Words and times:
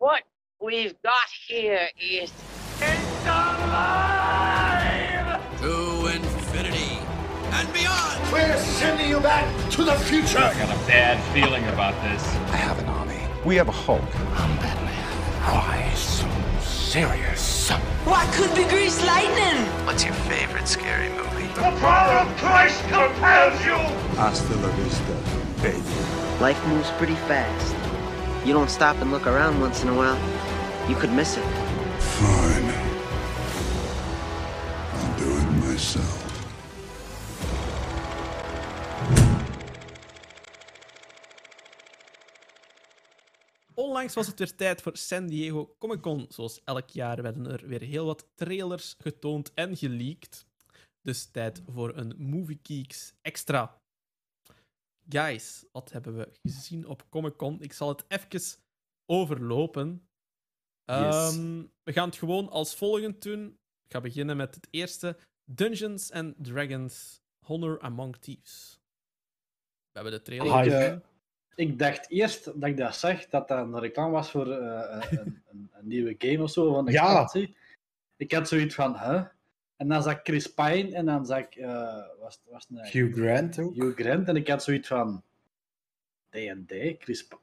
What 0.00 0.22
we've 0.62 0.94
got 1.02 1.28
here 1.46 1.90
is 2.00 2.32
It's 2.80 3.26
alive! 3.26 4.48
To 5.60 6.06
infinity 6.06 6.98
and 7.52 7.70
beyond! 7.74 8.32
We're 8.32 8.56
sending 8.56 9.10
you 9.10 9.20
back 9.20 9.44
to 9.72 9.84
the 9.84 9.92
future. 9.96 10.38
I 10.38 10.54
got 10.54 10.74
a 10.74 10.78
bad 10.86 11.22
feeling 11.34 11.62
about 11.66 11.92
this. 12.02 12.24
I 12.50 12.56
have 12.56 12.78
an 12.78 12.86
army. 12.86 13.20
We 13.44 13.56
have 13.56 13.68
a 13.68 13.72
Hulk. 13.72 14.00
I'm 14.40 14.56
Batman. 14.56 14.94
Why 15.44 15.92
so 15.94 16.26
serious? 16.62 17.68
What 18.06 18.26
could 18.32 18.54
be 18.56 18.64
grease 18.70 19.04
lightning? 19.04 19.66
What's 19.84 20.02
your 20.02 20.14
favorite 20.14 20.66
scary 20.66 21.10
movie? 21.10 21.48
The 21.48 21.76
power 21.78 22.20
of 22.26 22.36
Christ 22.38 22.80
compels 22.84 23.62
you. 23.66 23.76
Hasta 24.16 24.54
la 24.56 24.70
vista, 24.76 25.14
baby. 25.60 25.82
Life 26.40 26.66
moves 26.68 26.88
pretty 26.92 27.16
fast. 27.28 27.79
You 28.44 28.54
don't 28.54 28.70
stop 28.70 28.96
and 29.02 29.10
look 29.10 29.26
around 29.26 29.60
once 29.60 29.82
in 29.82 29.88
a 29.90 29.94
while, 29.94 30.18
you 30.88 30.96
could 30.96 31.12
miss 31.12 31.36
it. 31.36 31.44
Fine. 31.98 32.72
I'll 34.94 35.18
do 35.18 35.36
it 35.36 35.68
myself. 35.68 36.20
Onlangs 43.74 44.14
was 44.14 44.26
het 44.26 44.38
weer 44.38 44.56
tijd 44.56 44.82
voor 44.82 44.96
San 44.96 45.26
Diego 45.26 45.74
Comic 45.78 46.00
Con. 46.00 46.26
Zoals 46.28 46.60
elk 46.64 46.88
jaar 46.88 47.22
werden 47.22 47.46
er 47.46 47.66
weer 47.66 47.82
heel 47.82 48.06
wat 48.06 48.26
trailers 48.34 48.94
getoond 48.98 49.54
en 49.54 49.76
geleakt. 49.76 50.46
Dus 51.02 51.24
tijd 51.24 51.62
voor 51.66 51.96
een 51.96 52.14
Movie 52.18 52.60
Geeks 52.62 53.14
extra. 53.22 53.79
Guys, 55.14 55.64
wat 55.72 55.92
hebben 55.92 56.16
we 56.16 56.28
gezien 56.42 56.86
op 56.86 57.06
Comic 57.08 57.36
Con? 57.36 57.60
Ik 57.60 57.72
zal 57.72 57.88
het 57.88 58.04
even 58.08 58.58
overlopen. 59.06 60.08
Ehm, 60.84 61.62
we 61.82 61.92
gaan 61.92 62.08
het 62.08 62.18
gewoon 62.18 62.48
als 62.48 62.74
volgend 62.76 63.22
doen. 63.22 63.46
Ik 63.86 63.92
ga 63.92 64.00
beginnen 64.00 64.36
met 64.36 64.54
het 64.54 64.68
eerste: 64.70 65.16
Dungeons 65.44 66.12
and 66.12 66.34
Dragons 66.38 67.20
Honor 67.46 67.80
Among 67.80 68.16
Thieves. 68.16 68.80
We 69.92 70.00
hebben 70.00 70.12
de 70.12 70.22
trailer 70.22 70.66
Ik, 70.66 70.72
eh, 70.72 70.78
gezien. 70.78 71.02
ik 71.54 71.78
dacht 71.78 72.10
eerst 72.10 72.44
dat 72.44 72.64
ik 72.64 72.76
dat 72.76 72.96
zag, 72.96 73.26
dat 73.26 73.48
dat 73.48 73.58
een 73.58 73.78
reclame 73.78 74.10
was 74.12 74.30
voor 74.30 74.50
eh, 74.50 75.10
een, 75.10 75.42
een, 75.48 75.70
een 75.72 75.86
nieuwe 75.86 76.14
game 76.18 76.42
of 76.42 76.50
zo 76.50 76.72
van 76.72 76.84
de 76.84 76.92
Ja. 76.92 77.02
expansie. 77.06 77.56
Ik 78.16 78.32
had 78.32 78.48
zoiets 78.48 78.74
van, 78.74 78.98
huh? 78.98 79.26
En 79.80 79.88
dan 79.88 80.02
zag 80.02 80.14
ik 80.14 80.20
Chris 80.22 80.46
Pine 80.46 80.94
en 80.94 81.06
dan 81.06 81.26
zag 81.26 81.38
ik, 81.38 81.54
eh, 81.54 82.04
was, 82.20 82.40
was 82.48 82.66
een 82.70 82.86
Hugh 82.86 83.14
Grant 83.14 83.58
ook. 83.58 83.74
Hugh 83.74 84.00
Grant 84.00 84.28
en 84.28 84.36
ik 84.36 84.48
had 84.48 84.62
zoiets 84.62 84.88
van, 84.88 85.22
D&D, 86.28 86.72
Chris 86.98 87.26
Pine. 87.26 87.40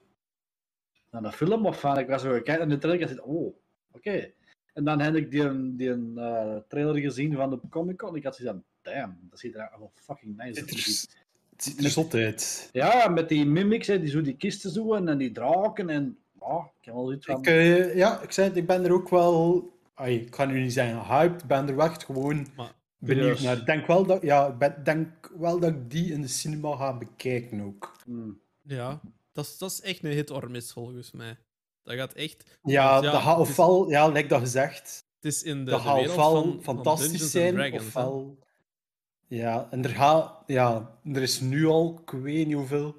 Naar 1.12 1.24
een 1.24 1.32
film 1.32 1.66
of 1.66 1.80
van, 1.80 2.00
ik 2.00 2.08
was 2.08 2.22
zo 2.22 2.30
kijken 2.30 2.60
en 2.60 2.70
de 2.70 2.78
trailer 2.78 3.08
dacht, 3.08 3.22
oh, 3.22 3.56
oké. 3.92 4.32
En 4.74 4.84
dan 4.84 5.00
heb 5.00 5.16
ik 5.16 5.32
die, 5.32 5.76
die 5.76 6.14
eh, 6.16 6.56
trailer 6.68 6.98
gezien 6.98 7.36
van 7.36 7.50
de 7.50 7.60
Comic 7.70 7.98
Con. 7.98 8.16
Ik 8.16 8.24
had 8.24 8.36
zoiets 8.36 8.56
van, 8.56 8.94
damn, 8.94 9.18
dat 9.30 9.40
ziet 9.40 9.56
er 9.56 9.70
allemaal 9.70 9.92
fucking 9.96 10.38
nice 10.38 10.60
uit. 10.60 10.70
het 11.50 11.64
ziet 11.64 11.84
er 11.84 11.90
zot 11.90 12.14
uit. 12.14 12.70
Ja, 12.72 13.08
met 13.08 13.30
die 13.30 13.46
mimics, 13.46 13.88
hè, 13.88 14.00
die 14.00 14.10
zo 14.10 14.22
die 14.22 14.38
kisten 14.38 14.72
zoeken 14.72 15.08
en 15.08 15.18
die 15.18 15.32
draken 15.32 15.90
en... 15.90 16.18
Ja, 16.40 16.72
ik 16.80 16.86
heb 16.86 16.94
wel 16.94 17.14
iets 17.14 17.26
van... 17.26 17.38
Ik, 17.40 17.48
eh, 17.48 17.96
ja, 17.96 18.22
ik 18.22 18.32
zei 18.32 18.48
het, 18.48 18.58
ik 18.58 18.68
ben 18.68 18.86
er 18.86 18.92
ook 18.92 19.10
wel... 19.10 19.76
Ai, 19.98 20.20
ik 20.20 20.36
ga 20.36 20.46
nu 20.46 20.62
niet 20.62 20.74
zeggen 20.74 21.00
hyped, 21.06 21.42
ik 21.42 21.48
ben 21.48 21.68
er 21.70 21.80
echt 21.80 22.04
gewoon 22.04 22.48
Maar 22.56 22.74
benieuwd 22.98 23.40
naar. 23.42 23.58
Ik 23.58 23.66
denk 23.66 23.88
wel 23.88 24.06
dat, 24.06 24.22
ja, 24.22 24.52
ben- 24.52 24.84
denk 24.84 25.32
wel 25.38 25.60
dat 25.60 25.70
ik 25.70 25.92
die 25.92 26.12
in 26.14 26.22
de 26.22 26.28
cinema 26.28 26.76
ga 26.76 26.98
bekijken 26.98 27.62
ook. 27.62 27.96
Hmm. 28.06 28.40
Ja, 28.62 29.02
dat 29.32 29.46
is, 29.46 29.58
dat 29.58 29.72
is 29.72 29.82
echt 29.82 30.04
een 30.04 30.12
hit 30.12 30.32
or 30.32 30.52
miss 30.52 30.72
volgens 30.74 31.12
mij. 31.12 31.38
Dat 31.84 31.96
gaat 31.96 32.14
echt. 32.14 32.58
Ja, 32.64 33.02
dat 33.02 33.14
gaat 33.22 33.38
het 33.38 33.46
is- 33.46 33.52
ofwel, 33.52 33.90
ja, 33.90 34.08
like 34.08 34.28
dat 34.28 34.40
gezegd, 34.40 35.06
Het 35.16 35.26
is 35.34 35.44
in 35.44 35.66
de, 35.66 35.72
dat 35.72 35.82
de 35.82 35.88
gaat 35.88 35.96
wereld 35.96 36.18
ofwel 36.18 36.42
van, 36.42 36.64
fantastisch 36.64 37.32
zijn, 37.32 37.54
Dragons, 37.54 37.82
hè. 37.82 37.88
ofwel... 37.88 38.38
Ja, 39.28 39.68
en 39.72 39.84
er, 39.84 39.90
gaat, 39.90 40.44
ja, 40.46 41.00
er 41.14 41.22
is 41.22 41.40
nu 41.40 41.66
al, 41.66 42.00
ik 42.06 42.10
weet 42.10 42.46
niet 42.48 42.56
hoeveel, 42.56 42.96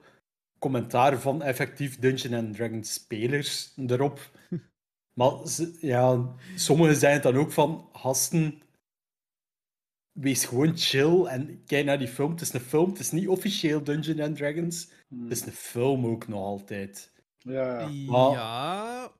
commentaar 0.59 1.21
van 1.21 1.43
effectief 1.43 1.99
Dungeons 1.99 2.34
and 2.34 2.55
Dragons 2.56 2.93
spelers 2.93 3.73
erop. 3.77 4.21
Maar 5.19 5.47
ze- 5.49 5.77
ja, 5.81 6.34
sommigen 6.56 6.97
zijn 6.97 7.21
dan 7.21 7.37
ook 7.37 7.53
van, 7.53 7.89
gasten, 7.93 8.62
wees 10.12 10.45
gewoon 10.45 10.77
chill 10.77 11.25
en 11.25 11.65
kijk 11.67 11.84
naar 11.84 11.99
die 11.99 12.09
film. 12.09 12.31
Het 12.31 12.41
is 12.41 12.53
een 12.53 12.61
film, 12.61 12.89
het 12.91 12.99
is 12.99 13.11
niet 13.11 13.29
officieel 13.29 13.84
Dungeons 13.84 14.21
and 14.21 14.37
Dragons. 14.37 14.93
Hmm. 15.09 15.23
Het 15.23 15.31
is 15.33 15.47
een 15.47 15.53
film 15.53 16.06
ook 16.06 16.29
nog 16.29 16.41
altijd. 16.43 17.12
Ja, 17.39 17.81
ja. 17.81 18.11
Maar- 18.11 18.31
Ja. 18.33 19.12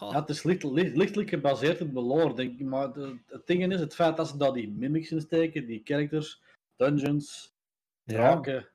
Ja, 0.00 0.20
het 0.20 0.28
is 0.28 0.42
licht, 0.42 0.62
licht- 0.62 0.96
lichtelijk 0.96 1.28
gebaseerd 1.28 1.80
op 1.80 1.94
de 1.94 2.00
lore, 2.00 2.34
denk 2.34 2.58
ik. 2.60 2.66
Maar 2.66 2.92
de- 2.92 3.18
het 3.26 3.46
ding 3.46 3.72
is, 3.72 3.80
het 3.80 3.94
feit 3.94 4.16
dat 4.16 4.28
ze 4.28 4.36
daar 4.36 4.52
die 4.52 4.70
mimics 4.70 5.10
in 5.10 5.20
steken, 5.20 5.66
die 5.66 5.80
characters, 5.84 6.42
dungeons, 6.76 7.52
Ja, 8.04 8.14
draken, 8.14 8.68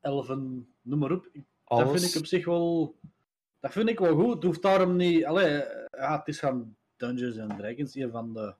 elfen, 0.00 0.68
noem 0.82 0.98
maar 0.98 1.12
op. 1.12 1.28
Dat 1.32 2.00
vind 2.00 2.10
ik 2.14 2.18
op 2.20 2.26
zich 2.26 2.44
wel... 2.44 2.96
Dat 3.66 3.74
vind 3.74 3.88
ik 3.88 3.98
wel 3.98 4.14
goed. 4.16 4.34
Het 4.34 4.42
hoeft 4.42 4.62
daarom 4.62 4.96
niet... 4.96 5.24
Allee, 5.24 5.52
ja, 5.90 6.18
het 6.18 6.28
is 6.28 6.38
van 6.38 6.76
Dungeons 6.96 7.38
and 7.38 7.58
Dragons, 7.58 7.94
een 7.94 8.10
van 8.10 8.32
de 8.34 8.54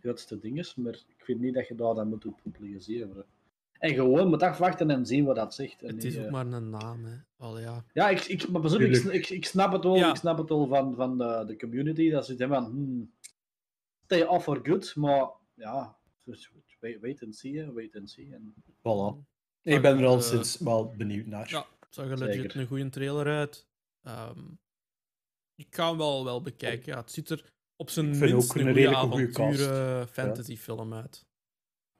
grootste 0.00 0.38
dingen. 0.38 0.66
Maar 0.76 0.92
ik 0.92 1.24
vind 1.24 1.40
niet 1.40 1.54
dat 1.54 1.68
je 1.68 1.74
daar 1.74 1.94
dan 1.94 2.08
moet 2.08 2.26
op 2.26 2.40
publiceren. 2.42 3.24
En 3.72 3.94
gewoon 3.94 4.28
moet 4.28 4.42
afwachten 4.42 4.90
en 4.90 5.06
zien 5.06 5.24
wat 5.24 5.36
dat 5.36 5.54
zegt. 5.54 5.80
En 5.82 5.86
Het 5.86 5.96
niet, 5.96 6.04
is 6.04 6.18
ook 6.18 6.24
eh, 6.24 6.30
maar 6.30 6.46
een 6.46 6.70
naam, 6.70 7.04
hè. 7.04 7.14
Wel 7.36 7.58
ja. 7.58 7.84
Ja, 7.92 8.08
ik, 8.08 8.24
ik, 8.24 8.48
maar 8.48 8.64
op, 8.64 8.80
ik, 8.80 8.96
ik, 9.04 9.28
ik 9.28 9.44
snap 9.44 9.72
het 9.72 9.84
wel, 9.84 9.96
Ja. 9.96 10.10
ik 10.10 10.16
snap 10.16 10.38
het 10.38 10.48
wel 10.48 10.66
van, 10.66 10.94
van 10.94 11.18
de, 11.18 11.44
de 11.46 11.56
community. 11.56 12.10
Dat 12.10 12.26
ze 12.26 12.36
zeggen 12.36 12.56
van, 12.56 12.64
hmm, 12.70 13.12
stay 14.04 14.22
off 14.22 14.44
for 14.44 14.60
good. 14.62 14.96
Maar 14.96 15.28
ja, 15.54 15.96
dus 16.24 16.50
wait, 16.80 17.00
wait 17.00 17.22
and 17.24 17.36
see, 17.36 17.72
wait 17.72 17.96
and 17.96 18.10
see. 18.10 18.32
En, 18.34 18.54
Voilà. 18.78 19.26
Ik 19.62 19.82
ben 19.82 19.98
er 19.98 20.06
al 20.06 20.16
Eh, 20.16 20.22
sinds 20.22 20.58
wel 20.58 20.94
benieuwd 20.96 21.26
naar. 21.26 21.50
Ja, 21.50 21.66
het 21.80 21.94
zag 21.94 22.10
er 22.10 22.18
legit 22.18 22.34
Zeker. 22.40 22.60
een 22.60 22.66
goede 22.66 22.88
trailer 22.88 23.26
uit. 23.26 23.66
Ehm, 24.08 24.44
ik 25.54 25.74
ga 25.74 25.88
hem 25.88 25.96
wel, 25.98 26.24
wel 26.24 26.42
bekijken. 26.42 26.92
Ja, 26.92 27.00
het 27.00 27.10
ziet 27.12 27.30
er 27.30 27.52
op 27.76 27.90
zijn 27.90 28.06
minst 28.06 28.22
een 28.22 28.32
een 28.32 28.42
goede 28.42 28.64
goede 28.64 28.96
avonturen 28.96 30.08
fantasyfilm 30.08 30.94
uit. 30.94 31.26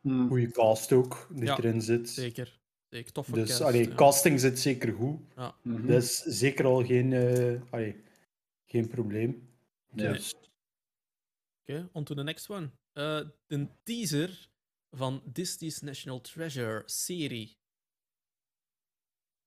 hmm, 0.00 0.28
Goede 0.28 0.50
cast 0.50 0.92
ook, 0.92 1.28
die 1.30 1.44
Ja, 1.44 1.56
erin 1.58 1.82
zit. 1.82 2.08
Zeker. 2.08 2.60
Zeker. 2.88 3.12
Toffe 3.12 3.32
Dus 3.32 3.48
cast, 3.48 3.60
allee, 3.60 3.88
ja. 3.88 3.94
casting 3.94 4.41
zit 4.41 4.58
zeker 4.58 4.92
goed. 4.94 5.20
mhm. 5.62 5.86
Dat 5.86 6.02
is 6.02 6.18
zeker 6.22 6.64
al 6.64 6.84
geen, 6.84 7.12
eh, 7.12 7.62
allee, 7.72 8.02
geen 8.66 8.88
probleem. 8.88 9.48
Ja. 9.94 10.12
Dus, 10.12 10.34
Oké, 11.62 11.88
on 11.92 12.04
to 12.04 12.14
the 12.14 12.22
next 12.22 12.50
one. 12.50 12.70
Eh, 12.92 13.20
een 13.47 13.70
teaser 13.82 14.48
van 14.91 15.22
Disney's 15.24 15.80
National 15.80 16.20
Treasure 16.20 16.82
serie. 16.86 17.56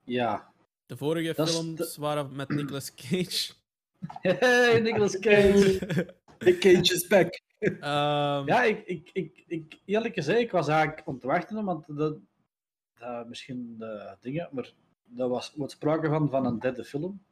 ja. 0.03 0.50
De 0.91 0.97
vorige 0.97 1.34
Dat 1.34 1.50
films 1.50 1.97
waren 1.97 2.35
met 2.35 2.50
Nicolas 2.50 2.94
Cage. 2.94 3.53
Hey, 4.22 4.79
Nicolas 4.79 5.19
Cage. 5.19 5.79
The 6.38 6.57
Cage 6.57 6.94
is 6.94 7.07
back. 7.07 7.41
Ehm, 7.59 8.47
ja, 8.47 8.63
ik, 8.63 8.85
ik, 8.85 9.09
ik, 9.13 9.44
ik, 9.47 9.80
eerlijk 9.85 10.13
gezegd, 10.13 10.40
ik 10.40 10.51
was 10.51 10.68
eigenlijk 10.68 11.07
om 11.07 11.19
te 11.19 11.28
wachten, 11.28 11.66
want 11.66 11.97
dat, 11.97 12.18
dat, 13.00 13.28
misschien 13.28 13.75
de 13.78 14.16
dingen, 14.19 14.50
maar 14.51 14.74
er 15.18 15.28
was 15.28 15.53
wat 15.56 15.72
sprake 15.72 16.09
van, 16.09 16.30
van 16.30 16.46
een 16.46 16.59
derde 16.59 16.84
film 16.84 17.24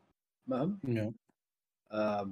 met 0.43 0.59
hem. 0.59 0.79
Ja. 0.81 1.11
Ehm 1.87 2.29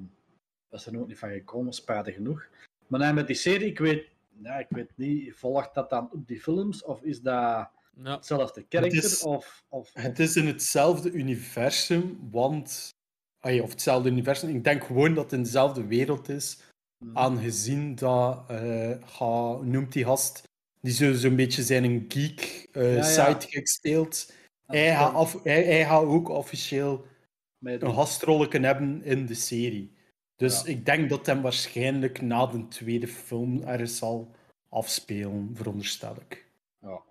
dat 0.70 0.80
is 0.80 0.86
er 0.86 1.00
ook 1.00 1.08
niet 1.08 1.20
van 1.20 1.30
gekomen, 1.30 1.74
spijtig 1.74 2.16
genoeg. 2.16 2.48
Maar 2.88 3.00
nee, 3.00 3.14
met 3.14 3.28
die 3.28 3.36
serie, 3.36 3.68
ik 3.68 3.80
weet, 3.80 4.08
ja, 4.42 4.58
ik 4.58 4.68
weet 4.70 4.92
niet, 4.96 5.36
volgt 5.36 5.74
dat 5.74 5.90
dan 5.90 6.12
op 6.12 6.28
die 6.28 6.42
films 6.42 6.84
of 6.84 7.02
is 7.02 7.22
dat 7.22 7.70
ja. 8.03 8.16
hetzelfde 8.16 8.63
karakter? 8.63 9.03
is- 9.03 9.24
Of, 9.24 9.63
of, 9.69 9.90
Het 9.94 10.19
is 10.19 10.35
in 10.35 10.47
hetzelfde 10.47 11.12
universum, 11.12 12.19
want... 12.31 12.90
allee, 13.40 13.63
of 13.63 13.69
hetzelfde 13.69 14.09
universum, 14.09 14.50
ik 14.50 14.63
denk 14.63 14.83
gewoon 14.83 15.13
dat 15.13 15.24
het 15.24 15.33
in 15.33 15.44
dezelfde 15.44 15.86
wereld 15.86 16.30
is, 16.30 16.57
Mhm. 17.06 17.18
aangezien 17.18 17.95
dat, 17.95 18.44
eh, 18.50 18.92
ga, 19.06 19.56
hoe 19.56 19.66
noemt 19.66 19.92
die 19.94 20.04
gast, 20.04 20.44
die 20.81 20.94
zo- 20.94 21.13
zo'n 21.13 21.36
beetje 21.36 21.63
zijn 21.63 21.83
een 21.83 22.06
geek 22.07 22.68
eh 22.72 22.95
ja. 22.95 23.04
sidekick 23.04 23.68
speelt. 23.68 24.33
Hij 24.66 24.95
gaat, 24.95 25.13
af, 25.13 25.44
hij, 25.44 25.63
hij 25.63 25.86
gaat 25.86 26.04
ook 26.04 26.30
officieel 26.30 27.06
met 27.57 27.81
een 27.81 27.94
gastrolletje 27.94 28.60
hebben 28.60 29.04
in 29.04 29.25
de 29.25 29.33
serie. 29.33 29.92
Dus 30.36 30.62
Ja. 30.62 30.68
ik 30.68 30.86
denk 30.86 31.10
dat 31.10 31.25
hem 31.25 31.42
waarschijnlijk 31.42 32.22
na 32.22 32.45
de 32.45 32.68
tweede 32.68 33.07
film 33.07 33.62
ergens 33.63 33.98
zal 33.98 34.31
afspelen, 34.69 35.50
veronderstel 35.54 36.16
ik. 36.30 36.45
ja. 36.81 37.01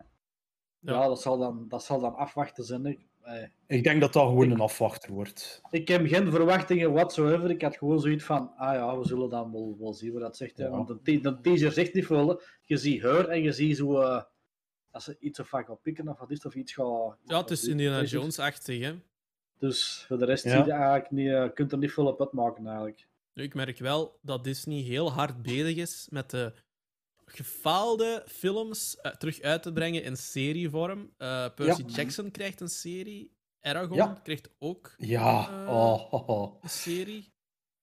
Ja. 0.87 0.93
Ja, 0.93 1.07
dat, 1.09 1.21
zal 1.23 1.39
dan, 1.39 1.65
dat 1.69 1.85
zal 1.85 2.01
dan 2.01 2.15
afwachten 2.15 2.65
zijn. 2.65 2.87
Ik, 2.87 3.01
eh, 3.23 3.43
Ik 3.67 3.85
denk 3.85 4.01
dat 4.01 4.13
dat 4.13 4.23
gewoon 4.29 4.51
een 4.51 4.61
afwachter 4.61 5.13
wordt. 5.13 5.61
ik 5.71 5.89
heb 5.89 6.07
geen 6.07 6.31
verwachtingen 6.31 6.93
whatsoever. 6.93 7.51
Ik 7.51 7.63
had 7.63 7.77
gewoon 7.77 8.01
zoiets 8.01 8.25
van, 8.25 8.53
ah 8.57 8.75
ja, 8.75 8.99
we 8.99 9.07
zullen 9.07 9.29
dan 9.31 9.53
wel, 9.53 9.77
wel 9.81 9.93
zien 9.95 10.13
wat 10.13 10.23
dat 10.23 10.37
zegt. 10.37 10.57
Ja. 10.59 10.71
Want 10.71 10.89
de, 10.89 11.01
te- 11.03 11.21
de 11.21 11.41
teaser 11.41 11.73
zegt 11.73 11.95
niet 11.95 12.07
veel. 12.07 12.29
hè. 12.29 12.35
Je 12.63 12.77
ziet 12.77 13.03
haar 13.03 13.29
en 13.29 13.43
je 13.43 13.53
ziet 13.53 13.77
zo... 13.77 14.01
eh, 14.01 14.23
dat 14.91 15.03
ze 15.03 15.17
iets 15.21 15.41
of 15.41 15.51
wat 15.51 15.65
gaat 15.67 15.83
pikken 15.83 16.09
of 16.09 16.19
wat 16.19 16.31
is 16.31 16.45
of 16.47 16.55
iets 16.55 16.73
gaat... 16.73 17.17
ja, 17.25 17.41
het 17.41 17.51
is 17.51 17.65
Indiana 17.65 18.03
Jones-achtig, 18.03 18.81
hè. 18.83 18.93
Dus 19.59 20.05
voor 20.09 20.19
de 20.19 20.25
rest 20.25 20.45
Ja. 20.45 20.51
zie 20.51 20.65
je 20.65 20.73
eigenlijk 20.73 21.11
niet, 21.11 21.29
eh, 21.29 21.45
kunt 21.55 21.73
er 21.73 21.79
niet 21.79 21.93
veel 21.93 22.07
op 22.07 22.21
uitmaken 22.21 22.67
eigenlijk. 22.67 23.07
Nu, 23.35 23.43
Ik 23.43 23.55
merk 23.55 23.79
wel 23.79 24.19
dat 24.23 24.45
Disney 24.45 24.81
heel 24.81 25.13
hard 25.13 25.43
bezig 25.43 25.77
is 25.77 26.07
met 26.11 26.31
de 26.31 26.53
gefaalde 27.37 28.23
films 28.27 28.97
eh, 28.97 29.13
terug 29.13 29.41
uit 29.41 29.63
te 29.63 29.73
brengen 29.73 30.03
in 30.03 30.17
serievorm. 30.17 31.13
Eh, 31.17 31.47
Percy 31.55 31.83
Ja. 31.87 31.87
Jackson 31.89 32.31
krijgt 32.31 32.61
een 32.61 32.69
serie. 32.69 33.35
Aragon 33.61 33.97
Ja. 33.97 34.21
krijgt 34.23 34.51
ook 34.59 34.95
Ja, 34.99 35.49
Eh, 35.65 35.69
oh, 35.75 36.13
oh, 36.13 36.29
oh. 36.29 36.63
een 36.63 36.69
serie. 36.69 37.33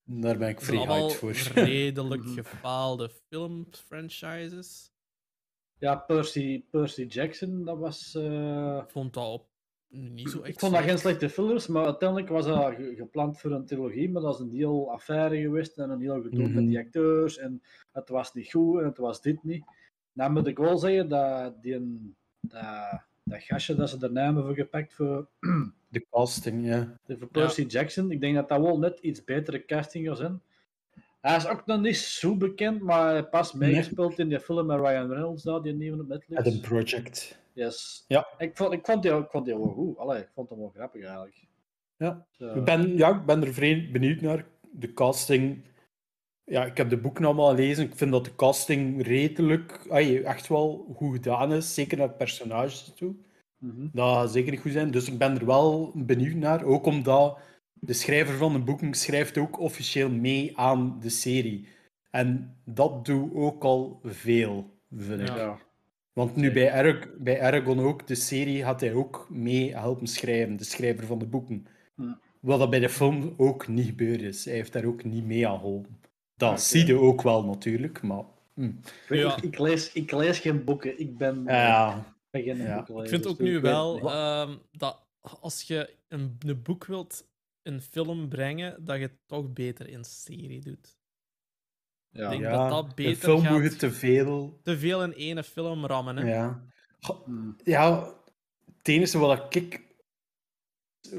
daar 0.04 0.38
ben 0.38 0.50
ik 0.50 0.62
vrij 0.62 0.86
hyped 0.88 1.14
voor. 1.16 1.32
redelijk 1.54 2.24
gefaalde 2.26 3.10
filmfranchises. 3.30 4.92
Ja, 5.78 5.96
Percy, 5.96 6.64
Percy 6.70 7.02
Jackson, 7.04 7.64
dat 7.66 7.78
was... 7.78 8.16
eh, 8.16 8.78
Ik 8.84 8.90
vond 8.92 9.14
dat 9.14 9.28
op 9.28 9.50
niet 9.94 10.30
zo 10.30 10.40
echt 10.40 10.48
Ik 10.54 10.60
vond 10.60 10.72
dat 10.74 10.82
geen 10.84 10.98
slecht. 10.98 11.18
slechte 11.20 11.30
films, 11.30 11.68
maar 11.68 11.86
uiteindelijk 11.86 12.30
was 12.30 12.46
dat 12.46 12.74
ge- 12.76 12.94
gepland 12.98 13.40
voor 13.40 13.52
een 13.52 13.66
trilogie, 13.66 14.10
maar 14.12 14.22
dat 14.22 14.34
is 14.34 14.40
een 14.40 14.52
heel 14.52 14.92
affaire 14.92 15.42
geweest 15.42 15.78
en 15.78 15.90
een 15.90 16.02
heel 16.02 16.22
gedoe 16.22 16.42
met 16.42 16.52
Mhm. 16.54 16.66
die 16.66 16.78
acteurs 16.80 17.38
en 17.38 17.62
het 17.92 18.10
was 18.10 18.34
niet 18.34 18.52
goed 18.52 18.80
en 18.80 18.86
het 18.86 18.98
was 18.98 19.22
dit 19.22 19.44
niet. 19.44 19.64
Nou 20.14 20.32
moet 20.32 20.48
ik 20.48 20.58
wel 20.58 20.78
zeggen 20.78 21.10
dat 21.10 21.62
die 21.62 21.76
een, 21.76 22.16
dat, 22.40 23.02
dat 23.24 23.44
gastje 23.44 23.76
dat 23.76 23.90
ze 23.90 23.98
de 23.98 24.10
naam 24.12 24.36
hebben 24.36 24.56
gepakt 24.56 24.94
voor, 24.94 25.28
De 25.90 26.06
casting, 26.10 26.66
ja. 26.66 26.98
voor 27.08 27.28
Percy 27.28 27.62
Jackson, 27.62 28.12
ik 28.12 28.22
denk 28.22 28.36
dat 28.36 28.50
dat 28.50 28.62
wel 28.62 28.78
net 28.80 29.00
iets 29.00 29.24
betere 29.24 29.66
casting 29.66 30.08
gaat 30.08 30.18
zijn. 30.18 30.42
Hij 31.22 31.36
is 31.36 31.48
ook 31.48 31.66
nog 31.66 31.82
niet 31.82 31.98
zo 31.98 32.36
bekend, 32.38 32.82
maar 32.82 33.12
hij 33.12 33.24
pas 33.24 33.54
Nee. 33.54 33.72
meegespeeld 33.72 34.20
in 34.20 34.30
die 34.30 34.40
film 34.40 34.66
met 34.66 34.80
Ryan 34.80 35.10
Reynolds, 35.10 35.44
daar, 35.44 35.62
die 35.62 35.74
nieuwe 35.74 36.02
op 36.02 36.08
Netflix. 36.08 36.42
Adam 36.42 36.60
Project. 36.62 37.42
Yes. 37.54 38.06
Ja. 38.08 38.28
Ik 38.38 38.58
vond, 38.58 38.74
ik 38.74 38.86
vond 38.86 39.02
die, 39.02 39.12
ik 39.12 39.30
vond 39.30 39.46
die 39.46 39.58
wel 39.58 39.68
goed. 39.68 39.98
Allee, 39.98 40.22
ik 40.22 40.30
vond 40.34 40.50
hem 40.50 40.60
wel 40.60 40.72
grappig 40.76 41.04
eigenlijk. 41.04 41.48
Ja. 41.98 42.26
Ik 42.38 42.64
ben, 42.64 42.98
ja, 42.98 43.10
ik 43.10 43.26
ben 43.26 43.44
er 43.44 43.54
vrij 43.54 43.90
benieuwd 43.92 44.22
naar. 44.22 44.46
De 44.72 44.94
casting. 44.94 45.64
Ja, 46.44 46.66
ik 46.66 46.78
heb 46.78 46.90
de 46.90 46.98
boeken 46.98 47.26
allemaal 47.26 47.50
gelezen. 47.50 47.86
Ik 47.86 47.96
vind 47.96 48.12
dat 48.12 48.26
de 48.26 48.36
casting 48.36 49.06
redelijk, 49.06 49.86
ai, 49.90 50.22
echt 50.22 50.48
wel 50.48 50.94
goed 50.96 51.14
gedaan 51.14 51.54
is. 51.54 51.74
Zeker 51.74 51.98
naar 51.98 52.10
personages 52.10 52.94
toe. 52.96 53.16
Mhm. 53.58 53.88
Dat 53.92 54.16
gaat 54.16 54.32
zeker 54.32 54.52
niet 54.52 54.62
goed 54.62 54.72
zijn. 54.72 54.92
Dus 54.92 55.08
ik 55.08 55.18
ben 55.18 55.40
er 55.40 55.46
wel 55.46 55.92
benieuwd 55.96 56.36
naar. 56.36 56.64
Ook 56.64 56.86
omdat 56.86 57.38
de 57.74 57.94
schrijver 57.94 58.38
van 58.38 58.54
de 58.54 58.60
boeken 58.60 58.94
schrijft 58.94 59.38
ook 59.38 59.60
officieel 59.60 60.10
mee 60.10 60.58
aan 60.58 60.98
de 61.00 61.10
serie. 61.10 61.68
En 62.10 62.58
dat 62.66 63.06
doet 63.06 63.34
ook 63.34 63.64
al 63.64 64.00
veel, 64.04 64.70
vind 64.92 65.22
ik. 65.22 65.28
Ja. 65.28 65.60
Ja. 66.14 66.22
Want 66.24 66.36
nu 66.36 66.52
bij, 66.52 66.72
Arag- 66.72 67.10
bij 67.18 67.42
Aragon 67.42 67.80
ook, 67.80 68.08
de 68.08 68.16
serie, 68.16 68.64
had 68.64 68.82
hij 68.82 68.94
ook 68.94 69.28
mee 69.30 69.76
helpen 69.76 70.08
schrijven, 70.08 70.56
de 70.58 70.64
schrijver 70.64 71.06
van 71.06 71.20
de 71.20 71.26
boeken. 71.26 71.68
Hm. 71.96 72.14
Wat 72.40 72.60
dat 72.60 72.70
bij 72.70 72.80
de 72.80 72.90
film 72.90 73.34
ook 73.38 73.68
niet 73.68 73.86
gebeurd 73.86 74.22
is. 74.22 74.46
Hij 74.46 74.54
heeft 74.54 74.74
daar 74.74 74.86
ook 74.86 75.04
niet 75.04 75.26
mee 75.26 75.48
aan 75.48 75.60
geholpen. 75.60 76.00
Dat 76.36 76.62
zie 76.62 76.86
je 76.86 76.96
ook 77.00 77.22
wel 77.22 77.46
natuurlijk, 77.46 78.02
maar... 78.02 78.24
hm. 78.54 78.64
Ik, 79.10 79.16
Ja. 79.18 79.38
lees, 79.52 79.92
ik 79.92 80.12
lees 80.12 80.40
geen 80.40 80.64
boeken. 80.64 81.00
Ik 81.00 81.18
ben, 81.18 81.44
Ja, 81.46 81.98
ik 81.98 82.04
ben 82.30 82.44
geen 82.44 82.58
ja. 82.58 82.88
Ik 82.88 83.08
vind 83.10 83.28
ook 83.28 83.38
dus 83.38 83.48
nu 83.48 83.56
ik 83.56 83.62
weet 83.62 83.72
wel 83.72 84.10
ehm, 84.12 84.58
dat 84.72 85.06
als 85.22 85.62
je 85.62 85.96
een, 86.08 86.38
een 86.40 86.62
boek 86.62 86.86
wilt 86.86 87.28
een 87.62 87.82
film 87.82 88.28
brengen, 88.30 88.86
dat 88.86 88.96
je 88.96 89.02
het 89.02 89.18
toch 89.26 89.54
beter 89.54 89.90
in 89.90 90.04
serie 90.04 90.62
doet. 90.62 90.98
Ja. 92.14 92.24
ik 92.24 92.30
denk 92.30 92.42
ja. 92.42 92.52
dat 92.52 92.70
dat 92.70 92.86
een 92.86 92.92
beter 92.96 93.16
film 93.16 93.42
gaat. 93.44 93.80
te 93.80 93.92
veel... 93.92 94.60
Te 94.64 94.78
veel 94.78 95.04
in 95.04 95.12
ene 95.12 95.44
film 95.44 95.86
rammen. 95.86 96.18
Hè? 96.18 96.34
Ja. 96.34 96.64
Goh, 97.00 97.26
Hm. 97.26 97.52
Ja, 97.64 98.14
het 98.78 98.88
enige 98.88 99.18
wat 99.18 99.56
ik 99.56 99.82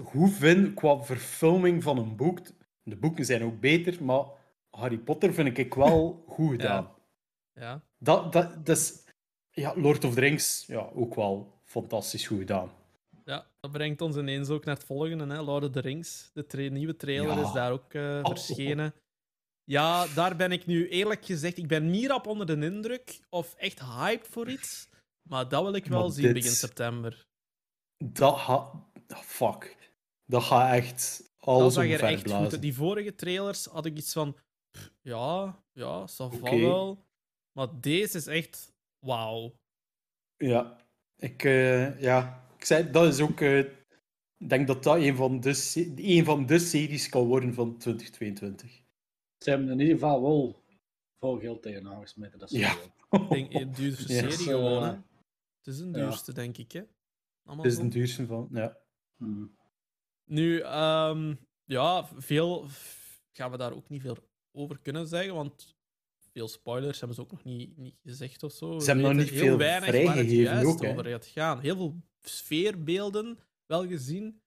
goed 0.05 0.32
vind 0.32 0.75
qua 0.75 0.96
verfilming 1.02 1.82
van 1.82 1.99
een 1.99 2.17
boek... 2.17 2.38
De 2.82 2.96
boeken 2.96 3.25
zijn 3.25 3.43
ook 3.44 3.61
beter, 3.61 4.05
maar 4.05 4.25
Harry 4.70 4.99
Potter 4.99 5.35
vind 5.35 5.58
ik 5.58 5.75
wel 5.75 6.25
goed 6.29 6.50
gedaan. 6.50 6.88
Ja. 7.55 7.82
Dat, 7.99 8.32
dat, 8.32 8.67
dat 8.67 8.76
is... 8.76 9.02
Ja, 9.50 9.73
Lord 9.76 10.05
of 10.05 10.14
the 10.14 10.20
Rings, 10.20 10.64
ja, 10.67 10.88
ook 10.94 11.14
wel 11.14 11.61
fantastisch 11.64 12.26
goed 12.26 12.38
gedaan. 12.38 12.70
ja, 13.25 13.47
dat 13.61 13.70
brengt 13.70 14.00
ons 14.00 14.17
ineens 14.17 14.49
ook 14.49 14.64
naar 14.64 14.75
het 14.75 14.85
volgende. 14.85 15.26
Hè? 15.35 15.40
Lord 15.40 15.64
of 15.64 15.70
the 15.70 15.81
Rings. 15.81 16.31
De 16.32 16.47
tra- 16.47 16.69
nieuwe 16.69 16.97
trailer 16.97 17.37
Ja. 17.37 17.43
is 17.43 17.52
daar 17.52 17.73
ook 17.73 17.94
eh, 17.94 18.19
Oh. 18.23 18.29
verschenen. 18.31 18.94
Ja, 19.64 20.06
daar 20.06 20.37
ben 20.37 20.52
ik 20.52 20.66
nu 20.66 20.88
eerlijk 20.88 21.25
gezegd... 21.25 21.56
Ik 21.58 21.66
ben 21.66 21.90
niet 21.90 22.06
rap 22.06 22.26
onder 22.26 22.46
de 22.46 22.66
indruk 22.66 23.20
of 23.28 23.55
echt 23.55 23.81
hyped 23.81 24.28
voor 24.28 24.50
iets. 24.50 24.88
Maar 25.22 25.49
dat 25.49 25.62
wil 25.62 25.75
ik 25.75 25.87
wel 25.87 26.00
Maar 26.02 26.11
zien 26.11 26.22
dit- 26.25 26.32
begin 26.32 26.50
september. 26.50 27.26
Dat 28.05 28.38
gaat... 28.38 28.72
ah, 29.08 29.20
Fuck. 29.22 29.76
Dat 30.26 30.43
gaat 30.43 30.72
echt 30.75 31.19
Dat 31.38 31.49
alles 31.49 31.75
zag 31.75 31.84
er 31.88 32.02
echt 32.05 32.31
goed. 32.32 32.61
Die 32.61 32.75
vorige 32.75 33.14
trailers 33.14 33.64
had 33.64 33.87
ik 33.87 33.96
iets 33.96 34.12
van... 34.12 34.37
pff, 34.70 34.90
Ja, 35.02 35.62
ja, 35.72 36.06
ça 36.08 36.25
Oké. 36.25 36.56
wel. 36.61 37.05
Maar 37.52 37.69
deze 37.81 38.16
is 38.16 38.26
echt... 38.26 38.72
Wauw. 38.99 39.55
Ja. 40.37 40.76
Ik, 41.16 41.44
eh, 41.44 42.00
ja. 42.00 42.46
Ik 42.58 42.64
zei, 42.64 42.90
dat 42.90 43.12
is 43.14 43.20
ook... 43.20 43.40
eh, 43.40 43.58
Ik 44.38 44.49
denk 44.49 44.66
dat 44.66 44.82
dat 44.82 44.96
een 44.96 45.16
van, 45.16 45.40
de, 45.40 45.93
een 45.96 46.25
van 46.25 46.46
de 46.46 46.58
series 46.58 47.08
kan 47.08 47.25
worden 47.26 47.55
van 47.55 47.78
2022. 47.78 48.82
Ze 49.44 49.50
hebben 49.50 49.69
in 49.70 49.81
ieder 49.81 49.94
geval 49.94 50.23
wel 50.23 50.62
veel 51.20 51.38
geld 51.38 51.62
tegenaan 51.62 52.00
gesmeten. 52.00 52.38
Dat 52.38 52.50
is 52.50 52.58
Ja. 52.58 52.76
wel- 53.11 53.23
Ik 53.23 53.29
denk 53.50 53.55
een 53.55 53.73
duurste 53.73 54.02
Ja. 54.12 54.19
serie 54.19 54.37
Dus, 54.37 54.46
gewoon, 54.46 54.82
eh, 54.82 54.88
hè. 54.88 54.94
Het 55.56 55.67
is 55.75 55.79
een 55.79 55.87
ja. 55.93 55.93
duurste, 55.93 56.32
denk 56.32 56.56
ik, 56.58 56.73
hè. 56.73 56.82
Het 57.44 57.64
is 57.64 57.76
de 57.76 57.88
duurste 57.88 58.26
van... 58.26 58.49
Ja. 58.52 58.76
Hm. 59.17 59.44
Nu, 60.25 60.61
ehm, 60.61 61.35
ja, 61.64 62.06
veel 62.17 62.67
gaan 63.32 63.50
we 63.50 63.56
daar 63.56 63.73
ook 63.75 63.88
niet 63.88 64.00
veel 64.02 64.17
over 64.52 64.79
kunnen 64.81 65.06
zeggen, 65.06 65.35
want 65.35 65.76
veel 66.32 66.49
spoilers 66.49 66.99
hebben 66.99 67.17
ze 67.17 67.23
ook 67.23 67.31
nog 67.31 67.44
niet, 67.44 67.76
niet 67.76 67.97
gezegd 68.02 68.43
of 68.43 68.52
zo. 68.52 68.79
Ze 68.79 68.87
hebben 68.87 69.05
nog 69.05 69.14
niet 69.14 69.31
heel 69.31 69.44
veel 69.44 69.56
weinig 69.56 69.87
het 69.90 69.97
vrijgegeven 69.97 70.43
juist 70.43 70.67
ook, 70.67 70.82
hè. 70.82 70.90
over 70.90 71.05
gaat 71.06 71.26
gaan. 71.26 71.61
Heel 71.61 71.76
veel 71.76 71.97
sfeerbeelden 72.20 73.38
wel 73.67 73.87
gezien. 73.87 74.40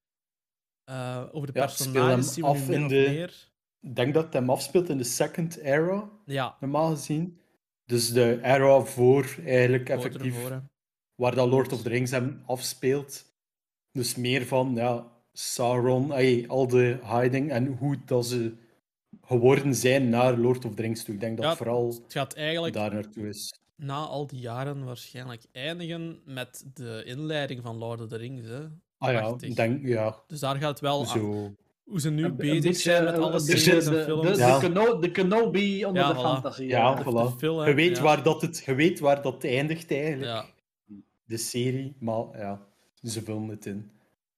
Eh, 0.83 1.29
over 1.31 1.53
de 1.53 1.59
Ja, 1.59 1.65
personages 1.65 2.33
zien 2.33 2.43
we 2.43 2.49
af 2.49 2.69
in 2.69 2.87
de- 2.87 2.93
meer. 2.95 3.51
Ik 3.81 3.95
denk 3.95 4.13
dat 4.13 4.23
het 4.23 4.33
hem 4.33 4.49
afspeelt 4.49 4.89
in 4.89 4.97
de 4.97 5.03
second 5.03 5.57
era, 5.57 6.09
Ja, 6.25 6.57
normaal 6.59 6.89
gezien. 6.95 7.39
Dus 7.85 8.11
de 8.11 8.39
era 8.43 8.81
voor 8.81 9.35
eigenlijk 9.45 9.89
effectief... 9.89 10.35
ervoor, 10.35 10.63
waar 11.15 11.35
dat 11.35 11.49
Lord 11.49 11.73
of 11.73 11.81
the 11.81 11.89
Rings 11.89 12.11
hem 12.11 12.41
afspeelt. 12.45 13.25
Dus 13.91 14.15
meer 14.15 14.45
van 14.45 14.75
ja, 14.75 15.07
Sauron, 15.33 16.11
ay, 16.11 16.45
al 16.47 16.67
de 16.67 16.99
hiding 17.03 17.51
en 17.51 17.65
hoe 17.67 17.97
dat 18.05 18.25
ze 18.25 18.53
geworden 19.21 19.75
zijn 19.75 20.09
naar 20.09 20.37
Lord 20.37 20.65
of 20.65 20.75
the 20.75 20.81
Rings 20.81 21.03
toe. 21.03 21.13
Ik 21.13 21.19
denk 21.19 21.37
dat 21.37 21.45
Ja, 21.45 21.55
vooral 21.55 21.87
Het 21.87 22.13
gaat 22.13 22.33
eigenlijk 22.33 22.73
daar 22.73 22.93
naartoe 22.93 23.27
is. 23.27 23.59
na 23.75 23.95
al 24.05 24.27
die 24.27 24.39
jaren 24.39 24.83
waarschijnlijk 24.85 25.43
eindigen 25.51 26.19
met 26.25 26.65
de 26.73 27.03
inleiding 27.05 27.61
van 27.63 27.77
Lord 27.77 28.01
of 28.01 28.07
the 28.07 28.17
Rings. 28.17 28.47
Hè. 28.47 28.61
Ah 28.97 29.11
ja, 29.11 29.33
denk 29.53 29.85
ja, 29.87 30.21
Dus 30.27 30.39
daar 30.39 30.55
gaat 30.55 30.69
het 30.69 30.79
wel 30.79 30.99
aan. 30.99 31.07
zo. 31.07 31.55
Hoe 31.87 31.99
ze 31.99 32.09
nu 32.09 32.23
Een- 32.23 32.29
een 32.29 32.35
bezig 32.35 32.61
beetje- 32.63 32.73
zijn 32.73 33.03
met 33.03 33.13
een 33.13 33.21
alle 33.21 33.39
series 33.39 33.85
en 33.85 33.93
de- 33.93 34.03
films. 34.03 34.27
De, 34.31 34.37
Ja. 34.37 34.59
de, 34.59 34.67
Keno- 34.67 34.99
de 34.99 35.11
Kenobi 35.11 35.85
onder 35.85 36.01
Ja, 36.03 36.09
de 36.13 36.15
voilà. 36.19 36.21
fantasie. 36.21 36.67
Ja, 36.67 36.77
ja. 36.77 36.95
de 36.95 37.03
voilà. 37.03 37.37
film, 37.37 37.59
hè, 37.59 37.67
je, 37.67 37.73
weet 37.73 37.97
ja. 37.97 38.03
waar 38.03 38.23
dat 38.23 38.41
het, 38.41 38.63
je 38.65 38.75
weet 38.75 38.99
waar 38.99 39.21
dat 39.21 39.43
eindigt 39.43 39.91
eigenlijk, 39.91 40.31
Ja. 40.31 40.45
de 41.25 41.37
serie. 41.37 41.95
Maar 41.99 42.25
ja, 42.37 42.61
ze 43.03 43.21
vullen 43.23 43.47
het 43.47 43.65
in. 43.65 43.89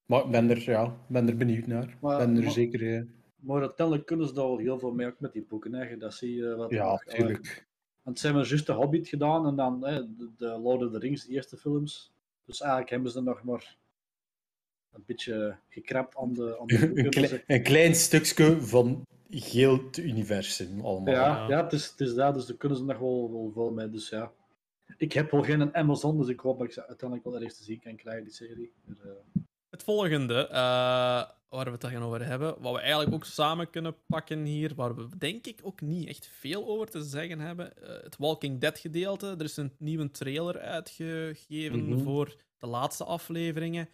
Maar 0.05 0.23
ik 0.25 0.31
ben 0.31 0.49
er, 0.49 0.61
ja, 0.69 0.95
ben 1.07 1.27
er 1.27 1.37
benieuwd 1.37 1.67
naar. 1.67 1.83
Ik 1.83 1.97
Maar- 2.01 2.17
ben 2.17 2.35
er 2.37 2.43
maar- 2.43 2.51
zeker... 2.51 2.95
eh, 2.95 3.01
Maar 3.39 3.61
uiteindelijk 3.61 4.05
kunnen 4.07 4.27
ze 4.27 4.33
daar 4.33 4.45
wel 4.47 4.57
heel 4.57 4.79
veel 4.79 4.91
mee, 4.91 5.07
ook 5.07 5.19
met 5.19 5.33
die 5.33 5.45
boeken. 5.49 5.73
Hè. 5.73 5.97
Dat 5.97 6.13
zie 6.13 6.35
je 6.35 6.55
wat 6.55 6.69
ja, 6.69 6.89
nog- 6.89 7.03
tuurlijk. 7.03 7.67
Want 8.03 8.19
ze 8.19 8.25
hebben 8.27 8.45
juist 8.45 8.65
de 8.65 8.71
Hobbit 8.71 9.07
gedaan 9.07 9.45
en 9.47 9.55
dan 9.55 9.85
hè, 9.85 10.15
de, 10.15 10.29
de 10.37 10.47
Lord 10.63 10.85
of 10.85 10.91
the 10.91 10.99
Rings, 10.99 11.25
de 11.25 11.33
eerste 11.33 11.57
films. 11.57 12.11
Dus 12.45 12.59
eigenlijk 12.61 12.91
hebben 12.91 13.11
ze 13.11 13.21
nog 13.21 13.43
maar 13.43 13.75
een 14.93 15.03
beetje 15.05 15.57
gekrapt 15.69 16.15
aan 16.17 16.33
de, 16.33 16.57
aan 16.59 16.67
de 16.67 16.91
Een, 17.05 17.09
Dus, 17.11 17.35
een 17.47 17.63
klein 17.63 17.95
stukje 17.95 18.61
van 18.61 19.01
heel 19.29 19.83
het 19.85 19.97
universum 19.97 20.85
allemaal. 20.85 21.13
ja, 21.13 21.25
Ja. 21.25 21.47
ja. 21.47 21.63
het, 21.63 21.73
is, 21.73 21.85
het 21.89 21.99
is 22.01 22.13
dat, 22.13 22.33
dus 22.33 22.45
daar 22.45 22.57
kunnen 22.57 22.77
ze 22.77 22.83
nog 22.83 22.97
wel, 22.99 23.31
wel 23.31 23.51
veel 23.53 23.71
mee. 23.71 23.89
Dus 23.89 24.09
ja. 24.09 24.31
Ik 24.97 25.13
heb 25.13 25.31
wel 25.31 25.43
geen 25.43 25.75
Amazon, 25.75 26.17
dus 26.17 26.27
ik 26.27 26.39
hoop 26.39 26.57
dat 26.57 26.67
ik 26.67 26.73
ze 26.73 26.87
uiteindelijk 26.87 27.29
wel 27.29 27.37
ergens 27.37 27.57
te 27.57 27.63
zien 27.63 27.79
kan 27.79 27.95
krijgen, 27.95 28.23
die 28.23 28.33
serie. 28.33 28.71
Maar, 28.85 28.95
eh, 29.05 29.41
Het 29.69 29.83
volgende, 29.83 30.47
eh, 30.47 30.55
waar 31.49 31.65
we 31.65 31.71
het 31.71 31.81
dan 31.81 31.91
gaan 31.91 32.01
over 32.03 32.25
hebben, 32.25 32.55
wat 32.61 32.73
we 32.73 32.79
eigenlijk 32.79 33.13
ook 33.13 33.25
samen 33.25 33.69
kunnen 33.69 33.95
pakken 34.07 34.43
hier, 34.45 34.75
waar 34.75 34.95
we 34.95 35.07
denk 35.17 35.47
ik 35.47 35.59
ook 35.63 35.81
niet 35.81 36.07
echt 36.07 36.27
veel 36.27 36.67
over 36.67 36.89
te 36.89 37.03
zeggen 37.03 37.39
hebben. 37.39 37.77
eh, 37.83 38.03
het 38.03 38.17
Walking 38.17 38.59
Dead 38.59 38.79
gedeelte. 38.79 39.27
Er 39.37 39.43
is 39.43 39.57
een 39.57 39.73
nieuwe 39.77 40.11
trailer 40.11 40.59
uitgegeven 40.59 41.89
Mhm. 41.89 42.03
voor 42.03 42.35
de 42.57 42.67
laatste 42.67 43.03
afleveringen. 43.03 43.89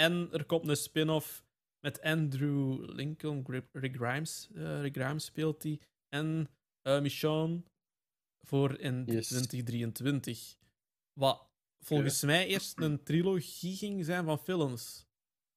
En 0.00 0.28
er 0.32 0.44
komt 0.44 0.68
een 0.68 0.76
spin-off 0.76 1.44
met 1.80 2.00
Andrew 2.02 2.88
Lincoln, 2.94 3.44
Rick 3.72 3.96
Grimes. 3.96 4.48
eh, 4.54 4.80
Rick 4.80 4.94
Grimes 4.96 5.24
speelt 5.24 5.62
die. 5.62 5.80
En 6.08 6.48
eh 6.82 7.00
Michonne 7.00 7.62
voor 8.40 8.78
in 8.78 9.02
Yes. 9.06 9.26
2023. 9.26 10.56
Wat 11.12 11.48
volgens 11.78 12.22
mij 12.22 12.46
eerst 12.46 12.78
een 12.80 13.02
trilogie 13.02 13.76
ging 13.76 14.04
zijn 14.04 14.24
van 14.24 14.38
films. 14.38 15.06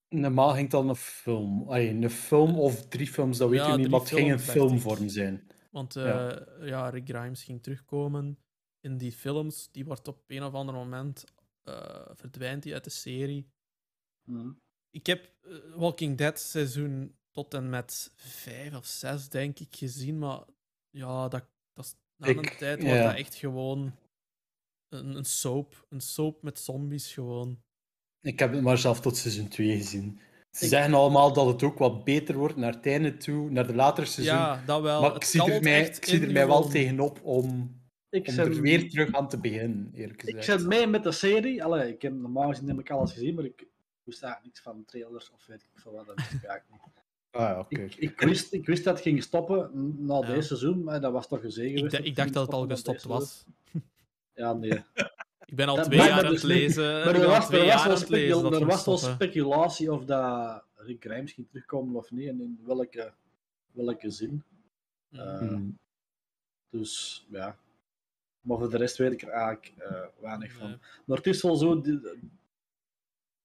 Normaal 0.08 0.52
ging 0.54 0.70
dan 0.70 0.88
een 0.88 0.96
film. 0.96 1.70
Een 1.70 2.10
film 2.10 2.58
of 2.58 2.88
drie 2.88 3.06
films, 3.06 3.38
dat 3.38 3.48
weet 3.48 3.58
Ja, 3.58 3.72
ik 3.72 3.78
niet, 3.78 3.88
maar 3.90 4.00
het 4.00 4.08
ging 4.08 4.32
ik. 4.32 4.38
filmvorm 4.38 5.08
zijn. 5.08 5.46
Want 5.70 5.94
Ja. 5.94 6.30
eh, 6.34 6.68
ja. 6.68 6.88
Rick 6.88 7.08
Grimes 7.08 7.42
ging 7.44 7.62
terugkomen 7.62 8.38
in 8.80 8.96
die 8.98 9.12
films. 9.12 9.68
Die 9.72 9.84
wordt 9.84 10.08
op 10.08 10.22
een 10.26 10.42
of 10.42 10.52
ander 10.52 10.74
moment 10.74 11.24
verdwijnt 12.14 12.62
die 12.62 12.74
uit 12.74 12.84
de 12.84 12.90
serie. 12.90 13.46
Mhm. 14.30 14.50
Ik 14.90 15.06
heb 15.06 15.30
eh, 15.42 15.52
Walking 15.76 16.16
Dead 16.18 16.38
seizoen 16.40 17.14
tot 17.30 17.54
en 17.54 17.68
met 17.70 18.12
vijf 18.16 18.74
of 18.76 18.86
zes, 18.86 19.28
denk 19.28 19.58
ik, 19.58 19.76
gezien. 19.76 20.18
Maar 20.18 20.40
ja, 20.90 21.28
dat, 21.28 21.44
dat 21.72 21.84
is, 21.84 21.94
na 22.16 22.28
een 22.28 22.38
Ik- 22.38 22.50
tijd 22.50 22.82
wordt 22.82 22.96
ja. 22.96 23.06
dat 23.06 23.16
echt 23.16 23.34
gewoon 23.34 23.92
een, 24.88 25.14
een 25.16 25.24
soap. 25.24 25.86
Een 25.88 26.00
soap 26.00 26.42
met 26.42 26.58
zombies 26.58 27.12
gewoon. 27.12 27.62
Ik 28.20 28.38
heb 28.38 28.52
het 28.52 28.62
maar 28.62 28.78
zelf 28.78 29.00
tot 29.00 29.16
seizoen 29.16 29.48
2 29.48 29.76
gezien. 29.76 30.20
Ze 30.50 30.64
Ik- 30.64 30.70
zeggen 30.70 30.94
allemaal 30.94 31.32
dat 31.32 31.46
het 31.46 31.62
ook 31.62 31.78
wat 31.78 32.04
beter 32.04 32.36
wordt 32.36 32.56
naar 32.56 32.72
het 32.72 32.86
einde 32.86 33.16
toe, 33.16 33.50
naar 33.50 33.66
de 33.66 33.74
latere 33.74 34.06
seizoen. 34.06 34.36
Ja, 34.36 34.62
dat 34.66 34.82
wel. 34.82 35.00
maar 35.00 35.14
ik 35.14 35.24
zie 35.24 35.52
er 35.52 35.62
mij, 35.62 35.80
echt 35.80 35.96
ik 35.96 36.04
zie 36.04 36.20
er 36.26 36.32
mij 36.32 36.46
wel 36.46 36.68
tegenop 36.68 37.20
om, 37.22 37.78
Ik 38.08 38.26
om 38.26 38.32
zet, 38.34 38.46
er 38.46 38.60
weer 38.60 38.90
terug 38.90 39.12
aan 39.12 39.28
te 39.28 39.38
beginnen, 39.40 39.90
eerlijk 39.94 40.22
ik 40.22 40.34
gezegd. 40.36 40.60
zet 40.60 40.68
mee 40.68 40.86
met 40.86 41.02
de 41.02 41.12
serie. 41.12 41.64
Allee, 41.64 41.92
ik 41.92 42.02
heb 42.02 42.12
normaal 42.12 42.48
gezien 42.48 42.68
heb 42.68 42.78
ik 42.78 42.90
alles 42.90 43.12
gezien, 43.12 43.34
maar 43.34 43.44
ik 43.44 43.66
wist 44.10 44.22
eigenlijk 44.22 44.44
niks 44.54 44.60
van 44.64 44.84
trailers 44.84 45.30
of 45.30 45.46
weet 45.46 45.62
ik 45.62 45.68
veel 45.80 45.92
wat. 45.92 46.06
Dat 46.06 46.16
wist 46.16 46.32
ik 46.32 46.44
eigenlijk 46.44 46.82
niet. 46.84 46.92
Ah, 47.30 47.40
ja, 47.40 47.58
oké. 47.58 47.80
Ik, 47.80 47.94
ik, 47.96 48.20
wist, 48.20 48.52
ik 48.52 48.66
wist 48.66 48.84
dat 48.84 48.94
het 48.94 49.02
ging 49.02 49.22
stoppen 49.22 49.70
na 50.06 50.14
Ja. 50.20 50.26
deze 50.26 50.46
seizoen, 50.46 50.84
maar 50.84 51.00
dat 51.00 51.12
was 51.12 51.28
toch 51.28 51.42
een 51.42 51.50
zegen 51.52 51.84
Ik, 51.84 51.92
ik 51.92 52.16
dacht 52.16 52.32
dat 52.32 52.46
het 52.46 52.54
al 52.54 52.66
gestopt 52.66 53.02
was. 53.04 53.44
Ja, 54.34 54.52
nee. 54.52 54.70
Ik 55.46 55.56
ben 55.56 55.68
al 55.68 55.76
Dat 55.76 55.84
twee 55.84 55.98
jaar 55.98 56.10
aan 56.10 56.18
het 56.24 56.28
dus 56.32 56.42
lezen. 56.42 56.82
Maar 56.84 57.14
er 57.14 57.26
was, 57.26 57.50
er 57.50 57.66
was 57.66 57.84
wel, 57.86 57.96
specul- 57.96 58.52
er 58.52 58.66
was 58.66 59.02
speculatie 59.10 59.92
of 59.92 60.04
dat 60.04 60.64
Rick 60.74 61.04
Grimes 61.04 61.32
ging 61.32 61.48
terugkomen 61.48 61.94
of 61.96 62.10
niet 62.10 62.28
en 62.28 62.40
in 62.40 62.60
welke, 62.64 63.12
welke 63.72 64.10
zin. 64.10 64.42
Eh, 65.10 65.38
Hmm. 65.38 65.78
Dus 66.70 67.26
ja. 67.30 67.56
Maar 68.40 68.58
voor 68.58 68.70
de 68.70 68.76
rest 68.76 68.96
weet 68.96 69.12
ik 69.12 69.22
er 69.22 69.28
eigenlijk 69.28 69.72
eh, 69.78 70.02
weinig 70.20 70.52
van. 70.52 70.68
Nee. 70.68 70.78
Maar 71.04 71.16
het 71.16 71.26
is 71.26 71.42
wel 71.42 71.56
zo. 71.56 71.80
die- 71.80 72.00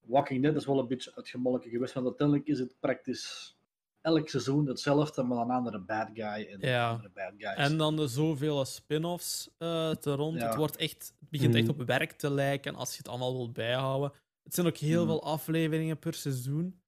Walking 0.08 0.42
Dead 0.44 0.56
is 0.56 0.66
wel 0.66 0.80
een 0.80 0.88
beetje 0.88 1.16
uitgemolken 1.16 1.70
geweest, 1.70 1.94
want 1.94 2.06
uiteindelijk 2.06 2.48
is 2.48 2.60
het 2.60 2.76
praktisch 2.80 3.56
elk 4.02 4.30
seizoen 4.30 4.68
hetzelfde, 4.68 5.24
maar 5.24 5.38
een 5.38 5.50
andere 5.52 5.80
bad 5.80 6.10
guy 6.14 6.24
en 6.52 6.60
Ja. 6.60 6.90
andere 6.92 7.10
bad 7.10 7.34
guys. 7.38 7.56
En 7.56 7.78
dan 7.78 7.96
de 7.96 8.08
zoveel 8.08 8.66
spin-offs 8.66 9.50
eh 9.58 9.92
te 9.92 10.14
rond. 10.16 10.40
Ja. 10.40 10.48
Het, 10.48 10.56
wordt 10.56 10.76
echt, 10.76 11.14
het 11.20 11.30
begint 11.30 11.56
echt 11.56 11.68
Mhm. 11.68 11.80
op 11.82 11.88
werk 11.88 12.12
te 12.12 12.32
lijken 12.32 12.76
als 12.76 12.92
je 12.92 12.98
het 12.98 13.08
allemaal 13.08 13.34
wilt 13.36 13.54
bijhouden. 13.54 14.12
Het 14.44 14.54
zijn 14.54 14.68
ook 14.68 14.78
heel 14.78 15.00
Mhm. 15.02 15.10
veel 15.12 15.24
afleveringen 15.24 16.00
per 16.00 16.14
seizoen. 16.14 16.80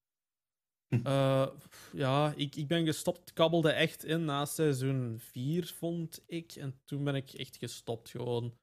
Hm. 0.87 0.99
Eh, 1.03 1.47
pff, 1.69 1.89
ja, 1.93 2.33
ik, 2.35 2.55
ik 2.55 2.67
ben 2.67 2.85
gestopt. 2.85 3.19
Het 3.19 3.33
kabbelde 3.33 3.71
echt 3.71 4.03
in 4.03 4.25
na 4.25 4.45
seizoen 4.45 5.15
4, 5.19 5.65
vond 5.75 6.23
ik. 6.25 6.51
En 6.51 6.81
toen 6.85 7.03
ben 7.03 7.15
ik 7.15 7.33
echt 7.33 7.57
gestopt 7.57 8.09
gewoon. 8.09 8.53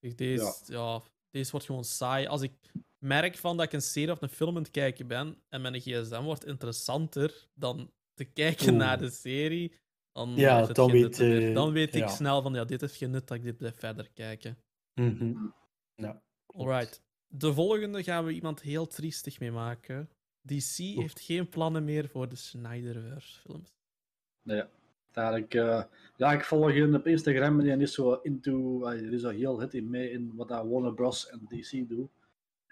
Ik, 0.00 0.18
Deze, 0.18 0.52
ja. 0.66 1.02
deze 1.30 1.50
wordt 1.50 1.66
gewoon 1.66 1.84
saai. 1.84 2.26
Als 2.26 2.42
ik 2.42 2.52
merk 3.00 3.36
van 3.36 3.56
dat 3.56 3.66
ik 3.66 3.72
een 3.72 3.82
serie 3.82 4.10
of 4.10 4.22
een 4.22 4.28
film 4.28 4.56
aan 4.56 4.62
het 4.62 4.70
kijken 4.70 5.06
ben 5.06 5.36
en 5.48 5.60
mijn 5.60 5.80
gsm 5.80 6.22
wordt 6.22 6.46
interessanter 6.46 7.48
dan 7.54 7.90
te 8.14 8.24
kijken 8.24 8.68
Oeh. 8.68 8.78
naar 8.78 8.98
de 8.98 9.10
serie, 9.10 9.74
dan, 10.12 10.36
Ja, 10.36 10.66
het 10.66 10.76
dan 10.76 10.90
weet, 10.90 11.16
dan 11.54 11.76
ik 11.76 11.94
ja. 11.94 12.08
snel 12.08 12.42
van 12.42 12.54
ja, 12.54 12.64
dit 12.64 12.80
heeft 12.80 12.96
geen 12.96 13.10
nut 13.10 13.28
dat 13.28 13.36
ik 13.36 13.42
dit 13.42 13.56
blijf 13.56 13.78
verder 13.78 14.10
kijken. 14.14 14.58
Mhm. 14.94 15.34
Ja. 15.94 16.22
Alright. 16.46 17.02
De 17.26 17.52
volgende 17.52 18.02
gaan 18.02 18.24
we 18.24 18.32
iemand 18.32 18.60
heel 18.60 18.86
triestig 18.86 19.40
mee 19.40 19.52
maken. 19.52 20.10
DC 20.42 20.76
heeft 20.76 21.20
geen 21.20 21.48
plannen 21.48 21.84
meer 21.84 22.08
voor 22.08 22.28
de 22.28 22.36
Snyderverse-films. 22.36 23.74
Nee, 24.42 24.62
daar 25.10 25.38
ik, 25.38 25.54
eh, 25.54 25.82
ja, 26.16 26.32
ik 26.32 26.44
volg 26.44 26.72
je 26.72 26.94
op 26.94 27.06
Instagram 27.06 27.60
en 27.60 27.64
die 27.64 27.76
is 27.76 27.94
zo 27.94 28.12
into, 28.12 28.88
uh, 28.90 28.98
die 28.98 29.10
is 29.10 29.20
zo 29.20 29.28
heel 29.28 29.60
hit 29.60 29.74
in 29.74 29.90
mee 29.90 30.10
in 30.10 30.32
wat 30.34 30.48
Warner 30.48 30.94
Bros. 30.94 31.28
en 31.28 31.46
DC 31.48 31.88
doen. 31.88 32.10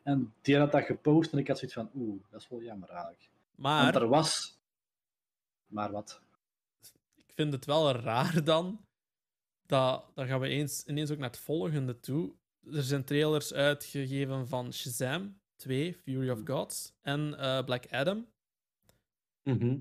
En 0.09 0.35
die 0.43 0.59
had 0.59 0.73
dat 0.73 0.85
gepost 0.85 1.33
en 1.33 1.39
ik 1.39 1.49
had 1.49 1.59
zoiets 1.59 1.77
van, 1.77 1.91
oeh, 1.95 2.23
dat 2.31 2.41
is 2.41 2.49
wel 2.49 2.63
jammer 2.63 2.89
eigenlijk. 2.89 3.31
Maar 3.55 3.83
Want 3.83 3.95
er 3.95 4.09
was... 4.09 4.59
Maar 5.67 5.91
wat? 5.91 6.23
ik 7.17 7.33
vind 7.35 7.53
het 7.53 7.65
wel 7.65 7.93
raar 7.93 8.45
dan. 8.45 8.85
Dat, 9.67 10.05
dan 10.15 10.27
gaan 10.27 10.41
we 10.41 10.49
eens, 10.49 10.85
ineens 10.85 11.11
ook 11.11 11.19
naar 11.19 11.31
het 11.31 11.39
volgende 11.39 12.01
toe. 12.01 12.35
Er 12.73 12.83
zijn 12.83 13.05
trailers 13.05 13.53
uitgegeven 13.53 14.49
van 14.49 14.73
Shazam 14.73 15.41
2, 15.57 15.95
Fury 15.95 16.31
of 16.31 16.41
Gods 16.45 16.93
en 17.01 17.39
eh, 17.39 17.65
Black 17.65 17.93
Adam. 17.93 18.27
Mhm. 19.43 19.79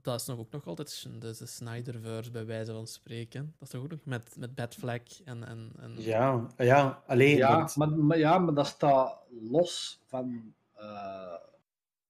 Dat 0.00 0.20
is 0.20 0.26
nog 0.26 0.38
ook 0.38 0.52
nog 0.52 0.66
altijd 0.66 1.06
de, 1.20 1.36
de 1.38 1.46
Snyderverse, 1.46 2.30
bij 2.30 2.46
wijze 2.46 2.72
van 2.72 2.86
spreken. 2.86 3.54
Dat 3.58 3.68
is 3.68 3.68
toch 3.68 3.82
ook 3.82 3.90
nog 3.90 4.04
met, 4.04 4.36
met 4.38 4.54
Batfleck 4.54 5.08
en... 5.24 5.44
en, 5.46 5.72
en... 5.78 6.02
Ja, 6.02 6.46
ja, 6.56 7.02
alleen. 7.06 7.36
Ja, 7.36 7.56
want- 7.56 7.76
maar, 7.76 7.88
maar, 7.90 8.18
ja, 8.18 8.38
maar 8.38 8.54
dat 8.54 8.66
staat 8.66 9.18
los 9.50 10.00
van 10.06 10.54
eh 10.74 11.34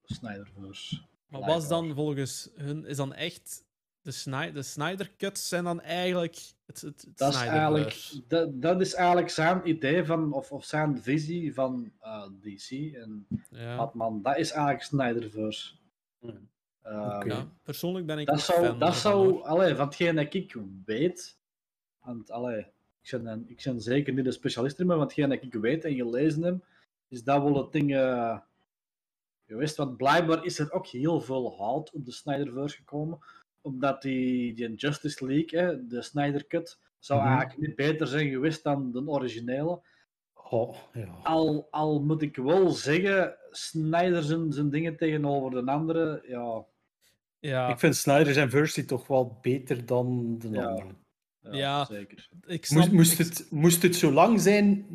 Snyderverse. 0.04 1.00
Maar 1.26 1.40
was 1.40 1.68
dan 1.68 1.94
volgens 1.94 2.48
hun, 2.54 2.86
is 2.86 2.96
dan 2.96 3.14
echt 3.14 3.64
de, 4.02 4.10
Sny 4.10 4.52
de 4.52 4.62
Snyder 4.62 5.10
Cuts 5.16 5.48
zijn 5.48 5.64
dan 5.64 5.80
eigenlijk 5.80 6.36
het, 6.66 6.80
het, 6.80 7.02
het 7.02 7.18
Dat 7.18 7.34
is, 7.34 7.40
eigenlijk, 7.40 8.12
dat, 8.28 8.62
dat 8.62 8.80
is 8.80 8.94
eigenlijk 8.94 9.30
zijn 9.30 9.68
idee 9.68 10.04
van, 10.04 10.32
of, 10.32 10.52
of 10.52 10.64
zijn 10.64 11.02
visie 11.02 11.54
van 11.54 11.92
eh, 12.00 12.26
DC 12.40 12.70
en 12.94 13.26
Ja. 13.50 13.76
Batman. 13.76 14.22
Dat 14.22 14.36
is 14.36 14.50
eigenlijk 14.50 14.82
Snyderverse. 14.84 15.74
Hmm. 16.18 16.50
Ehm, 16.82 17.44
persoonlijk 17.62 18.06
ben 18.06 18.18
ik 18.18 18.26
Dat 18.26 18.40
zou, 18.40 18.66
fan 18.66 18.78
dat 18.78 18.94
zou 18.94 19.30
hoor. 19.32 19.42
allee, 19.42 19.74
van 19.74 19.86
hetgeen 19.86 20.14
dat 20.16 20.34
ik 20.34 20.56
weet, 20.84 21.38
want 22.04 22.30
allee, 22.30 22.66
ik, 23.02 23.22
ben, 23.22 23.44
ik 23.48 23.60
ben 23.64 23.80
zeker 23.80 24.12
niet 24.12 24.26
een 24.26 24.32
specialist 24.32 24.80
in, 24.80 24.86
maar 24.86 24.96
van 24.96 25.04
hetgeen 25.06 25.28
dat 25.28 25.42
ik 25.42 25.54
weet 25.54 25.84
en 25.84 25.94
gelezen 25.94 26.42
heb, 26.42 26.64
is 27.08 27.24
dat 27.24 27.42
wel 27.42 27.56
het 27.56 27.72
ding 27.72 27.94
eh, 27.94 28.38
geweest. 29.46 29.76
Want 29.76 29.96
blijkbaar 29.96 30.44
is 30.44 30.58
er 30.58 30.72
ook 30.72 30.86
heel 30.86 31.20
veel 31.20 31.56
hout 31.56 31.90
op 31.92 32.04
de 32.04 32.12
Snyderverse 32.12 32.76
gekomen, 32.76 33.18
omdat 33.60 34.02
die, 34.02 34.54
die 34.54 34.74
Justice 34.74 35.26
League, 35.26 35.60
hè, 35.60 35.86
de 35.86 36.02
Snyder 36.02 36.46
Cut, 36.46 36.78
zou 36.98 37.20
Mhm. 37.20 37.28
eigenlijk 37.28 37.66
niet 37.66 37.76
beter 37.76 38.06
zijn 38.06 38.30
geweest 38.30 38.62
dan 38.62 38.92
de 38.92 39.06
originele. 39.08 39.80
Oh, 40.52 40.76
ja. 40.92 41.09
Al, 41.23 41.68
al 41.71 42.00
moet 42.02 42.23
ik 42.23 42.37
wel 42.37 42.71
zeggen, 42.71 43.35
Snyder 43.50 44.23
zijn, 44.23 44.52
zijn 44.52 44.71
dingen 44.71 44.97
tegenover 44.97 45.50
de 45.64 45.71
andere, 45.71 46.23
ja, 46.28 46.64
Ja, 47.40 47.68
Ik 47.68 47.78
vind 47.78 47.97
Snyder 47.97 48.32
zijn 48.32 48.50
versie 48.50 48.85
toch 48.85 49.06
wel 49.06 49.38
beter 49.42 49.87
dan 49.87 50.38
de 50.38 50.49
Ja. 50.50 50.64
andere. 50.66 50.88
ja, 51.42 51.50
Ja. 51.52 51.85
zeker. 51.85 52.28
ik 52.47 52.64
snap... 52.66 52.78
Moest, 52.78 52.92
moest, 52.92 53.12
ik- 53.12 53.18
het, 53.26 53.47
moest 53.50 53.82
het 53.82 53.97
zo 53.97 54.12
lang 54.12 54.40
zijn? 54.40 54.87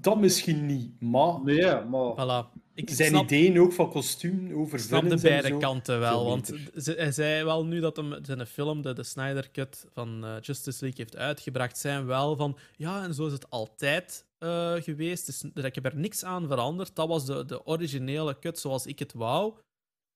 Dat 0.00 0.18
misschien 0.18 0.66
niet. 0.66 1.00
Maar 1.00 1.40
Nee, 1.44 1.80
maar... 1.84 2.12
Voilà. 2.14 2.64
Ik 2.74 2.90
zijn 2.90 3.08
snap, 3.08 3.22
ideeën 3.24 3.60
ook 3.60 3.72
van 3.72 3.90
kostuum 3.90 4.52
over 4.54 4.78
ik 4.78 4.84
snap 4.84 5.08
de 5.08 5.20
beide 5.20 5.48
zo, 5.48 5.58
kanten 5.58 5.98
wel. 6.00 6.24
Want 6.26 6.52
hij 6.74 7.12
zei 7.12 7.44
wel 7.44 7.64
nu 7.66 7.80
dat 7.80 7.96
hem 7.96 8.14
zijn 8.22 8.46
film, 8.46 8.82
de, 8.82 8.92
de 8.92 9.02
Snyder 9.02 9.50
Cut 9.50 9.86
van 9.92 10.24
eh, 10.24 10.34
Justice 10.40 10.84
League, 10.84 11.04
heeft 11.04 11.16
uitgebracht, 11.16 11.78
zijn 11.78 12.06
wel 12.06 12.36
van 12.36 12.58
ja, 12.76 13.02
en 13.02 13.14
zo 13.14 13.26
is 13.26 13.32
het 13.32 13.50
altijd 13.50 14.24
eh, 14.38 14.74
geweest. 14.74 15.26
Dus, 15.26 15.42
ik 15.64 15.74
heb 15.74 15.84
er 15.84 15.96
niks 15.96 16.24
aan 16.24 16.46
veranderd. 16.48 16.94
Dat 16.96 17.08
was 17.08 17.26
de, 17.26 17.44
de 17.44 17.66
originele 17.66 18.38
cut 18.38 18.58
zoals 18.58 18.86
ik 18.86 18.98
het 18.98 19.12
wou. 19.12 19.54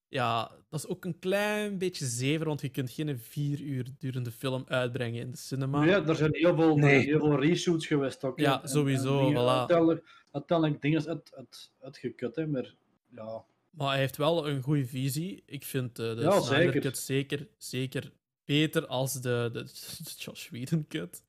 Ja, 0.09 0.51
dat 0.69 0.81
is 0.81 0.87
ook 0.87 1.05
een 1.05 1.19
klein 1.19 1.79
beetje 1.79 2.07
zever, 2.07 2.47
want 2.47 2.61
je 2.61 2.69
kunt 2.69 2.91
geen 2.91 3.19
vier 3.19 3.61
uur 3.61 3.87
durende 3.99 4.31
film 4.31 4.65
uitbrengen 4.69 5.21
in 5.21 5.31
de 5.31 5.37
cinema. 5.37 5.85
Ja, 5.85 6.05
er 6.07 6.15
zijn 6.17 6.35
heel 6.35 6.55
veel, 6.57 6.69
er 6.71 6.77
Nee. 6.77 6.91
zijn 6.91 7.05
heel 7.05 7.19
veel 7.19 7.41
reshoots 7.41 7.87
geweest 7.87 8.25
ook. 8.25 8.39
Ja, 8.39 8.63
En- 8.63 8.69
sowieso, 8.69 9.19
en 9.19 9.25
dingen- 9.27 9.43
voilà. 9.43 9.49
Uiteindelijk, 9.59 10.25
uiteindelijk 10.31 10.83
dingen 10.83 11.07
uit, 11.09 11.33
uit, 11.37 11.71
uitgekut, 11.81 12.37
hè, 12.37 12.47
maar 12.47 12.75
ja. 13.15 13.45
Maar 13.71 13.89
hij 13.89 13.99
heeft 13.99 14.17
wel 14.17 14.49
een 14.49 14.63
goede 14.63 14.87
visie. 14.87 15.43
Ik 15.47 15.65
vind 15.65 15.99
eh, 15.99 16.15
de 16.15 16.21
Ja, 16.21 16.41
Snyder 16.41 16.63
zeker. 16.73 16.81
Cut 16.81 16.99
zeker, 16.99 17.49
zeker 17.57 18.13
beter 18.45 18.87
als 18.87 19.13
de, 19.21 19.51
de, 19.53 19.63
de 20.05 20.11
Josh 20.17 20.49
Whedon 20.49 20.87
Cut. 20.89 21.23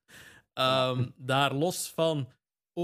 Ehm, 0.53 1.07
Daar 1.15 1.53
los 1.53 1.91
van 1.91 2.27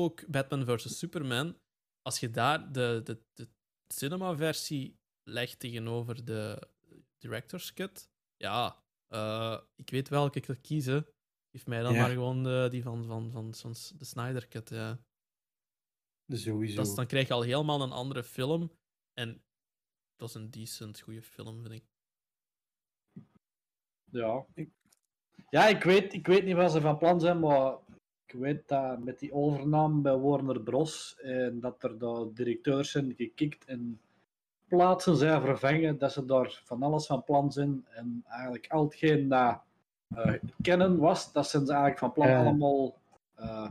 ook 0.03 0.27
Batman 0.27 0.65
vs. 0.65 0.97
Superman. 0.97 1.57
Als 2.01 2.19
je 2.19 2.29
daar 2.29 2.71
de, 2.71 3.01
de, 3.03 3.23
de 3.33 3.49
cinema-versie 3.93 4.99
legt 5.23 5.59
tegenover 5.59 6.25
de 6.25 6.69
Director's 7.17 7.73
Cut, 7.73 8.09
ja, 8.35 8.83
eh, 9.07 9.61
ik 9.75 9.89
weet 9.89 10.09
welke 10.09 10.37
ik 10.37 10.45
wil 10.45 10.59
kiezen. 10.61 11.07
Geef 11.51 11.65
mij 11.65 11.81
dan 11.81 11.93
Ja. 11.93 12.01
maar 12.01 12.09
gewoon 12.09 12.43
de, 12.43 12.67
die 12.71 12.83
van, 12.83 13.05
van, 13.05 13.31
van, 13.31 13.53
van 13.53 13.71
de 13.97 14.05
Snyder 14.05 14.47
Cut. 14.47 14.69
Ja. 14.69 14.99
Sowieso. 16.27 16.75
Dat 16.75 16.87
is, 16.87 16.95
dan 16.95 17.07
krijg 17.07 17.27
je 17.27 17.33
al 17.33 17.41
helemaal 17.41 17.81
een 17.81 17.91
andere 17.91 18.23
film. 18.23 18.71
En 19.13 19.43
dat 20.15 20.29
is 20.29 20.35
een 20.35 20.51
decent 20.51 20.99
goede 20.99 21.21
film, 21.21 21.61
vind 21.61 21.73
ik. 21.73 21.85
Ja. 24.11 24.45
Ja, 25.49 25.67
ik 25.67 25.83
weet, 25.83 26.13
ik 26.13 26.27
weet 26.27 26.43
niet 26.43 26.55
wat 26.55 26.71
ze 26.71 26.81
van 26.81 26.97
plan 26.97 27.19
zijn, 27.19 27.39
maar 27.39 27.77
ik 28.27 28.33
weet 28.39 28.67
dat 28.67 29.03
met 29.03 29.19
die 29.19 29.33
overname 29.33 30.01
bij 30.01 30.17
Warner 30.17 30.61
Bros. 30.61 31.17
en 31.21 31.59
dat 31.59 31.83
er 31.83 31.99
de 31.99 32.29
directeurs 32.33 32.91
zijn 32.91 33.13
gekikt 33.17 33.65
en 33.65 33.99
plaatsen 34.67 35.15
zijn 35.17 35.41
vervangen, 35.41 35.97
dat 35.97 36.11
ze 36.11 36.25
daar 36.25 36.61
van 36.63 36.83
alles 36.83 37.05
van 37.05 37.23
plan 37.23 37.51
zijn. 37.51 37.85
En 37.89 38.23
eigenlijk 38.27 38.67
al 38.71 38.83
hetgeen 38.83 39.27
dat 39.27 39.59
eh, 40.15 40.33
kennen 40.61 40.97
was, 40.97 41.31
dat 41.31 41.47
zijn 41.47 41.65
ze 41.65 41.71
eigenlijk 41.71 41.99
van 41.99 42.11
plan 42.13 42.27
Ja. 42.27 42.39
allemaal 42.39 42.95
eh, 43.35 43.69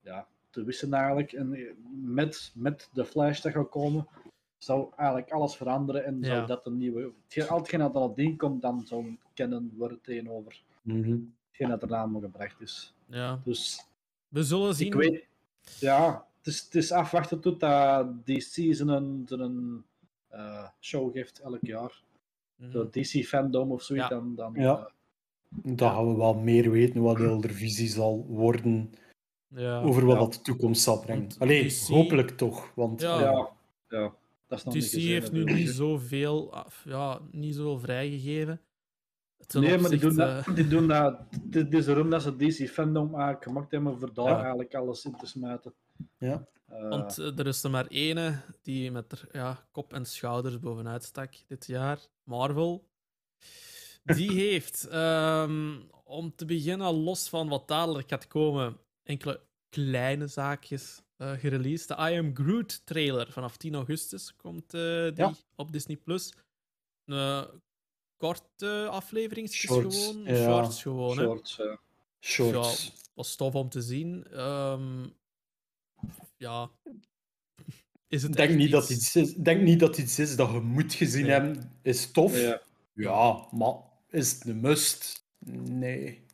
ja, 0.00 0.26
te 0.50 0.64
wissen 0.64 0.92
eigenlijk. 0.92 1.32
En 1.32 1.52
eh, 1.54 1.72
met, 2.02 2.52
met 2.54 2.88
de 2.92 3.04
Flash 3.04 3.40
dat 3.40 3.52
gaat 3.52 3.68
komen, 3.68 4.06
zou 4.58 4.88
eigenlijk 4.96 5.30
alles 5.30 5.56
veranderen 5.56 6.04
en 6.04 6.18
Ja. 6.20 6.26
zou 6.26 6.46
dat 6.46 6.66
een 6.66 6.76
nieuwe... 6.76 7.12
hetgeen- 7.24 7.48
Al 7.48 7.92
dat 7.92 7.96
aan 7.96 8.14
dien 8.14 8.36
komt, 8.36 8.62
dan 8.62 8.86
zou 8.86 9.16
kennen 9.34 9.72
worden 9.76 10.00
tegenover 10.00 10.62
Mhm. 10.82 11.18
hetgeen 11.48 11.78
dat 11.78 12.08
nog 12.10 12.22
gebracht 12.22 12.60
is. 12.60 12.94
Ja. 13.10 13.40
Dus 13.44 13.86
We 14.28 14.42
zullen 14.44 14.74
zien. 14.74 14.86
ik 14.86 14.94
weet, 14.94 15.24
ja, 15.78 16.26
het 16.38 16.46
is, 16.46 16.60
het 16.60 16.74
is 16.74 16.92
afwachten 16.92 17.40
tot 17.40 17.60
dat 17.60 18.26
DC 18.26 18.56
een, 18.56 19.26
een 19.28 19.84
eh, 20.28 20.68
show 20.80 21.12
geeft 21.12 21.38
elk 21.40 21.58
jaar. 21.60 22.02
De 22.56 22.88
DC 22.90 23.24
Fandom 23.26 23.72
of 23.72 23.82
zoiets. 23.82 24.08
Ja. 24.08 24.14
Dan, 24.14 24.34
dan, 24.34 24.52
Ja. 24.54 24.76
eh, 24.78 24.84
Dan 25.76 25.90
gaan 25.90 26.08
we 26.08 26.16
wel 26.16 26.34
meer 26.34 26.70
weten 26.70 27.02
wat 27.02 27.16
de 27.16 27.22
hele 27.22 27.48
visie 27.48 27.88
zal 27.88 28.24
worden 28.28 28.92
Ja. 29.48 29.80
over 29.82 30.04
wat 30.06 30.14
Ja. 30.14 30.20
dat 30.20 30.32
de 30.34 30.40
toekomst 30.40 30.82
zal 30.82 31.00
brengen. 31.00 31.22
Want 31.22 31.38
Allee, 31.38 31.66
DC 31.68 31.86
hopelijk 31.88 32.30
toch. 32.30 32.72
Want 32.74 33.00
Ja. 33.00 33.20
ja. 33.88 34.12
dat 34.46 34.58
is 34.58 34.64
nog 34.64 34.74
niet 34.74 34.82
DC 34.84 34.90
gezien, 34.90 35.08
heeft 35.10 35.32
nu 35.32 35.38
natuurlijk. 35.38 35.64
niet 35.66 35.74
zoveel, 35.74 36.54
ja, 36.84 37.20
niet 37.30 37.54
zoveel 37.54 37.78
vrijgegeven. 37.78 38.60
Ten 39.46 39.60
Nee, 39.60 39.78
maar 39.78 39.90
die 39.90 39.98
doen, 39.98 40.16
dat, 40.16 40.44
die 40.54 40.68
doen 40.68 40.88
dat. 40.88 41.20
Het 41.50 41.74
is 41.74 41.86
erom 41.86 42.10
dat 42.10 42.22
ze 42.22 42.36
DC 42.36 42.68
Fandom 42.70 43.14
eigenlijk 43.14 43.42
gemaakt 43.42 43.70
hebben 43.70 43.98
voor 43.98 44.14
daar 44.14 44.28
Ja. 44.28 44.38
eigenlijk 44.40 44.74
alles 44.74 45.04
in 45.04 45.16
te 45.16 45.26
smijten. 45.26 45.74
Ja. 46.18 46.46
Eh, 46.66 46.88
Want 46.88 47.18
eh, 47.18 47.38
er 47.38 47.46
is 47.46 47.62
er 47.62 47.70
maar 47.70 47.86
ene 47.86 48.40
die 48.62 48.90
met 48.90 49.12
er, 49.12 49.28
ja, 49.32 49.66
kop 49.70 49.92
en 49.92 50.06
schouders 50.06 50.58
bovenuit 50.58 51.04
stak 51.04 51.32
dit 51.46 51.66
jaar. 51.66 51.98
Marvel. 52.24 52.88
Die 54.04 54.30
heeft, 54.48 54.88
ehm, 54.88 55.78
om 56.04 56.34
te 56.34 56.44
beginnen, 56.44 56.94
los 56.94 57.28
van 57.28 57.48
wat 57.48 57.68
dadelijk 57.68 58.08
gaat 58.08 58.26
komen, 58.26 58.76
enkele 59.02 59.40
kleine 59.68 60.26
zaakjes 60.26 61.02
eh 61.16 61.32
gereleased. 61.32 61.88
De 61.88 61.94
I 62.12 62.18
Am 62.18 62.36
Groot 62.36 62.86
trailer 62.86 63.32
vanaf 63.32 63.56
10 63.56 63.74
augustus 63.74 64.36
komt 64.36 64.74
eh, 64.74 64.80
die 65.04 65.12
Ja. 65.16 65.34
op 65.56 65.72
Disney+. 65.72 65.96
Plus. 65.96 66.34
Een 67.04 67.46
korte 68.20 68.86
aflevering 68.90 69.48
Shorts, 69.50 70.06
gewoon. 70.06 70.22
ja. 70.24 70.34
Shorts 70.44 70.82
gewoon, 70.82 71.18
hè. 71.18 71.24
shorts, 71.24 71.60
eh. 71.60 71.76
Shorts. 72.20 72.86
Ja, 72.86 72.92
was 73.14 73.36
tof 73.36 73.54
om 73.54 73.68
te 73.68 73.80
zien. 73.80 74.26
Ehm, 74.32 75.06
ja. 76.36 76.70
Is 78.08 78.22
het 78.22 78.30
Ik 78.30 78.36
denk 78.36 78.54
niet, 78.54 78.70
dat 78.70 78.90
iets- 78.90 79.16
is, 79.16 79.34
denk 79.34 79.60
niet 79.62 79.80
dat 79.80 79.98
iets 79.98 80.18
is 80.18 80.36
dat 80.36 80.50
je 80.50 80.60
moet 80.60 80.94
gezien 80.94 81.22
Nee. 81.22 81.30
hebben. 81.30 81.78
Is 81.82 82.10
tof. 82.10 82.40
Ja. 82.40 82.60
Ja, 82.94 83.46
maar 83.50 83.74
is 84.10 84.32
het 84.32 84.44
een 84.46 84.60
must? 84.60 85.24
Nee. 85.70 86.24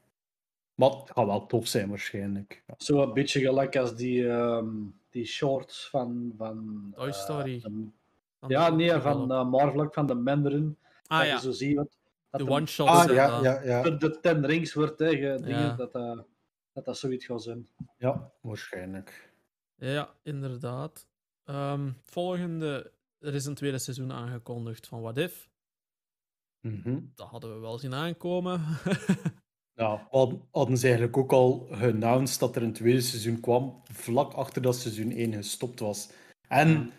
Maar 0.74 0.90
het 0.90 1.10
gaat 1.10 1.26
wel 1.26 1.46
tof 1.46 1.66
zijn 1.66 1.88
waarschijnlijk. 1.88 2.62
Ja. 2.66 2.74
Zo 2.78 3.02
een 3.02 3.12
beetje 3.12 3.40
gelijk 3.40 3.76
als 3.76 3.96
die, 3.96 4.28
ehm, 4.28 4.68
die 5.10 5.24
shorts 5.24 5.88
van. 5.90 6.34
van 6.36 6.88
Toy 6.94 7.06
eh, 7.08 7.12
Story. 7.12 7.60
de- 7.60 7.88
ja, 8.48 8.70
nee, 8.70 9.00
van 9.00 9.32
eh, 9.32 9.48
Marvel, 9.50 9.88
van 9.90 10.06
de 10.06 10.14
Mandarin. 10.14 10.76
Ah 11.06 11.18
dat 11.18 11.26
ja, 11.28 11.34
je 11.34 11.40
zo 11.40 11.50
ziet 11.50 11.76
wat. 11.76 11.96
Dat 12.30 12.40
de 12.40 12.46
hem 12.46 12.54
one-shots. 12.54 12.90
Ah, 12.90 13.14
ja, 13.14 13.28
dat. 13.28 13.42
ja, 13.42 13.62
ja. 13.62 13.82
voor 13.82 13.98
de 13.98 14.20
Ten 14.20 14.46
Rings 14.46 14.74
wordt 14.74 14.96
tegen 14.96 15.42
dingen 15.42 15.60
Ja. 15.60 15.74
dat, 15.76 15.94
eh, 15.94 16.18
dat 16.72 16.84
dat 16.84 16.98
zoiets 16.98 17.24
gaat 17.26 17.42
zijn. 17.42 17.68
Ja, 17.98 18.32
waarschijnlijk. 18.40 19.32
Ja, 19.74 20.14
inderdaad. 20.22 21.06
Ehm, 21.44 21.92
volgende, 22.02 22.92
er 23.18 23.34
is 23.34 23.44
een 23.44 23.54
tweede 23.54 23.78
seizoen 23.78 24.12
aangekondigd 24.12 24.86
van 24.86 25.00
What 25.00 25.16
If. 25.16 25.48
Mhm. 26.60 27.00
Dat 27.14 27.28
hadden 27.28 27.54
we 27.54 27.60
wel 27.60 27.78
zien 27.78 27.94
aankomen. 27.94 28.60
Ja, 29.78 30.08
we 30.10 30.38
hadden 30.50 30.76
ze 30.78 30.86
eigenlijk 30.86 31.16
ook 31.16 31.32
al 31.32 31.66
geannounced 31.70 32.40
dat 32.40 32.56
er 32.56 32.62
een 32.62 32.72
tweede 32.72 33.00
seizoen 33.00 33.40
kwam, 33.40 33.82
vlak 33.92 34.32
achter 34.32 34.62
dat 34.62 34.76
seizoen 34.76 35.10
1 35.10 35.32
gestopt 35.32 35.80
was. 35.80 36.10
En 36.48 36.92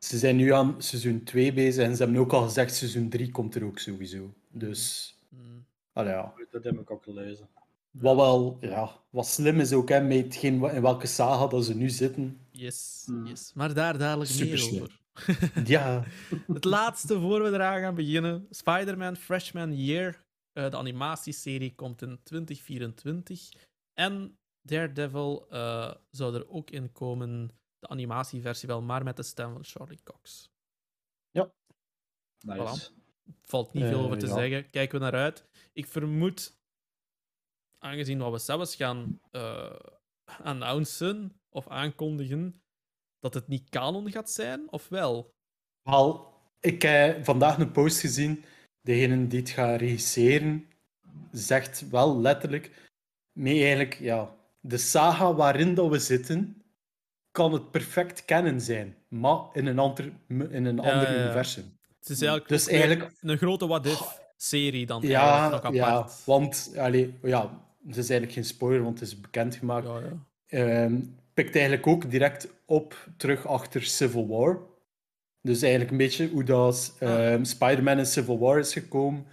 ze 0.00 0.18
zijn 0.18 0.36
nu 0.36 0.52
aan 0.52 0.74
seizoen 0.82 1.24
2 1.24 1.52
bezig 1.52 1.84
en 1.84 1.96
ze 1.96 2.02
hebben 2.02 2.20
ook 2.20 2.32
al 2.32 2.42
gezegd 2.42 2.74
seizoen 2.74 3.08
3 3.08 3.30
komt 3.30 3.54
er 3.54 3.64
ook 3.64 3.78
sowieso. 3.78 4.34
Dus, 4.48 5.14
allee, 5.92 6.12
ja. 6.12 6.34
Dat 6.50 6.64
heb 6.64 6.80
ik 6.80 6.90
ook 6.90 7.02
gelezen. 7.04 7.48
Wat 7.90 8.16
wel, 8.16 8.56
ja, 8.60 8.90
wat 9.10 9.26
slim 9.26 9.60
is 9.60 9.72
ook, 9.72 9.88
hè, 9.88 10.00
met 10.00 10.24
hetgeen 10.24 10.64
in 10.74 10.82
welke 10.82 11.06
saga 11.06 11.46
dat 11.46 11.64
ze 11.64 11.74
nu 11.74 11.88
zitten. 11.88 12.40
Yes, 12.50 13.02
Hmm. 13.06 13.26
yes. 13.26 13.52
Maar 13.54 13.74
daar 13.74 13.98
dadelijk 13.98 14.38
meer 14.38 14.64
over. 14.72 14.98
Ja, 15.64 16.04
Het 16.52 16.64
laatste 16.64 17.20
voor 17.20 17.42
we 17.42 17.48
eraan 17.48 17.80
gaan 17.80 17.94
beginnen. 17.94 18.46
Spider-Man 18.50 19.16
Freshman 19.16 19.76
Year. 19.76 20.24
Eh, 20.52 20.70
de 20.70 20.76
animatieserie 20.76 21.74
komt 21.74 22.02
in 22.02 22.18
2024. 22.22 23.48
En 23.94 24.38
Daredevil 24.62 25.46
eh, 25.50 25.94
zou 26.10 26.34
er 26.34 26.48
ook 26.48 26.70
in 26.70 26.92
komen. 26.92 27.50
De 27.80 27.88
animatieversie 27.88 28.68
wel, 28.68 28.82
maar 28.82 29.04
met 29.04 29.16
de 29.16 29.22
stem 29.22 29.52
van 29.52 29.64
Charlie 29.64 30.02
Cox. 30.02 30.48
Nice. 32.46 32.90
Valt 33.42 33.72
niet 33.72 33.84
veel 33.84 33.98
Eh, 33.98 34.04
over 34.04 34.18
te 34.18 34.26
ja. 34.26 34.34
zeggen. 34.34 34.70
Kijken 34.70 34.98
we 34.98 35.04
naar 35.04 35.20
uit. 35.20 35.44
Ik 35.72 35.86
vermoed, 35.86 36.58
aangezien 37.78 38.18
wat 38.18 38.32
we 38.32 38.38
zelfs 38.38 38.74
gaan 38.76 39.20
eh 39.30 39.76
announcen 40.42 41.40
of 41.48 41.68
aankondigen, 41.68 42.62
dat 43.18 43.34
het 43.34 43.48
niet 43.48 43.68
canon 43.68 44.10
gaat 44.10 44.30
zijn, 44.30 44.72
of 44.72 44.88
wel? 44.88 45.34
wel, 45.82 46.32
ik 46.60 46.82
heb 46.82 47.24
vandaag 47.24 47.58
een 47.58 47.72
post 47.72 48.00
gezien. 48.00 48.44
Degene 48.80 49.26
die 49.26 49.40
het 49.40 49.50
gaat 49.50 49.80
regisseren, 49.80 50.68
zegt 51.32 51.88
wel 51.88 52.20
letterlijk, 52.20 52.90
mee 53.32 53.58
eigenlijk, 53.58 53.94
ja, 53.94 54.36
de 54.60 54.78
saga 54.78 55.34
waarin 55.34 55.74
dat 55.74 55.90
we 55.90 55.98
zitten, 55.98 56.59
kan 57.30 57.52
het 57.52 57.70
perfect 57.70 58.24
kennen 58.24 58.60
zijn, 58.60 58.96
maar 59.08 59.38
in 59.52 59.66
een 59.66 59.78
ander, 59.78 60.12
in 60.28 60.64
een 60.64 60.76
Ja, 60.76 60.82
ander 60.92 61.12
ja, 61.14 61.22
universum. 61.22 61.78
Het 61.98 62.08
is 62.08 62.20
eigenlijk, 62.20 62.48
Dus 62.48 62.68
eigenlijk- 62.68 63.12
een 63.20 63.38
grote 63.38 63.66
what 63.66 63.86
if-serie 63.86 64.86
dan 64.86 65.02
Ja, 65.02 65.48
nog 65.48 65.72
ja, 65.72 65.86
apart. 65.92 66.22
want 66.24 66.72
allee, 66.76 67.14
ja, 67.22 67.60
het 67.86 67.96
is 67.96 68.10
eigenlijk 68.10 68.32
geen 68.32 68.44
spoiler, 68.44 68.82
want 68.82 69.00
het 69.00 69.08
is 69.08 69.20
bekendgemaakt. 69.20 69.86
Ja, 69.86 69.98
ja. 70.00 70.16
Ehm, 70.46 70.94
pikt 71.34 71.54
eigenlijk 71.54 71.86
ook 71.86 72.10
direct 72.10 72.48
op 72.64 73.08
terug 73.16 73.46
achter 73.46 73.82
Civil 73.82 74.28
War. 74.28 74.58
Dus 75.42 75.60
eigenlijk 75.62 75.90
een 75.92 75.96
beetje 75.96 76.28
hoe 76.28 76.44
dat 76.44 76.96
ehm, 76.98 77.44
Spider-Man 77.44 77.98
in 77.98 78.06
Civil 78.06 78.38
War 78.38 78.58
is 78.58 78.72
gekomen. 78.72 79.26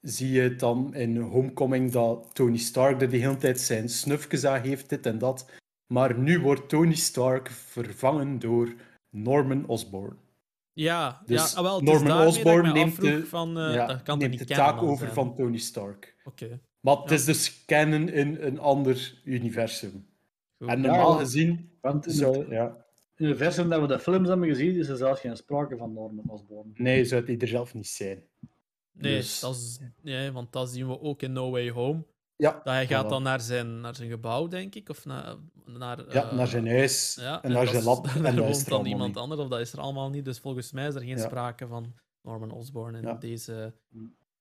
Zie 0.00 0.30
je 0.32 0.40
het 0.40 0.60
dan 0.60 0.94
in 0.94 1.16
Homecoming 1.16 1.92
dat 1.92 2.30
Tony 2.32 2.56
Stark 2.58 2.98
de 3.10 3.16
hele 3.16 3.36
tijd 3.36 3.60
zijn 3.60 3.88
snufjes 3.88 4.44
aan 4.44 4.60
heeft, 4.60 4.88
dit 4.88 5.06
en 5.06 5.18
dat. 5.18 5.46
Maar 5.86 6.18
nu 6.18 6.40
wordt 6.40 6.68
Tony 6.68 6.94
Stark 6.94 7.50
vervangen 7.50 8.38
door 8.38 8.74
Norman 9.10 9.66
Osborn. 9.66 10.16
Ja, 10.72 11.22
Dus 11.26 11.52
ja 11.52 11.56
ah, 11.58 11.62
wel, 11.64 11.74
het 11.76 11.84
Norman 11.84 12.26
Osborn 12.26 12.72
neemt 12.72 13.00
de, 13.00 13.26
van, 13.26 13.58
eh, 13.58 13.74
ja, 13.74 14.00
kan 14.04 14.18
neemt 14.18 14.38
de 14.38 14.44
taak 14.44 14.82
over 14.82 14.98
zijn. 14.98 15.12
van 15.12 15.34
Tony 15.36 15.58
Stark. 15.58 16.16
Oké. 16.24 16.60
Maar 16.80 16.96
het 16.96 17.08
Ja. 17.08 17.14
is 17.14 17.24
dus 17.24 17.64
kennen 17.64 18.08
in 18.08 18.36
een 18.40 18.58
ander 18.58 19.20
universum. 19.24 20.06
Goed. 20.58 20.68
En 20.68 20.80
normaal 20.80 21.06
want- 21.08 21.20
gezien 21.20 21.70
Want 21.80 22.06
in, 22.06 22.12
zou... 22.12 22.38
het 22.38 22.48
Ja, 22.48 22.84
universum 23.16 23.68
dat 23.68 23.80
we 23.80 23.86
de 23.86 23.98
films 23.98 24.28
hebben 24.28 24.48
gezien, 24.48 24.74
is 24.76 24.88
er 24.88 24.96
zelfs 24.96 25.20
geen 25.20 25.36
sprake 25.36 25.76
van 25.76 25.92
Norman 25.92 26.24
Osborn. 26.30 26.70
nee, 26.74 27.04
zou 27.04 27.24
het 27.32 27.42
er 27.42 27.48
zelf 27.48 27.74
niet 27.74 27.86
zijn. 27.86 28.22
Nee, 28.92 29.16
Dus- 29.16 29.40
dat 29.40 29.54
is, 29.54 29.80
nee, 30.02 30.30
want 30.32 30.52
dat 30.52 30.70
zien 30.70 30.86
we 30.88 31.00
ook 31.00 31.22
in 31.22 31.32
No 31.32 31.50
Way 31.50 31.70
Home. 31.70 32.04
Ja, 32.36 32.52
Dat 32.52 32.64
hij 32.64 32.86
gaat 32.86 33.08
dan 33.08 33.22
naar 33.22 33.40
zijn, 33.40 33.80
naar 33.80 33.94
zijn 33.94 34.10
gebouw, 34.10 34.46
denk 34.48 34.74
ik. 34.74 34.88
Of 34.88 35.04
naar, 35.04 35.34
naar, 35.66 36.12
Ja, 36.12 36.30
eh, 36.30 36.32
naar 36.36 36.46
zijn 36.46 36.68
huis 36.68 37.16
ja, 37.20 37.42
en 37.42 37.52
naar 37.52 37.66
zijn 37.66 37.82
lab. 37.84 38.04
Daar 38.14 38.24
En 38.24 38.32
is 38.34 38.38
woont 38.38 38.56
er 38.64 38.70
dan 38.70 38.86
iemand 38.86 39.08
niet. 39.08 39.16
anders, 39.16 39.40
of 39.40 39.48
dat 39.48 39.60
is 39.60 39.72
er 39.72 39.80
allemaal 39.80 40.10
niet. 40.10 40.24
Dus 40.24 40.38
volgens 40.38 40.72
mij 40.72 40.86
is 40.86 40.94
er 40.94 41.00
geen 41.00 41.16
Ja. 41.16 41.24
sprake 41.26 41.66
van 41.66 41.94
Norman 42.22 42.50
Osborn 42.50 42.94
in 42.94 43.02
Ja. 43.02 43.14
deze... 43.14 43.74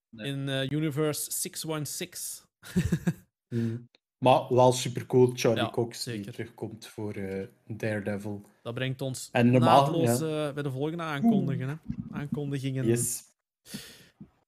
Nee. 0.10 0.28
In 0.28 0.50
eh, 0.50 0.70
Universe 0.72 1.32
616. 1.32 2.44
Mm. 3.50 3.90
Maar 4.18 4.54
wel 4.54 4.72
super 4.72 5.06
cool, 5.06 5.32
Charlie 5.34 5.64
Ja, 5.64 5.70
Cox 5.70 6.04
die 6.04 6.32
terugkomt 6.32 6.88
voor 6.88 7.14
eh, 7.14 7.48
Daredevil. 7.68 8.42
Dat 8.62 8.74
brengt 8.74 9.02
ons 9.02 9.30
En 9.32 9.52
normaal, 9.52 9.82
naadloos 9.82 10.20
ja. 10.20 10.48
eh, 10.48 10.54
bij 10.54 10.64
de 10.64 10.72
volgende 10.72 11.04
aankondigen, 11.04 11.68
hè. 11.68 11.76
aankondigingen. 12.12 12.86
Yes. 12.86 13.24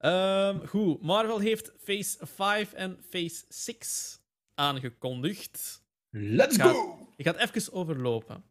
Ehm, 0.06 0.66
goed, 0.66 1.02
Marvel 1.02 1.40
heeft 1.40 1.72
Phase 1.78 2.26
5 2.28 2.74
en 2.74 2.98
Phase 3.10 3.46
6 3.50 4.20
aangekondigd. 4.54 5.84
Let's 6.10 6.56
Gaat- 6.58 6.76
go! 6.76 7.10
Ik 7.16 7.26
ga 7.26 7.32
het 7.36 7.56
even 7.56 7.74
overlopen. 7.74 8.44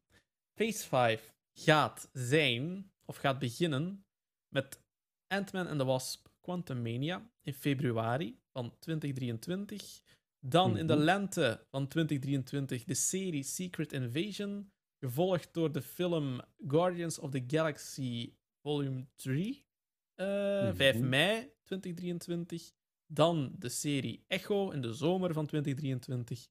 Phase 0.55 0.87
5 0.89 1.35
gaat 1.53 2.09
zijn, 2.13 2.91
of 3.05 3.17
gaat 3.17 3.39
beginnen, 3.39 4.05
met 4.49 4.81
Ant-Man 5.27 5.67
and 5.69 5.79
the 5.79 5.85
Wasp 5.85 6.27
Quantumania 6.41 7.31
in 7.43 7.55
februari 7.55 8.39
van 8.53 8.77
2023. 8.79 10.03
Dan 10.41 10.77
in 10.77 10.87
de 10.87 10.95
Mhm. 10.95 11.03
lente 11.05 11.67
van 11.71 11.89
2023 11.89 12.85
de 12.85 12.95
serie 12.95 13.43
Secret 13.43 13.93
Invasion, 13.93 14.73
gevolgd 14.99 15.55
door 15.55 15.73
de 15.73 15.83
film 15.83 16.41
Guardians 16.67 17.19
of 17.19 17.31
the 17.31 17.45
Galaxy 17.47 18.35
Volume 18.63 19.07
3, 19.17 19.67
eh 20.15 20.75
5 20.75 20.97
Mhm. 20.99 21.09
mei 21.09 21.53
2023. 21.65 22.73
Dan 23.07 23.55
de 23.59 23.69
serie 23.69 24.25
Echo 24.27 24.71
in 24.71 24.81
de 24.81 24.93
zomer 24.93 25.33
van 25.33 25.47
2023. 25.47 26.49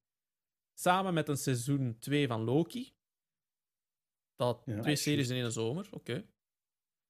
Samen 0.73 1.13
met 1.13 1.27
een 1.27 1.37
seizoen 1.37 1.97
2 1.99 2.27
van 2.27 2.41
Loki. 2.43 2.95
Dat 4.35 4.61
Ja, 4.65 4.81
twee 4.81 4.95
series 4.95 5.29
in 5.29 5.35
één 5.35 5.51
zomer, 5.51 5.87
oké. 5.91 6.25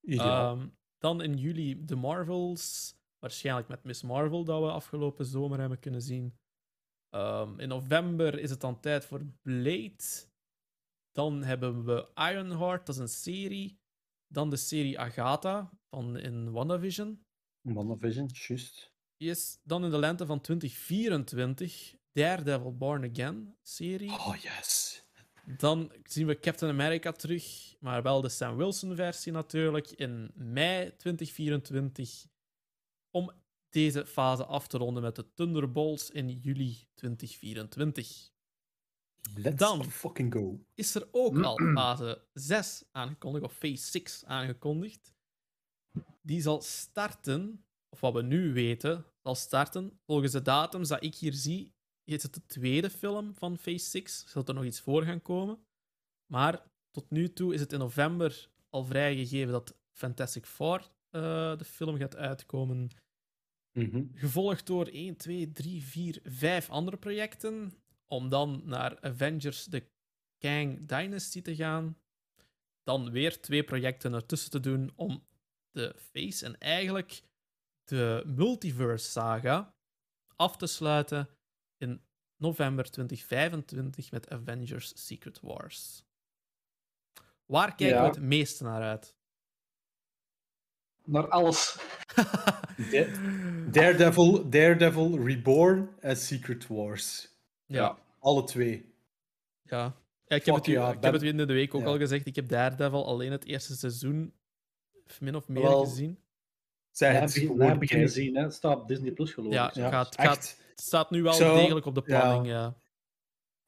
Ehm, 0.02 0.68
dan 0.98 1.22
in 1.22 1.38
juli 1.38 1.86
The 1.86 1.96
Marvels. 1.96 2.96
Waarschijnlijk 3.20 3.68
met 3.68 3.84
Miss 3.84 4.02
Marvel, 4.04 4.44
dat 4.44 4.62
we 4.62 4.72
afgelopen 4.72 5.26
zomer 5.26 5.60
hebben 5.60 5.80
kunnen 5.80 6.02
zien. 6.02 6.38
Ehm, 7.10 7.60
in 7.60 7.68
november 7.68 8.40
is 8.40 8.50
het 8.50 8.62
dan 8.62 8.80
tijd 8.80 9.06
voor 9.06 9.26
Blade. 9.42 10.28
Dan 11.12 11.44
hebben 11.44 11.86
we 11.86 12.10
Ironheart, 12.16 12.86
dat 12.86 12.96
is 12.96 13.02
een 13.02 13.08
serie. 13.08 13.80
Dan 14.28 14.50
de 14.50 14.56
serie 14.56 15.00
Agatha 15.00 15.72
van 15.94 16.18
in 16.18 16.52
WandaVision. 16.52 17.26
WandaVision, 17.62 18.30
juist. 18.34 18.92
Yes. 19.18 19.60
Dan 19.64 19.84
in 19.84 19.92
de 19.92 19.98
lente 19.98 20.26
van 20.26 20.42
2024 20.42 21.96
Daredevil 22.12 22.78
Born 22.78 23.10
Again 23.10 23.56
serie. 23.62 24.12
Oh, 24.12 24.36
yes. 24.36 25.02
Dan 25.58 25.92
zien 26.04 26.28
we 26.28 26.40
Captain 26.40 26.72
America 26.72 27.12
terug, 27.12 27.76
maar 27.80 28.04
wel 28.04 28.22
de 28.22 28.30
Sam 28.30 28.56
Wilson-versie 28.58 29.32
natuurlijk, 29.32 29.92
in 29.92 30.32
mei 30.36 30.96
2024. 30.98 32.26
Om 33.12 33.32
deze 33.70 34.06
fase 34.06 34.46
af 34.46 34.68
te 34.68 34.78
ronden 34.78 35.04
met 35.04 35.16
de 35.16 35.34
Thunderbolts 35.34 36.10
in 36.10 36.30
juli 36.30 36.88
2024. 36.94 38.32
Let's 39.36 39.56
Dan. 39.56 39.84
fucking 39.86 40.34
go. 40.34 40.66
Is 40.76 40.96
er 40.96 41.08
ook 41.12 41.42
al 41.42 41.58
fase 41.74 42.28
6 42.34 42.84
aangekondigd, 42.92 43.46
of 43.46 43.54
phase 43.54 43.86
6 43.90 44.26
aangekondigd. 44.26 45.14
Die 46.26 46.42
zal 46.42 46.62
starten, 46.62 47.66
of 47.90 48.00
wat 48.00 48.14
we 48.14 48.22
nu 48.22 48.54
weten, 48.54 49.06
zal 49.24 49.36
starten 49.36 50.00
volgens 50.06 50.32
de 50.32 50.42
datums 50.42 50.88
dat 50.88 51.04
ik 51.04 51.16
hier 51.16 51.34
zie. 51.34 51.74
Is 52.04 52.24
het 52.24 52.34
de 52.34 52.46
tweede 52.46 52.90
film 52.90 53.36
van 53.36 53.58
Phase 53.58 53.90
6? 53.90 54.24
Zal 54.28 54.46
er 54.46 54.54
nog 54.54 54.64
iets 54.64 54.80
voor 54.80 55.04
gaan 55.04 55.22
komen? 55.22 55.66
Maar 56.32 56.72
tot 56.92 57.10
nu 57.10 57.34
toe 57.34 57.54
is 57.54 57.60
het 57.60 57.74
in 57.74 57.80
november 57.80 58.50
al 58.70 58.84
vrijgegeven 58.84 59.52
dat 59.52 59.78
Fantastic 59.92 60.46
Four 60.46 60.92
eh, 61.10 61.58
de 61.58 61.66
film 61.66 61.98
gaat 61.98 62.16
uitkomen. 62.16 62.90
Mhm. 63.72 64.04
Gevolgd 64.14 64.68
door 64.68 64.88
1, 64.88 65.16
2, 65.16 65.52
3, 65.52 65.84
4, 65.84 66.20
5 66.24 66.70
andere 66.70 66.98
projecten. 66.98 67.74
Om 68.06 68.30
dan 68.30 68.62
naar 68.66 69.02
Avengers 69.02 69.68
The 69.70 69.88
Kang 70.38 70.88
Dynasty 70.88 71.42
te 71.42 71.56
gaan. 71.56 71.98
Dan 72.84 73.12
weer 73.12 73.42
twee 73.42 73.64
projecten 73.64 74.14
ertussen 74.14 74.52
te 74.52 74.60
doen 74.60 74.92
om 74.96 75.24
de 75.74 75.96
Face 75.98 76.46
en 76.46 76.58
eigenlijk 76.58 77.22
de 77.84 78.24
Multiverse 78.26 79.10
Saga 79.10 79.74
af 80.36 80.58
te 80.58 80.68
sluiten 80.68 81.30
in 81.78 82.02
november 82.38 82.92
2025 82.92 84.12
met 84.12 84.30
Avengers 84.30 85.06
Secret 85.06 85.40
Wars. 85.40 86.04
Waar 87.46 87.76
kijken 87.76 87.98
Ja. 87.98 88.02
we 88.02 88.08
het 88.10 88.22
meeste 88.22 88.64
naar 88.64 88.82
uit? 88.82 89.16
Naar 91.06 91.28
alles. 91.30 91.76
Da- 92.92 93.08
Daredevil, 93.72 94.50
Daredevil 94.50 95.26
Reborn 95.26 95.90
en 96.00 96.18
Secret 96.18 96.68
Wars. 96.68 97.30
Ja. 97.66 97.98
Alle 98.20 98.44
twee. 98.44 98.94
Ja. 99.62 99.96
Ja, 100.28 100.36
ik 100.36 100.46
heb, 100.46 100.56
Fuck 100.56 100.66
het, 100.66 100.76
u- 100.76 100.80
heb 100.80 101.14
het 101.14 101.22
in 101.22 101.38
de 101.38 101.46
week 101.46 101.74
ook 101.74 101.84
al 101.86 101.98
gezegd. 101.98 102.26
Ik 102.26 102.36
heb 102.36 102.48
Daredevil 102.48 103.06
alleen 103.06 103.32
het 103.32 103.46
eerste 103.46 103.76
seizoen 103.76 104.34
min 105.20 105.36
of 105.36 105.48
meer 105.48 105.62
Wel, 105.64 105.86
gezien. 105.86 106.18
Zij 106.92 107.14
het 107.14 107.34
hebben 107.34 107.58
gewoon 107.58 107.80
beginnen 107.80 108.10
zien, 108.10 108.36
hè. 108.36 108.42
Het 108.44 108.54
staat 108.54 108.82
op 108.82 108.88
Disney 108.88 109.12
Plus 109.12 109.34
geloof 109.34 109.54
Ja, 109.54 109.68
ik. 109.68 109.76
Ja, 109.76 109.90
gaat, 109.90 110.16
echt. 110.16 110.28
gaat, 110.28 110.58
het 110.70 110.82
staat 110.82 111.10
nu 111.12 111.24
wel 111.24 111.34
Zo, 111.34 111.56
degelijk 111.56 111.86
op 111.86 111.96
de 111.96 112.02
planning. 112.02 112.48
Ja. 112.48 112.76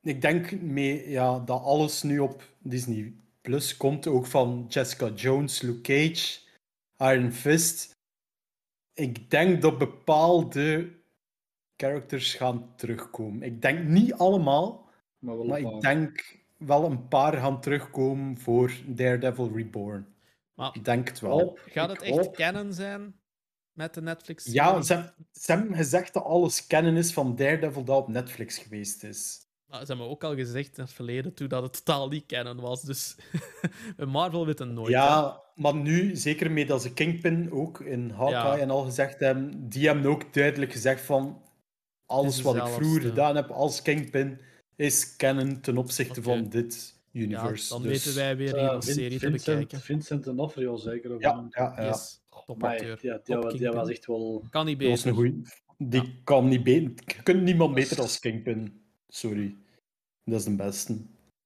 Ik 0.01 0.21
denk 0.21 0.61
mee, 0.61 1.09
ja, 1.09 1.39
dat 1.39 1.61
alles 1.61 2.03
nu 2.03 2.19
op 2.19 2.49
Disney 2.59 3.13
Plus 3.41 3.77
komt, 3.77 4.07
ook 4.07 4.25
van 4.25 4.65
Jessica 4.69 5.09
Jones, 5.09 5.61
Luke 5.61 5.81
Cage, 5.81 6.39
Iron 6.97 7.31
Fist. 7.31 7.93
Ik 8.93 9.29
denk 9.29 9.61
dat 9.61 9.77
bepaalde 9.77 10.91
characters 11.77 12.33
gaan 12.33 12.75
terugkomen. 12.75 13.43
Ik 13.43 13.61
denk 13.61 13.87
niet 13.87 14.13
allemaal, 14.13 14.89
Maar 15.19 15.37
wel 15.37 15.45
maar 15.45 15.59
ik 15.59 15.81
denk 15.81 16.39
wel 16.57 16.85
een 16.85 17.07
paar 17.07 17.33
gaan 17.33 17.61
terugkomen 17.61 18.37
voor 18.37 18.71
Daredevil 18.85 19.51
Reborn. 19.53 20.14
Maar 20.55 20.69
Ik 20.75 20.85
denk 20.85 21.07
het 21.07 21.19
wel. 21.19 21.31
Hoop, 21.39 21.59
gaat 21.65 21.89
het 21.89 22.01
echt 22.01 22.15
hoop. 22.17 22.35
canon 22.35 22.73
zijn 22.73 23.19
met 23.71 23.93
de 23.93 24.01
netflix 24.01 24.45
Ja, 24.45 24.81
ze, 24.81 24.93
hebben- 24.93 25.13
ze 25.31 25.51
hebben 25.51 25.75
gezegd 25.75 26.13
dat 26.13 26.23
alles 26.23 26.67
kennen 26.67 26.95
is 26.95 27.13
van 27.13 27.35
Daredevil 27.35 27.83
dat 27.83 27.97
op 27.97 28.07
Netflix 28.07 28.57
geweest 28.57 29.03
is. 29.03 29.43
Maar 29.65 29.79
ze 29.79 29.85
hebben 29.85 30.07
ook 30.09 30.23
al 30.23 30.35
gezegd 30.35 30.77
in 30.77 30.83
het 30.83 30.93
verleden 30.93 31.33
toe 31.33 31.47
dat 31.47 31.63
het 31.63 31.73
totaal 31.85 32.07
niet 32.07 32.25
canon 32.25 32.59
was. 32.61 32.81
Dus 32.81 33.15
Marvel 33.97 34.45
weten 34.45 34.73
nooit. 34.73 34.93
hè. 34.93 34.99
Ja, 34.99 35.41
maar 35.55 35.75
nu, 35.75 36.15
zeker 36.15 36.51
met 36.51 36.67
dat 36.67 36.81
ze 36.81 36.93
Kingpin 36.93 37.51
ook 37.51 37.79
in 37.79 38.09
Hawkeye 38.09 38.55
Ja. 38.55 38.57
en 38.57 38.69
al 38.69 38.83
gezegd 38.83 39.19
hebben, 39.19 39.69
die 39.69 39.85
hebben 39.87 40.05
ook 40.11 40.33
duidelijk 40.33 40.71
gezegd 40.71 41.01
van 41.01 41.41
alles 42.05 42.41
wat 42.41 42.55
ik 42.55 42.67
vroeger 42.67 43.01
gedaan 43.01 43.35
heb 43.35 43.49
als 43.51 43.81
Kingpin 43.81 44.41
is 44.75 45.15
canon 45.15 45.61
ten 45.61 45.77
opzichte 45.77 46.21
van 46.21 46.49
dit 46.49 46.94
Ja, 47.15 47.21
universe. 47.21 47.69
dan 47.69 47.81
Dus- 47.81 47.91
weten 48.05 48.15
wij 48.21 48.37
weer 48.37 48.57
een 48.57 48.81
serie 48.81 49.19
te 49.19 49.29
Vincent, 49.29 49.43
bekijken. 49.59 49.79
Vincent 49.81 50.23
D'Onofrio 50.23 50.75
zeker. 50.75 51.15
Of 51.15 51.21
Ja, 51.21 51.47
ja, 51.49 51.73
ja. 51.77 51.85
Yes, 51.87 52.21
Maar 52.29 52.43
topacteur. 52.45 52.97
ja, 53.01 53.19
die, 53.57 53.69
was 53.69 53.89
echt 53.89 54.05
wel... 54.05 54.43
Kan 54.49 54.65
niet 54.65 54.79
Dat 54.79 54.89
was 54.89 55.03
beter. 55.03 55.09
een 55.09 55.15
goeie. 55.15 55.41
Die 55.77 56.21
kan 56.23 56.47
niet 56.47 56.63
beter. 56.63 56.91
Je 57.05 57.23
kunt 57.23 57.41
niemand 57.43 57.73
beter 57.73 58.01
als 58.01 58.19
Kingpin. 58.19 58.81
Sorry. 59.07 59.55
Dat 60.23 60.39
is 60.39 60.45
de 60.45 60.55
beste. 60.55 60.97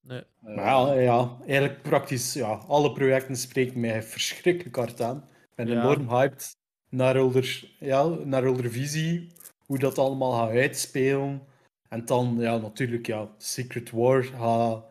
Nee. 0.02 0.24
Maar 0.40 0.56
ja, 0.56 0.94
ja, 0.94 1.38
eigenlijk 1.48 1.82
praktisch, 1.82 2.34
ja, 2.34 2.52
alle 2.54 2.92
projecten 2.92 3.36
spreken 3.36 3.80
mij 3.80 4.04
verschrikkelijk 4.04 4.76
hard 4.76 5.02
aan. 5.02 5.18
Ik 5.18 5.56
ben 5.56 5.68
Ja. 5.68 5.82
enorm 5.82 6.10
hyped 6.10 6.56
naar 6.90 7.16
Ulder, 7.16 7.70
ja, 7.80 8.08
naar 8.08 8.44
Ulder 8.44 8.72
Visie, 8.72 9.28
hoe 9.66 9.80
dat 9.80 9.98
allemaal 9.98 10.32
gaat 10.32 10.50
uitspelen. 10.50 11.42
En 11.90 12.06
dan, 12.06 12.36
ja, 12.40 12.58
natuurlijk, 12.58 13.08
ja, 13.08 13.30
Secret 13.38 13.92
War 13.92 14.24
gaat... 14.24 14.88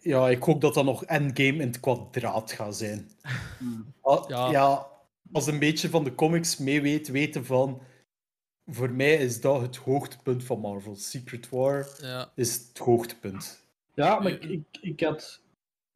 Ja, 0.00 0.28
ik 0.28 0.42
hoop 0.42 0.60
dat 0.60 0.74
dat 0.74 0.84
nog 0.84 1.04
endgame 1.04 1.48
in 1.52 1.60
het 1.66 1.80
kwadraat 1.80 2.52
gaat 2.52 2.76
zijn. 2.76 3.10
hmm. 3.58 3.92
Ah, 4.00 4.28
Ja. 4.28 4.50
ja. 4.50 4.86
als 5.32 5.46
een 5.46 5.58
beetje 5.58 5.88
van 5.88 6.04
de 6.04 6.14
comics 6.14 6.56
mee 6.56 6.82
weet, 6.82 7.08
weten 7.08 7.44
van... 7.44 7.80
Voor 8.66 8.90
mij 8.90 9.14
is 9.14 9.40
dat 9.40 9.60
het 9.60 9.76
hoogtepunt 9.76 10.44
van 10.44 10.60
Marvel. 10.60 10.96
Secret 10.96 11.48
War 11.48 11.88
Ja. 12.00 12.32
is 12.34 12.54
het 12.68 12.78
hoogtepunt. 12.78 13.62
Ja, 13.94 14.20
maar 14.20 14.32
ik, 14.32 14.44
ik, 14.44 14.64
ik, 14.80 15.00
had, 15.00 15.40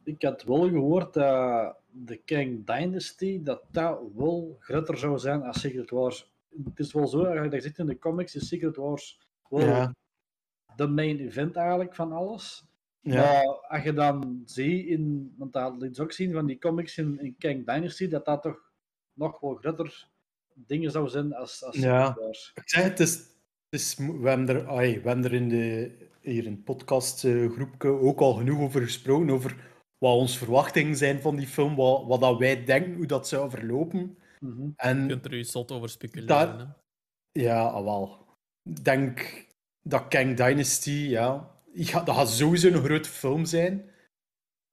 ik 0.05 0.23
had 0.23 0.43
wel 0.43 0.69
gehoord 0.69 1.15
dat 1.15 1.77
de 1.91 2.17
Kang 2.17 2.67
Dynasty, 2.67 3.43
dat 3.43 3.63
dat 3.71 3.99
wel 4.15 4.57
groter 4.61 4.99
zou 4.99 5.19
zijn 5.19 5.43
als 5.43 5.61
Secret 5.61 5.91
Wars. 5.91 6.33
Het 6.65 6.79
is 6.79 6.93
wel 6.93 7.07
zo, 7.07 7.25
als 7.25 7.53
je 7.53 7.61
zit 7.61 7.79
in 7.79 7.87
de 7.87 7.99
comics, 7.99 8.35
is 8.35 8.49
Secret 8.49 8.77
Wars 8.77 9.19
wel 9.49 9.61
Ja. 9.61 9.95
de 10.77 10.87
main 10.87 11.19
event 11.19 11.57
eigenlijk 11.57 11.95
van 11.95 12.13
alles. 12.13 12.65
Ja. 13.07 13.15
Maar 13.23 13.45
als 13.69 13.83
je 13.83 13.93
dan 13.93 14.43
ziet, 14.45 14.87
in, 14.87 15.35
want 15.37 15.53
dat 15.53 15.75
liet 15.79 15.97
ze 15.97 16.03
ook 16.03 16.13
zien 16.13 16.33
van 16.33 16.47
die 16.47 16.59
comics 16.59 16.99
in, 16.99 17.19
in 17.21 17.37
Kang 17.39 17.67
Dynasty, 17.67 18.09
dat 18.09 18.25
dat 18.25 18.43
toch 18.43 18.73
nog 19.13 19.41
wel 19.41 19.55
groter 19.55 20.09
dingen 20.55 20.91
zou 20.91 21.09
zijn 21.09 21.35
als, 21.35 21.65
als 21.65 21.77
Ja. 21.77 22.17
Ik 22.55 22.63
zeg 22.69 22.83
het, 22.85 23.01
is, 23.01 23.15
het 23.15 23.81
is, 23.81 23.97
we, 23.97 24.29
hebben 24.29 24.49
er, 24.49 24.69
ai, 24.69 25.01
we 25.01 25.09
hebben 25.09 25.25
er 25.25 25.33
in 25.33 25.49
de, 25.49 25.93
hier 26.21 26.45
in 26.47 26.53
het 26.53 26.65
podcastgroepje 26.65 27.89
ook 27.89 28.21
al 28.21 28.33
genoeg 28.35 28.61
over 28.61 28.83
gesproken, 28.83 29.31
over 29.31 29.75
wat 29.99 30.15
onze 30.15 30.39
verwachtingen 30.39 30.97
zijn 30.97 31.21
van 31.21 31.37
die 31.37 31.47
film, 31.47 31.75
wat, 31.77 32.07
wat 32.07 32.21
dat 32.21 32.39
wij 32.39 32.65
denken 32.65 32.95
hoe 32.95 33.07
dat 33.07 33.29
zou 33.29 33.51
verlopen. 33.51 34.19
Mhm. 34.41 34.63
Je 34.63 34.73
En 34.77 35.09
kunt 35.09 35.25
er 35.25 35.37
je 35.37 35.45
zot 35.45 35.73
over 35.73 35.89
speculeren. 35.89 36.27
Dat- 36.59 36.67
hè. 37.33 37.43
ja, 37.43 37.63
ah, 37.65 37.85
wel. 37.85 38.27
Ik 38.63 38.85
denk 38.85 39.47
dat 39.83 40.09
Kang 40.09 40.37
Dynasty, 40.37 40.91
ja, 40.91 41.56
gaat- 41.85 42.07
dat 42.07 42.15
gaat 42.17 42.31
sowieso 42.31 42.69
een 42.69 42.85
grote 42.85 43.09
film 43.09 43.45
zijn. 43.45 43.91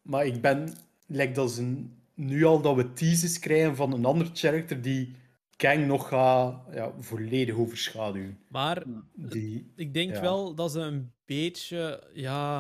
Maar 0.01 0.25
ik 0.25 0.41
ben, 0.41 0.73
lijkt 1.07 1.35
dat 1.35 1.51
ze 1.51 1.85
nu 2.13 2.43
al 2.43 2.61
dat 2.61 2.75
we 2.75 2.93
teasers 2.93 3.39
krijgen 3.39 3.75
van 3.75 3.93
een 3.93 4.05
ander 4.05 4.29
character 4.33 4.81
die 4.81 5.15
Kang 5.55 5.87
nog 5.87 6.07
gaat 6.07 6.61
ja, 6.73 6.91
volledig 6.99 7.55
overschaduwen. 7.55 8.39
Maar 8.47 8.83
Die, 9.15 9.71
ik 9.75 9.93
denk 9.93 10.13
Ja. 10.13 10.21
wel 10.21 10.55
dat 10.55 10.71
ze 10.71 10.79
een 10.79 11.13
beetje, 11.25 12.09
ja, 12.13 12.57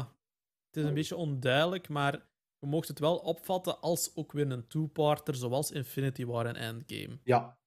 het 0.67 0.77
is 0.77 0.83
een 0.83 0.93
beetje 0.93 1.15
onduidelijk, 1.15 1.89
maar 1.89 2.11
je 2.59 2.67
mocht 2.67 2.87
het 2.87 2.99
wel 2.99 3.17
opvatten 3.17 3.81
als 3.81 4.11
ook 4.15 4.31
weer 4.31 4.51
een 4.51 4.67
two-parter, 4.67 5.35
zoals 5.35 5.71
Infinity 5.71 6.25
War 6.25 6.45
en 6.45 6.55
Endgame. 6.55 7.19
ja, 7.23 7.57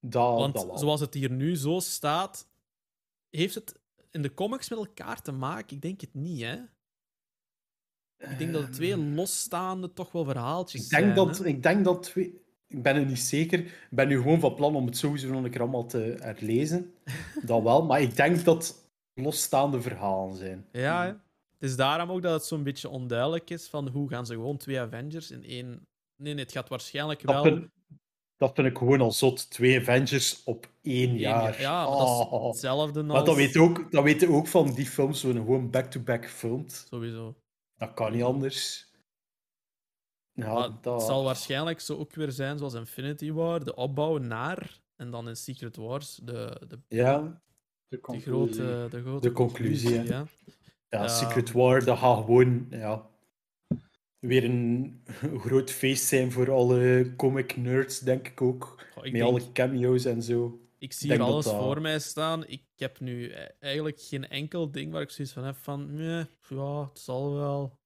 dat, 0.00 0.38
Want 0.38 0.54
dat 0.54 0.80
zoals 0.80 1.00
het 1.00 1.14
hier 1.14 1.30
nu 1.30 1.56
zo 1.56 1.78
staat, 1.78 2.48
heeft 3.30 3.54
het 3.54 3.80
in 4.12 4.22
de 4.22 4.34
comics 4.34 4.68
met 4.68 4.78
elkaar 4.78 5.22
te 5.22 5.32
maken? 5.32 5.76
Ik 5.76 5.82
denk 5.82 6.00
het 6.00 6.14
niet, 6.14 6.42
hè? 6.42 6.56
Ik 8.30 8.38
denk 8.38 8.52
dat 8.52 8.66
de 8.66 8.72
twee 8.72 8.96
losstaande 8.96 9.92
toch 9.92 10.12
wel 10.12 10.24
verhaaltjes 10.24 10.84
Ik 10.84 10.90
denk, 10.90 11.02
zijn. 11.02 11.14
dat, 11.14 11.38
hè? 11.38 11.46
ik 11.46 11.62
denk 11.62 11.84
dat 11.84 12.02
twee... 12.02 12.40
Ik 12.66 12.82
ben 12.82 12.96
er 12.96 13.06
niet 13.06 13.18
zeker. 13.18 13.58
Ik 13.58 13.88
ben 13.90 14.08
nu 14.08 14.16
gewoon 14.16 14.40
van 14.40 14.54
plan 14.54 14.76
om 14.76 14.86
het 14.86 14.96
sowieso 14.96 15.28
nog 15.28 15.44
een 15.44 15.50
keer 15.50 15.60
allemaal 15.60 15.86
te 15.86 16.16
herlezen. 16.18 16.94
Dat 17.46 17.62
wel. 17.62 17.84
Maar 17.84 18.00
ik 18.00 18.16
denk 18.16 18.44
dat 18.44 18.88
losstaande 19.14 19.80
verhalen 19.80 20.36
zijn. 20.36 20.66
Ja, 20.72 21.02
hè. 21.02 21.08
het 21.08 21.18
is 21.58 21.76
daarom 21.76 22.10
ook 22.10 22.22
dat 22.22 22.32
het 22.32 22.44
zo'n 22.44 22.62
beetje 22.62 22.88
onduidelijk 22.88 23.50
is 23.50 23.68
van 23.68 23.88
hoe 23.88 24.08
gaan 24.08 24.26
ze 24.26 24.34
gewoon 24.34 24.56
twee 24.56 24.80
Avengers 24.80 25.30
in 25.30 25.44
één... 25.44 25.86
Nee, 26.16 26.34
nee, 26.34 26.44
het 26.44 26.52
gaat 26.52 26.68
waarschijnlijk 26.68 27.20
wel... 27.20 27.68
dat 28.42 28.54
vind 28.54 28.66
ik 28.66 28.78
gewoon 28.78 29.00
al 29.00 29.12
zot. 29.12 29.50
Twee 29.50 29.78
Avengers 29.80 30.42
op 30.44 30.66
één 30.82 31.16
jaar. 31.18 31.60
Ja, 31.60 31.88
maar 31.88 31.96
dat 31.98 32.08
is 32.08 32.14
Oh. 32.30 32.46
hetzelfde 32.46 32.98
als... 33.00 33.08
Maar 33.12 33.24
dat 33.24 33.36
weet, 33.36 33.56
ook, 33.56 33.90
dat 33.92 34.02
weet 34.04 34.20
je 34.20 34.28
ook 34.30 34.46
van 34.46 34.72
die 34.72 34.86
films, 34.86 35.22
worden 35.22 35.42
gewoon 35.42 35.70
back-to-back 35.70 36.26
filmt. 36.28 36.86
Sowieso. 36.90 37.34
Dat 37.76 37.94
kan 37.94 38.12
niet 38.12 38.22
anders. 38.22 38.90
Ja, 40.32 40.68
dat... 40.80 40.94
Het 40.94 41.02
zal 41.02 41.24
waarschijnlijk 41.24 41.80
zo 41.80 41.96
ook 41.96 42.14
weer 42.14 42.30
zijn 42.30 42.58
zoals 42.58 42.74
Infinity 42.74 43.32
War, 43.32 43.64
de 43.64 43.74
opbouw 43.74 44.16
naar... 44.18 44.80
En 44.96 45.10
dan 45.10 45.28
in 45.28 45.36
Secret 45.36 45.76
Wars, 45.76 46.20
de, 46.22 46.60
de, 46.68 46.78
Ja, 46.88 47.18
De 47.20 47.36
de, 47.88 48.00
conclusie. 48.00 48.32
grote, 48.32 48.86
de 48.90 49.00
grote 49.02 49.28
De 49.28 49.34
conclusie, 49.34 50.02
ja, 50.04 50.24
Ja. 50.88 51.08
Secret 51.08 51.52
War, 51.52 51.84
dat 51.84 51.98
gaat 51.98 52.24
gewoon 52.24 52.66
ja, 52.70 53.10
weer 54.22 54.44
een 54.44 55.00
groot 55.44 55.70
feest 55.70 56.04
zijn 56.06 56.32
voor 56.32 56.50
alle 56.50 57.12
comic 57.16 57.56
nerds, 57.56 57.98
denk 58.00 58.28
ik 58.28 58.42
ook. 58.42 58.84
Ik 58.96 59.02
Met 59.02 59.12
denk- 59.12 59.24
alle 59.24 59.52
cameo's 59.52 60.04
en 60.04 60.22
zo. 60.22 60.60
Ik 60.78 60.92
zie 60.92 61.10
hier 61.12 61.20
alles 61.20 61.44
dat- 61.44 61.54
voor 61.54 61.80
mij 61.80 61.98
staan. 61.98 62.46
Ik 62.46 62.62
heb 62.76 63.00
nu 63.00 63.24
e- 63.24 63.48
eigenlijk 63.58 64.00
geen 64.00 64.28
enkel 64.28 64.70
ding 64.70 64.92
waar 64.92 65.02
ik 65.02 65.10
zoiets 65.10 65.34
van 65.34 65.44
heb 65.44 65.56
van... 65.56 65.94
Nee, 65.94 66.24
ja, 66.48 66.80
het 66.88 66.98
zal 66.98 67.34
wel. 67.34 67.80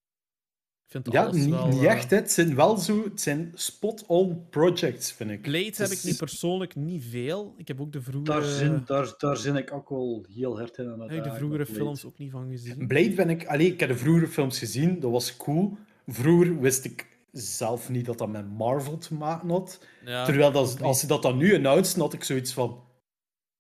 Ik 0.87 0.93
vind 0.93 1.13
Ja, 1.13 1.23
alles 1.25 1.37
niet, 1.37 1.51
wel... 1.51 1.67
niet 1.69 1.83
eh, 1.83 1.93
echt. 1.93 2.11
Hè. 2.11 2.17
Het 2.17 2.33
zijn 2.33 2.55
wel 2.55 2.77
zo... 2.77 3.05
Het 3.05 3.21
zijn 3.21 3.53
spot-on 3.55 4.49
projects, 4.51 5.13
vind 5.13 5.31
ik. 5.31 5.43
Blade 5.43 5.73
heb 5.77 5.89
ik 5.91 6.05
niet 6.05 6.17
persoonlijk 6.17 6.75
niet 6.77 7.05
veel. 7.05 7.55
Ik 7.57 7.69
heb 7.69 7.81
ook 7.81 7.93
de 7.93 8.03
vroegere, 8.03 8.41
Daar 8.41 8.49
zin, 8.49 8.83
daar, 8.87 9.15
daar 9.19 9.37
zin 9.37 9.57
ik 9.57 9.73
ook 9.73 9.89
wel 9.89 10.25
heel 10.35 10.59
hard 10.59 10.79
in. 10.79 10.89
aan 10.89 11.01
het 11.01 11.11
heb 11.11 11.25
ik 11.25 11.31
de 11.33 11.37
vroegere 11.39 11.67
films 11.67 12.05
ook 12.05 12.19
niet 12.19 12.31
van 12.31 12.51
gezien. 12.51 12.87
Blade 12.87 13.15
ben 13.15 13.31
ik... 13.31 13.47
Allee, 13.47 13.73
ik 13.73 13.81
heb 13.81 13.89
de 13.89 13.97
vroegere 13.97 14.29
films 14.29 14.59
gezien, 14.59 15.01
dat 15.01 15.11
was 15.11 15.37
cool. 15.37 15.77
Vroeger 16.07 16.61
wist 16.61 16.85
ik 16.85 17.19
zelf 17.33 17.89
niet 17.89 18.05
dat 18.07 18.19
dat 18.19 18.29
met 18.29 18.49
Marvel 18.49 18.99
te 18.99 19.15
maken 19.15 19.49
had. 19.49 19.87
Ja, 20.05 20.25
Terwijl 20.25 20.53
dat, 20.53 20.83
als 20.83 21.01
ze 21.01 21.07
dat 21.07 21.23
dan 21.23 21.37
nu 21.37 21.55
announcen, 21.55 22.01
had 22.01 22.13
ik 22.13 22.25
zoiets 22.25 22.53
van... 22.53 22.85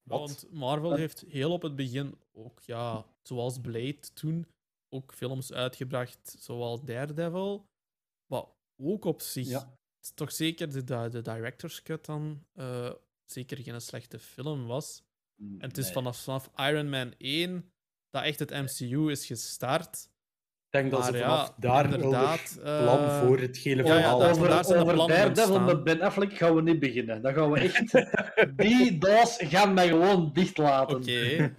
Wat? 0.02 0.18
Want 0.18 0.46
Marvel 0.50 0.94
heeft 0.94 1.24
heel 1.28 1.52
op 1.52 1.62
het 1.62 1.76
begin 1.76 2.14
ook, 2.32 2.60
ja, 2.60 3.06
zoals 3.22 3.60
Blade 3.60 4.00
toen, 4.14 4.46
ook 4.88 5.14
films 5.14 5.52
uitgebracht 5.52 6.36
zoals 6.38 6.84
Daredevil. 6.84 7.66
Wat 8.26 8.48
ook 8.76 9.04
op 9.04 9.20
zich, 9.20 9.48
Ja. 9.48 9.78
toch 10.14 10.32
zeker 10.32 10.72
de, 10.72 10.84
de, 11.10 11.22
director's 11.22 11.82
cut 11.82 12.04
dan, 12.04 12.44
eh, 12.52 12.92
zeker 13.24 13.56
geen 13.58 13.80
slechte 13.80 14.18
film 14.18 14.66
was. 14.66 15.02
En 15.38 15.68
het 15.68 15.78
is 15.78 15.92
vanaf, 15.92 16.22
vanaf 16.22 16.50
Iron 16.56 16.88
Man 16.88 17.14
1 17.18 17.70
dat 18.10 18.22
echt 18.22 18.38
het 18.38 18.50
MCU 18.50 19.10
is 19.10 19.26
gestart. 19.26 20.08
Ik 20.84 20.90
denk 20.90 20.90
dat 20.90 21.00
Maar 21.00 21.12
ze 21.12 21.18
ja, 21.18 21.24
vanaf 21.24 21.54
daar 21.56 21.84
inderdaad, 21.84 22.56
een 22.62 22.82
plan 22.82 22.98
eh, 22.98 23.20
voor 23.20 23.38
het 23.38 23.56
hele 23.56 23.82
ja, 23.82 23.88
ja, 23.88 23.94
verhaal 23.94 24.18
daar- 24.18 24.28
hadden. 24.28 24.44
over 24.44 24.54
daar 24.54 24.64
zijn 24.64 24.84
de 24.84 24.92
over 24.92 25.08
Daredevil 25.08 25.60
met 25.60 25.84
Ben 25.84 26.00
Affleck 26.00 26.32
gaan 26.32 26.54
we 26.54 26.62
niet 26.62 26.78
beginnen. 26.78 27.22
Dan 27.22 27.34
gaan 27.34 27.50
we 27.50 27.60
echt... 27.60 28.06
die 28.56 28.98
doos 28.98 29.36
gaan 29.38 29.74
mij 29.74 29.88
gewoon 29.88 30.30
dicht 30.32 30.58
laten. 30.58 30.96
Oké. 30.96 31.54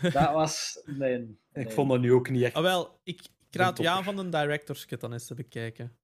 Dat 0.00 0.32
was... 0.32 0.82
Nee. 0.84 1.18
nee. 1.52 1.64
Ik 1.64 1.72
vond 1.72 1.90
dat 1.90 2.00
nu 2.00 2.12
ook 2.12 2.30
niet 2.30 2.42
echt... 2.42 2.54
Ah, 2.54 2.62
wel, 2.62 3.00
ik, 3.02 3.20
ik 3.20 3.56
raad 3.56 3.78
je 3.78 3.88
aan 3.88 4.04
van 4.04 4.16
de 4.16 4.28
director's 4.28 4.86
cut 4.86 5.00
dan 5.00 5.12
eens 5.12 5.26
te 5.26 5.34
bekijken. 5.34 5.96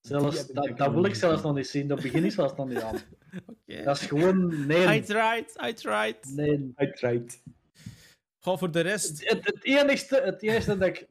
Zelfs, 0.00 0.46
dat, 0.46 0.72
dat 0.76 0.92
wil 0.92 1.04
ik 1.04 1.14
zelfs 1.14 1.42
nog 1.42 1.54
niet 1.54 1.66
zien. 1.68 1.88
Dat 1.88 2.02
begin 2.02 2.24
ik 2.24 2.32
zelfs 2.32 2.54
nog 2.56 2.68
niet 2.68 2.80
aan. 2.80 2.96
Oké. 3.46 3.82
Dat 3.82 4.00
is 4.00 4.06
gewoon... 4.06 4.52
I 4.52 4.66
Nee. 4.66 5.02
tried, 5.02 5.56
I 5.66 5.72
tried. 5.72 6.32
Nee. 6.34 6.72
Uiteraard. 6.74 7.42
Goh, 8.38 8.58
voor 8.58 8.70
de 8.70 8.80
rest, 8.80 9.28
Het, 9.28 9.44
het, 9.46 9.64
enigste, 9.64 10.20
het 10.24 10.42
enigste 10.42 10.78
dat 10.78 10.88
ik... 10.88 11.06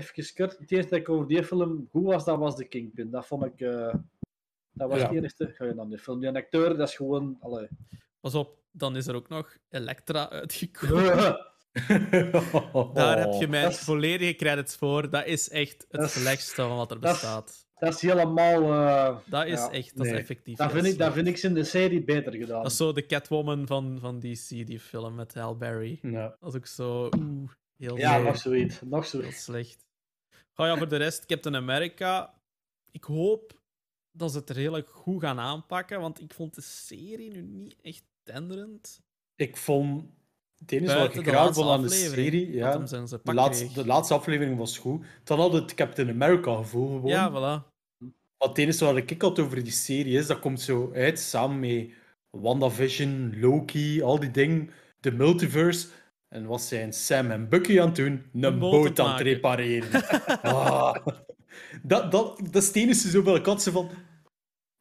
Even 0.00 0.34
kort. 0.34 0.58
Het 0.58 0.70
enigste 0.72 0.90
dat 0.94 1.00
ik 1.00 1.08
over 1.08 1.26
die 1.26 1.44
film 1.44 1.88
goed 1.90 2.04
was, 2.04 2.24
dat 2.24 2.38
was 2.38 2.56
de 2.56 2.64
Kingpin. 2.64 3.10
Dat 3.10 3.26
vond 3.26 3.44
ik... 3.44 3.60
eh, 3.60 3.94
dat 4.72 4.88
was 4.90 4.98
Ja. 5.00 5.12
het. 5.12 5.34
Ga 5.38 5.64
je 5.64 5.74
dan 5.74 5.88
die 5.88 5.98
film. 5.98 6.20
Die 6.20 6.30
acteur, 6.30 6.76
dat 6.76 6.88
is 6.88 6.94
gewoon... 6.96 7.36
Allee. 7.40 7.68
pas 8.20 8.34
op, 8.34 8.58
dan 8.70 8.96
is 8.96 9.06
er 9.06 9.14
ook 9.14 9.28
nog 9.28 9.56
Elektra 9.68 10.30
uitgekomen. 10.30 11.38
Daar 12.94 13.18
heb 13.18 13.32
je 13.40 13.48
mijn 13.48 13.62
Dat 13.62 13.72
is- 13.72 13.78
volledige 13.78 14.34
credits 14.34 14.76
voor. 14.76 15.10
Dat 15.10 15.26
is 15.26 15.48
echt 15.48 15.86
het 15.90 16.00
is- 16.02 16.12
slechtste 16.20 16.54
van 16.62 16.76
wat 16.76 16.90
er 16.90 16.98
bestaat. 16.98 17.68
Dat 17.78 17.94
is 17.94 18.00
helemaal... 18.00 18.62
eh, 18.72 19.18
Dat 19.26 19.46
is 19.46 19.58
ja. 19.58 19.70
echt, 19.70 19.96
dat 19.96 20.06
is 20.06 20.12
effectief. 20.12 20.56
Dat 20.56 20.70
vind, 20.72 20.86
ik, 20.86 20.98
dat 20.98 21.12
vind 21.12 21.26
ik 21.26 21.36
ze 21.36 21.46
in 21.46 21.54
de 21.54 21.64
serie 21.64 22.04
beter 22.04 22.32
gedaan. 22.34 22.62
Dat 22.62 22.70
is 22.70 22.76
zo 22.76 22.92
de 22.92 23.06
Catwoman 23.06 23.66
van, 23.66 23.98
van 24.00 24.20
DC, 24.20 24.48
die 24.48 24.80
film 24.80 25.14
met 25.14 25.34
Halle 25.34 25.56
Berry. 25.56 25.98
Ja. 26.02 26.36
Dat 26.40 26.48
is 26.50 26.56
ook 26.56 26.66
zo... 26.66 27.08
Oeh, 27.18 27.50
heel, 27.76 27.96
Ja, 27.96 28.18
nog 28.18 28.36
zoiets. 28.36 28.80
Nog 28.80 29.10
heel 29.12 29.20
zoiets. 29.20 29.42
slecht. 29.44 29.86
Goh, 30.60 30.68
ja, 30.68 30.76
voor 30.76 30.88
de 30.88 30.96
rest, 30.96 31.26
Captain 31.26 31.56
America. 31.56 32.34
Ik 32.90 33.04
hoop 33.04 33.60
dat 34.12 34.32
ze 34.32 34.38
het 34.38 34.50
redelijk 34.50 34.90
goed 34.90 35.22
gaan 35.22 35.38
aanpakken, 35.38 36.00
want 36.00 36.20
ik 36.20 36.34
vond 36.34 36.54
de 36.54 36.60
serie 36.60 37.30
nu 37.30 37.42
niet 37.42 37.76
echt 37.82 38.02
tenderend. 38.22 39.00
Ik 39.36 39.56
vond... 39.56 40.04
Het 40.58 40.72
enige 40.72 40.98
wat 40.98 41.14
ik 41.14 41.26
laatste 41.26 41.62
vond 41.62 41.74
aan 41.74 41.82
de 41.82 41.88
serie... 41.88 42.52
Ja, 42.52 42.78
de, 42.78 43.34
laatste, 43.34 43.72
de 43.72 43.86
laatste 43.86 44.14
aflevering 44.14 44.56
was 44.56 44.78
goed. 44.78 45.04
Dan 45.24 45.38
had 45.38 45.52
het 45.52 45.74
Captain 45.74 46.08
America 46.08 46.56
gevoel 46.56 46.88
gewoon. 46.88 47.10
Ja, 47.10 47.30
voilà. 47.30 47.64
Maar 48.38 48.48
het 48.48 48.58
enige 48.58 48.84
wat 48.84 48.96
ik 48.96 49.22
had 49.22 49.38
over 49.38 49.62
die 49.62 49.72
serie 49.72 50.18
is, 50.18 50.26
dat 50.26 50.38
komt 50.38 50.60
zo 50.60 50.92
uit 50.94 51.18
samen 51.18 51.60
met 51.60 51.90
WandaVision, 52.30 53.40
Loki, 53.40 54.02
al 54.02 54.20
die 54.20 54.30
dingen, 54.30 54.70
de 55.00 55.12
multiverse. 55.12 55.88
En 56.30 56.44
wat 56.46 56.62
zijn 56.62 56.92
Sam 56.92 57.30
en 57.30 57.48
Bucky 57.48 57.80
aan 57.80 57.86
het 57.86 57.96
doen? 57.96 58.24
Een 58.32 58.58
boot 58.58 58.58
boot, 58.58 59.00
aan 59.00 59.12
het 59.12 59.20
repareren. 59.20 60.02
ah. 60.42 61.06
dat, 61.82 62.10
dat, 62.12 62.38
dat 62.50 62.62
is 62.62 62.66
het 62.66 62.76
enige 62.76 63.08
zoveel 63.08 63.40
katsen 63.40 63.72
van... 63.72 63.90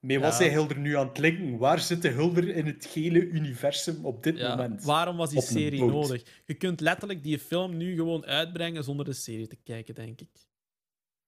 Wat 0.02 0.12
Ja. 0.22 0.32
zijn 0.32 0.50
Hilder 0.52 0.78
nu 0.80 0.98
aan 0.98 1.08
het 1.08 1.18
linken? 1.18 1.58
Waar 1.58 1.80
zit 1.80 2.02
de 2.02 2.08
Hilder 2.10 2.50
in 2.56 2.66
het 2.66 2.86
gele 2.86 3.20
universum 3.28 4.06
op 4.06 4.24
dit 4.24 4.38
Ja, 4.38 4.50
moment? 4.56 4.84
waarom 4.84 5.18
was 5.18 5.30
die 5.30 5.42
serie 5.42 5.80
boot. 5.80 5.92
nodig? 5.92 6.42
Je 6.46 6.54
kunt 6.54 6.80
letterlijk 6.80 7.24
die 7.24 7.40
film 7.40 7.78
nu 7.78 7.96
gewoon 7.96 8.26
uitbrengen 8.26 8.84
zonder 8.84 9.06
de 9.06 9.14
serie 9.14 9.48
te 9.48 9.58
kijken, 9.64 9.96
denk 9.96 10.22
ik. 10.22 10.30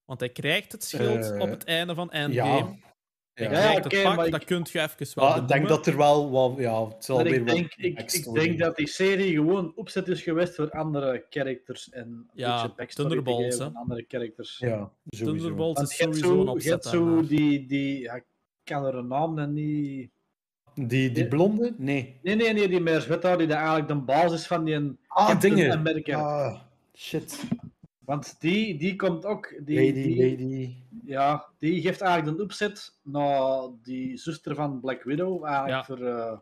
Want 0.06 0.20
hij 0.20 0.30
krijgt 0.30 0.72
het 0.72 0.84
schild 0.84 1.32
Eh, 1.32 1.40
op 1.40 1.50
het 1.50 1.64
einde 1.64 1.96
van 1.96 2.12
Endgame. 2.12 2.58
Ja. 2.58 2.91
Ja. 3.34 3.44
Ja, 3.44 3.50
krijgt 3.50 3.86
oké, 3.86 3.96
het 3.96 4.06
pak, 4.06 4.16
maar 4.16 4.26
ik- 4.26 4.32
dat 4.32 4.44
kun 4.44 4.66
je 4.72 4.80
even 4.80 5.08
wel 5.16 5.36
ik 5.38 5.48
denk 5.48 5.68
dat 5.68 5.88
er 5.88 5.98
wel 5.98 6.32
wat... 6.32 6.54
Ja, 6.58 6.88
het 6.88 7.06
zal 7.06 7.24
weer 7.24 7.34
ik 7.34 7.40
wat 7.40 7.56
denk, 7.56 7.74
ik, 7.76 8.34
denk 8.34 8.60
dat 8.60 8.76
die 8.76 8.88
serie 8.88 9.34
gewoon 9.36 9.72
opzet 9.76 10.08
is 10.08 10.22
geweest 10.22 10.56
voor 10.56 10.70
andere 10.72 11.26
characters 11.30 11.90
en 11.90 12.02
een 12.08 12.30
Ja, 12.34 12.74
Thunderbolts, 12.88 13.56
geven 13.56 13.74
hè. 13.74 13.80
andere 13.80 14.06
characters. 14.08 14.58
Ja, 14.58 14.92
sowieso. 15.10 15.26
Thunderbolts 15.38 15.78
Want 15.80 15.90
is 15.92 15.98
sowieso 15.98 16.42
een 16.42 16.48
opzet 16.48 16.72
hebt 16.72 16.86
zo 16.86 17.06
daarnaar. 17.06 17.26
die, 17.26 17.66
die 17.66 18.00
ja, 18.00 18.14
ik 18.16 18.24
kan 18.64 18.86
er 18.86 18.96
een 18.96 19.08
naam 19.08 19.36
dan 19.36 19.54
niet... 19.54 20.10
Die, 20.76 21.12
die 21.12 21.28
blonde? 21.28 21.74
Nee. 21.78 22.20
Nee, 22.22 22.36
nee, 22.36 22.54
nee, 22.54 22.68
die 22.68 22.80
meer 22.82 23.02
die 23.38 23.54
eigenlijk 23.54 23.88
de 23.88 23.96
basis 23.96 24.48
van 24.48 24.64
die 24.64 24.98
Ah, 25.08 25.40
dingen. 25.40 25.72
America. 25.72 26.18
Ah, 26.20 26.60
shit. 26.96 27.44
Want 28.06 28.36
die, 28.40 28.78
die 28.78 28.96
komt 28.96 29.26
ook... 29.26 29.54
Die, 29.66 29.76
Lady, 29.88 30.04
die, 30.04 30.32
lady. 30.32 30.76
Ja, 31.06 31.46
die 31.60 31.82
geeft 31.82 32.02
eigenlijk 32.02 32.38
een 32.38 32.44
opzet 32.44 32.94
naar 33.02 33.68
die 33.84 34.18
zuster 34.18 34.56
van 34.56 34.80
Black 34.80 35.04
Widow. 35.04 35.46
Eigenlijk 35.46 35.70
Ja. 35.70 35.84
voor, 35.96 36.06
eh, 36.06 36.38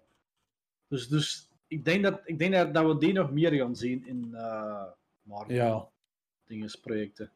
dus, 0.87 1.07
dus 1.07 1.49
ik 1.67 1.85
denk, 1.85 2.03
dat, 2.03 2.21
ik 2.25 2.39
denk 2.39 2.53
dat, 2.53 2.73
dat 2.73 2.85
we 2.85 2.97
die 2.97 3.13
nog 3.13 3.31
meer 3.31 3.51
gaan 3.53 3.75
zien 3.75 4.07
in 4.07 4.29
uh, 4.33 4.83
Marvel 5.21 5.55
Ja. 5.55 5.87
dingesprojecten. 6.45 7.31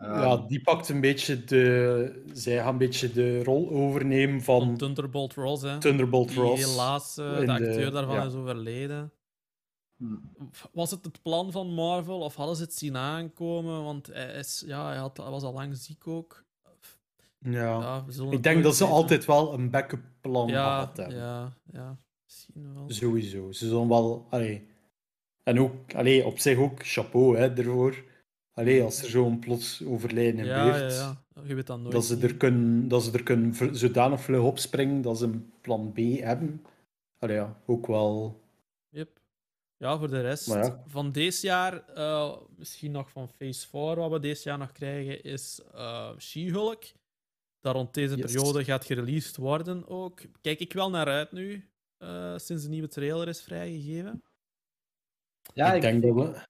ja, 0.00 0.22
Ehm, 0.36 0.46
die 0.46 0.60
pakt 0.62 0.88
een 0.88 1.00
beetje 1.00 1.44
de... 1.44 2.24
Zij 2.32 2.56
gaan 2.56 2.68
een 2.72 2.78
beetje 2.78 3.12
de 3.12 3.44
rol 3.44 3.70
overnemen 3.70 4.40
Van 4.42 4.60
van 4.66 4.76
Thunderbolt 4.76 5.34
Ross, 5.34 5.62
hè. 5.62 5.78
Thunderbolt 5.78 6.28
Die 6.28 6.38
Ross. 6.38 6.64
helaas, 6.70 7.18
in 7.18 7.24
de 7.24 7.44
de- 7.44 7.52
acteur 7.52 7.90
daarvan 7.90 8.14
ja. 8.14 8.24
is 8.24 8.34
overleden. 8.34 9.12
Was 10.72 10.90
het 10.90 11.04
het 11.04 11.22
plan 11.22 11.52
van 11.52 11.74
Marvel 11.74 12.20
of 12.20 12.34
hadden 12.34 12.56
ze 12.56 12.62
het 12.62 12.74
zien 12.74 12.96
aankomen? 12.96 13.84
Want 13.84 14.06
hij, 14.06 14.34
is, 14.34 14.62
ja, 14.66 14.86
hij, 14.86 14.96
had, 14.96 15.16
hij 15.16 15.30
was 15.30 15.42
al 15.42 15.52
lang 15.52 15.76
ziek 15.76 16.06
ook. 16.06 16.44
Ja. 17.38 18.04
Ja, 18.08 18.30
Ik 18.30 18.42
denk 18.42 18.62
dat 18.62 18.76
ze 18.76 18.84
altijd 18.84 19.24
wel 19.24 19.52
een 19.52 19.70
backup 19.70 20.02
plan 20.20 20.48
ja, 20.48 20.92
hebben. 20.94 21.16
ja, 21.16 21.52
ja, 21.72 21.96
misschien 22.24 22.74
wel. 22.74 22.84
Sowieso. 22.90 23.52
Ze 23.52 23.68
zullen 23.68 23.88
wel... 23.88 24.26
Allee. 24.30 24.66
En 25.42 25.60
ook, 25.60 25.94
allee, 25.94 26.26
op 26.26 26.38
zich 26.38 26.58
ook 26.58 26.86
chapeau 26.86 27.36
hè, 27.36 27.56
ervoor. 27.56 28.04
Allee, 28.52 28.82
als 28.82 29.02
er 29.02 29.08
zo'n 29.08 29.38
plots 29.38 29.84
overlijden 29.84 30.44
ja, 30.44 30.66
ja, 30.66 30.72
gebeurt, 30.72 30.94
ja. 30.94 31.22
Je 31.44 31.54
weet 31.54 31.66
dat 31.66 31.78
nooit. 31.78 31.92
dat, 31.92 32.04
ze 32.04 32.18
er 32.18 32.36
kunnen, 32.36 32.88
dat 32.88 33.02
ze 33.02 33.12
er 33.12 33.22
kunnen 33.22 33.76
zodanig 33.76 34.20
vlug 34.20 34.42
opspringen 34.42 35.02
dat 35.02 35.18
ze 35.18 35.24
een 35.24 35.52
plan 35.60 35.92
B 35.92 35.98
hebben. 35.98 36.64
Allee, 37.18 37.36
ja, 37.36 37.56
ook 37.66 37.86
wel... 37.86 38.40
Ja, 39.82 39.98
voor 39.98 40.10
de 40.10 40.20
rest. 40.20 40.46
Ja. 40.46 40.82
Van 40.86 41.12
deze 41.12 41.46
jaar, 41.46 41.88
eh, 41.88 42.36
misschien 42.56 42.90
nog 42.90 43.10
van 43.10 43.28
Phase 43.28 43.68
4, 43.68 43.96
wat 43.96 44.10
we 44.10 44.18
deze 44.20 44.48
jaar 44.48 44.58
nog 44.58 44.72
krijgen, 44.72 45.22
is 45.22 45.60
eh 45.74 46.10
She-Hulk. 46.18 46.82
Dat 47.60 47.74
rond 47.74 47.94
deze 47.94 48.16
Yes. 48.16 48.32
periode 48.32 48.64
gaat 48.64 48.84
gereleased 48.84 49.36
worden 49.36 49.88
ook. 49.88 50.20
Kijk 50.40 50.60
ik 50.60 50.72
wel 50.72 50.90
naar 50.90 51.06
uit 51.06 51.32
nu, 51.32 51.68
eh, 51.98 52.36
sinds 52.38 52.62
de 52.62 52.68
nieuwe 52.68 52.88
trailer 52.88 53.28
is 53.28 53.42
vrijgegeven. 53.42 54.22
Ja, 55.54 55.72
ik, 55.72 55.82
denk 55.82 56.02
dat 56.02 56.14
we... 56.14 56.40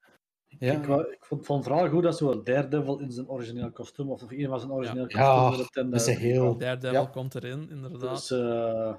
Ja. 0.59 0.73
Ik, 0.73 0.85
wou- 0.85 1.13
ik 1.13 1.25
vond, 1.25 1.45
vond 1.47 1.65
vooral 1.65 1.89
goed 1.89 2.03
dat 2.03 2.17
zo 2.17 2.43
Daredevil 2.43 2.99
in 2.99 3.13
zijn 3.13 3.29
origineel 3.29 3.71
kostuum, 3.71 4.11
of 4.11 4.31
in 4.31 4.49
van 4.49 4.59
zijn 4.61 4.73
origineel 4.73 5.05
Ja, 5.09 5.49
kostuum. 5.49 5.67
ten, 5.67 5.91
dat 5.91 6.01
is 6.01 6.07
een 6.07 6.17
heel- 6.17 6.57
Daredevil 6.59 7.01
Ja. 7.01 7.07
komt 7.07 7.35
erin, 7.35 7.71
inderdaad. 7.71 8.01
Dus, 8.29 8.31
eh, 8.31 8.95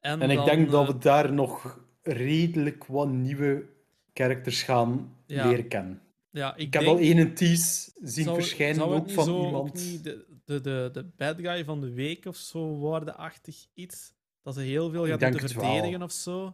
en 0.00 0.20
En 0.20 0.30
ik 0.30 0.44
denk 0.44 0.70
dat 0.70 0.86
we 0.86 0.98
daar 0.98 1.32
nog 1.32 1.80
redelijk 2.02 2.84
wat 2.86 3.08
nieuwe 3.08 3.76
characters 4.22 4.62
gaan 4.62 5.16
Ja. 5.26 5.46
leren 5.48 5.68
kennen. 5.68 6.00
ja, 6.30 6.54
ik, 6.54 6.60
Ik 6.66 6.72
heb 6.72 6.82
denk, 6.82 6.96
al 6.96 7.02
één 7.02 7.34
tease 7.34 7.90
zien 8.02 8.24
zou- 8.24 8.36
verschijnen, 8.36 8.74
zou 8.76 8.94
ook 8.94 9.10
van 9.10 9.24
zo, 9.24 9.44
iemand. 9.46 9.68
Ook 9.68 9.74
niet 9.76 10.04
de, 10.04 10.24
de, 10.44 10.60
de, 10.60 10.90
de 10.92 11.04
bad 11.16 11.36
guy 11.40 11.64
van 11.64 11.80
de 11.80 11.92
week 11.92 12.26
of 12.26 12.36
zo 12.36 12.58
worden-achtig 12.58 13.66
iets. 13.74 14.12
Dat 14.42 14.54
ze 14.54 14.60
heel 14.60 14.90
veel 14.90 15.06
gaat 15.06 15.20
moeten 15.30 15.54
wel. 15.56 15.64
verdedigen 15.64 16.02
of 16.02 16.12
zo. 16.12 16.46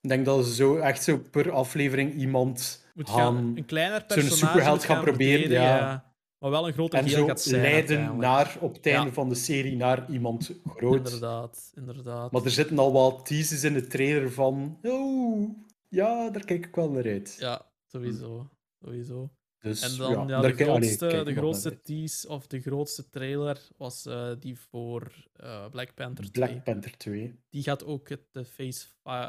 Ik 0.00 0.08
denk 0.08 0.24
dat 0.24 0.46
ze 0.46 0.54
zo 0.54 0.76
echt 0.76 1.02
zo 1.02 1.22
per 1.30 1.50
aflevering 1.50 2.14
iemand 2.14 2.84
Moet 2.94 3.08
gaan 3.10 3.18
gaan, 3.34 3.52
een 3.56 3.64
kleiner 3.64 3.98
zo'n 3.98 4.06
personage 4.06 4.46
superheld 4.46 4.84
gaan 4.84 5.02
proberen, 5.02 5.40
verdedigen, 5.40 5.76
ja. 5.76 6.10
Maar 6.38 6.50
wel 6.50 6.66
een 6.66 6.72
grote 6.72 6.96
en 6.96 7.04
heel 7.04 7.16
zo 7.16 7.26
gaat 7.26 7.40
zijn. 7.40 7.62
leiden 7.62 8.16
naar, 8.16 8.56
op 8.60 8.74
het 8.74 8.86
einde 8.86 9.06
Ja. 9.06 9.12
van 9.12 9.28
de 9.28 9.34
serie 9.34 9.76
naar 9.76 10.10
iemand 10.10 10.52
groot. 10.76 10.96
Inderdaad, 10.96 11.72
inderdaad. 11.74 12.32
Maar 12.32 12.44
er 12.44 12.50
zitten 12.50 12.78
al 12.78 12.92
wat 12.92 13.26
teases 13.26 13.64
in 13.64 13.72
de 13.74 13.86
trailer 13.86 14.32
van. 14.32 14.78
Oh, 14.82 15.50
ja, 15.92 16.30
daar 16.30 16.44
kijk 16.44 16.66
ik 16.66 16.74
wel 16.74 16.90
naar 16.90 17.04
uit. 17.04 17.36
Ja, 17.38 17.72
sowieso. 17.86 18.50
sowieso. 18.84 19.30
Dus, 19.58 19.82
En 19.82 19.96
dan 19.96 20.10
ja, 20.10 20.26
de 20.26 20.34
allee, 20.34 20.52
grootste, 20.54 21.22
de 21.24 21.34
grootste 21.34 21.80
tease 21.80 22.28
of 22.28 22.46
de 22.46 22.60
grootste 22.60 23.08
trailer 23.08 23.68
was 23.76 24.06
eh, 24.06 24.32
die 24.38 24.58
voor 24.58 25.28
eh, 25.32 25.70
Black 25.70 25.94
Panther 25.94 26.32
2. 26.32 26.48
Black 26.48 26.64
Panther 26.64 26.96
2. 26.96 27.34
Die 27.50 27.62
gaat 27.62 27.84
ook 27.84 28.08
het 28.08 28.22
de 28.30 28.44
Phase 28.44 28.86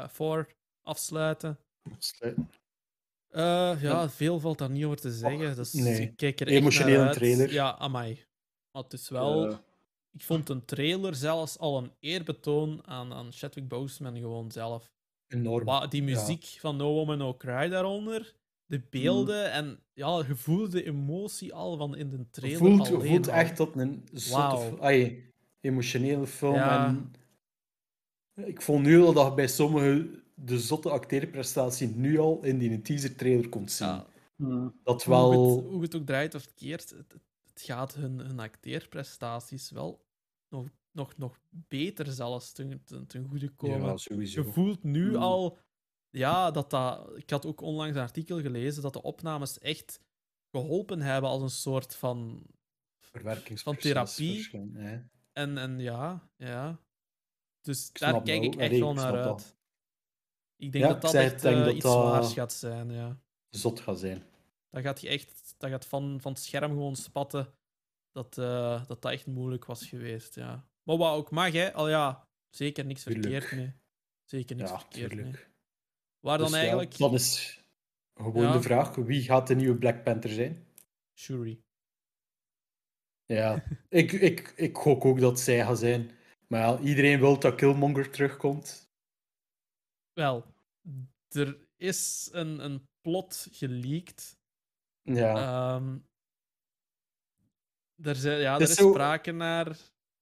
4 0.08 0.46
afsluiten. 0.82 1.58
Eh, 3.28 3.42
ja, 3.42 3.76
Ja. 3.80 4.10
veel 4.10 4.40
valt 4.40 4.58
daar 4.58 4.70
niet 4.70 4.84
over 4.84 5.00
te 5.00 5.12
zeggen. 5.12 5.56
Dus 5.56 5.72
nee. 5.72 6.00
ik 6.00 6.16
kijk 6.16 6.40
er 6.40 6.46
uit. 7.00 7.12
trailer. 7.12 7.52
Ja, 7.52 7.76
amai. 7.78 8.24
Maar 8.70 8.82
het 8.82 8.92
is 8.92 9.08
wel... 9.08 9.48
Eh. 9.48 9.58
Ik 10.10 10.22
vond 10.22 10.48
een 10.48 10.64
trailer 10.64 11.14
zelfs 11.14 11.58
al 11.58 11.78
een 11.78 11.92
eerbetoon 12.00 12.86
aan, 12.86 13.12
aan 13.12 13.32
Chadwick 13.32 13.68
Boseman 13.68 14.16
gewoon 14.16 14.50
zelf. 14.50 14.93
Enorm. 15.28 15.90
Die 15.90 16.04
ja. 16.04 16.14
muziek 16.14 16.44
van 16.44 16.76
No 16.76 16.92
Woman 16.92 17.18
No 17.18 17.34
Cry 17.34 17.68
daaronder, 17.68 18.34
de 18.66 18.82
beelden 18.90 19.52
en 19.52 19.78
ja, 19.92 20.24
je 20.26 20.36
voelde 20.36 20.68
de 20.68 20.84
emotie 20.84 21.54
al 21.54 21.76
van 21.76 21.96
in 21.96 22.10
de 22.10 22.16
Je 22.16 22.30
trailer 22.30 22.58
voelt, 22.58 22.86
je 22.86 22.94
alleen 22.94 23.08
voelt 23.08 23.28
al. 23.28 23.34
echt 23.34 23.56
dat 23.56 23.76
een 23.76 24.04
ai, 24.80 25.24
emotionele 25.60 26.26
film. 26.26 26.54
Ja. 26.54 26.86
En 26.86 28.48
ik 28.48 28.62
vond 28.62 28.84
nu 28.84 29.02
al 29.02 29.12
dat 29.12 29.26
je 29.26 29.34
bij 29.34 29.48
sommigen 29.48 30.22
de 30.34 30.58
zotte 30.58 30.90
acteerprestatie 30.90 31.88
nu 31.88 32.18
al 32.18 32.42
in 32.42 32.58
die 32.58 32.82
teaser 32.82 33.14
trailer 33.14 33.48
kon 33.48 33.68
zien. 33.68 33.86
Ja, 33.86 34.06
hmm. 34.36 34.80
Dat 34.82 35.04
hoe, 35.04 35.14
wel. 35.14 35.56
het, 35.56 35.66
hoe 35.66 35.82
het 35.82 35.96
ook 35.96 36.06
draait 36.06 36.34
of 36.34 36.54
keert, 36.54 36.90
het 36.90 37.62
gaat 37.62 37.94
hun, 37.94 38.18
hun 38.18 38.38
acteerprestaties 38.40 39.70
wel 39.70 40.03
nog, 40.54 40.68
nog, 40.92 41.16
nog 41.16 41.38
beter 41.50 42.06
zelfs 42.12 42.52
ten, 42.52 42.84
ten, 42.84 43.06
ten 43.06 43.26
goede 43.28 43.48
komen. 43.48 43.80
Ja, 43.86 43.96
sowieso. 43.96 44.42
Je 44.42 44.52
voelt 44.52 44.82
nu 44.82 45.16
al, 45.16 45.58
ja, 46.10 46.50
dat 46.50 46.70
dat. 46.70 47.10
Ik 47.16 47.30
had 47.30 47.46
ook 47.46 47.60
onlangs 47.60 47.96
een 47.96 48.02
artikel 48.02 48.40
gelezen 48.40 48.82
dat 48.82 48.92
de 48.92 49.02
opnames 49.02 49.58
echt 49.58 50.00
geholpen 50.50 51.00
hebben 51.00 51.30
als 51.30 51.42
een 51.42 51.50
soort 51.50 51.96
van. 51.96 52.42
Van 53.54 53.76
therapie. 53.76 54.48
hè. 54.72 55.00
En, 55.32 55.58
en 55.58 55.78
ja, 55.78 56.28
ja. 56.36 56.80
Dus 57.60 57.88
Ik 57.88 57.98
daar 57.98 58.22
kijk 58.22 58.42
ik 58.42 58.54
echt 58.54 58.78
wel 58.78 58.94
naar 58.94 59.14
uit. 59.14 59.24
dat. 59.24 59.56
Ik 60.56 60.72
denk 60.72 60.84
Ja, 60.84 60.92
dat 60.92 61.02
dat 61.02 61.14
echt 61.14 61.44
eh, 61.44 61.64
dat 61.64 61.74
iets 61.74 61.82
dat- 61.84 61.92
zwaars 61.92 62.32
gaat 62.32 62.52
zijn, 62.52 62.90
ja. 62.90 63.18
Zot 63.48 63.80
gaat 63.80 63.98
zijn. 63.98 64.22
Dat 64.70 64.82
gaat 64.82 65.00
je 65.00 65.08
echt 65.08 65.54
dat 65.58 65.70
gaat 65.70 65.86
van, 65.86 66.20
van 66.20 66.32
het 66.32 66.40
scherm 66.40 66.70
gewoon 66.70 66.96
spatten. 66.96 67.54
Dat, 68.14 68.38
eh, 68.38 68.86
dat 68.86 69.02
dat 69.02 69.12
echt 69.12 69.26
moeilijk 69.26 69.64
was 69.64 69.86
geweest, 69.86 70.34
ja. 70.34 70.68
Maar 70.82 70.96
wat 70.96 71.16
ook 71.16 71.30
mag, 71.30 71.52
hè. 71.52 71.72
Al 71.72 71.88
ja, 71.88 72.28
zeker 72.50 72.84
niks 72.84 73.02
verkeerd 73.02 73.52
mee. 73.52 73.72
Zeker 74.24 74.56
niks 74.56 74.70
Ja, 74.70 74.78
verkeerd 74.78 75.14
mee. 75.14 75.32
Waar 76.20 76.38
dan 76.38 76.46
Dus 76.46 76.54
ja, 76.56 76.60
eigenlijk... 76.62 76.98
dan 76.98 77.14
is 77.14 77.60
gewoon 78.14 78.42
Ja. 78.42 78.52
de 78.52 78.62
vraag: 78.62 78.94
wie 78.94 79.22
gaat 79.22 79.46
de 79.46 79.54
nieuwe 79.54 79.78
Black 79.78 80.02
Panther 80.02 80.30
zijn? 80.30 80.66
Shuri. 81.18 81.62
Ja, 83.24 83.64
ik, 83.88 84.12
ik, 84.12 84.52
ik 84.56 84.76
gok 84.76 85.04
ook 85.04 85.20
dat 85.20 85.40
zij 85.40 85.64
gaat 85.64 85.78
zijn. 85.78 86.10
Maar 86.48 86.60
ja, 86.60 86.78
iedereen 86.78 87.20
wil 87.20 87.38
dat 87.38 87.54
Killmonger 87.54 88.10
terugkomt. 88.10 88.90
Wel, 90.12 90.44
er 91.28 91.66
is 91.76 92.28
een, 92.32 92.64
een 92.64 92.88
plot 93.00 93.48
geleakt. 93.50 94.38
Ja, 95.02 95.34
Ehm, 95.76 95.98
er, 98.02 98.14
zijn, 98.16 98.40
ja, 98.40 98.52
Het 98.52 98.60
er 98.62 98.66
is 98.68 98.72
is 98.72 98.76
zo- 98.82 98.90
sprake 98.90 99.32
naar... 99.32 99.76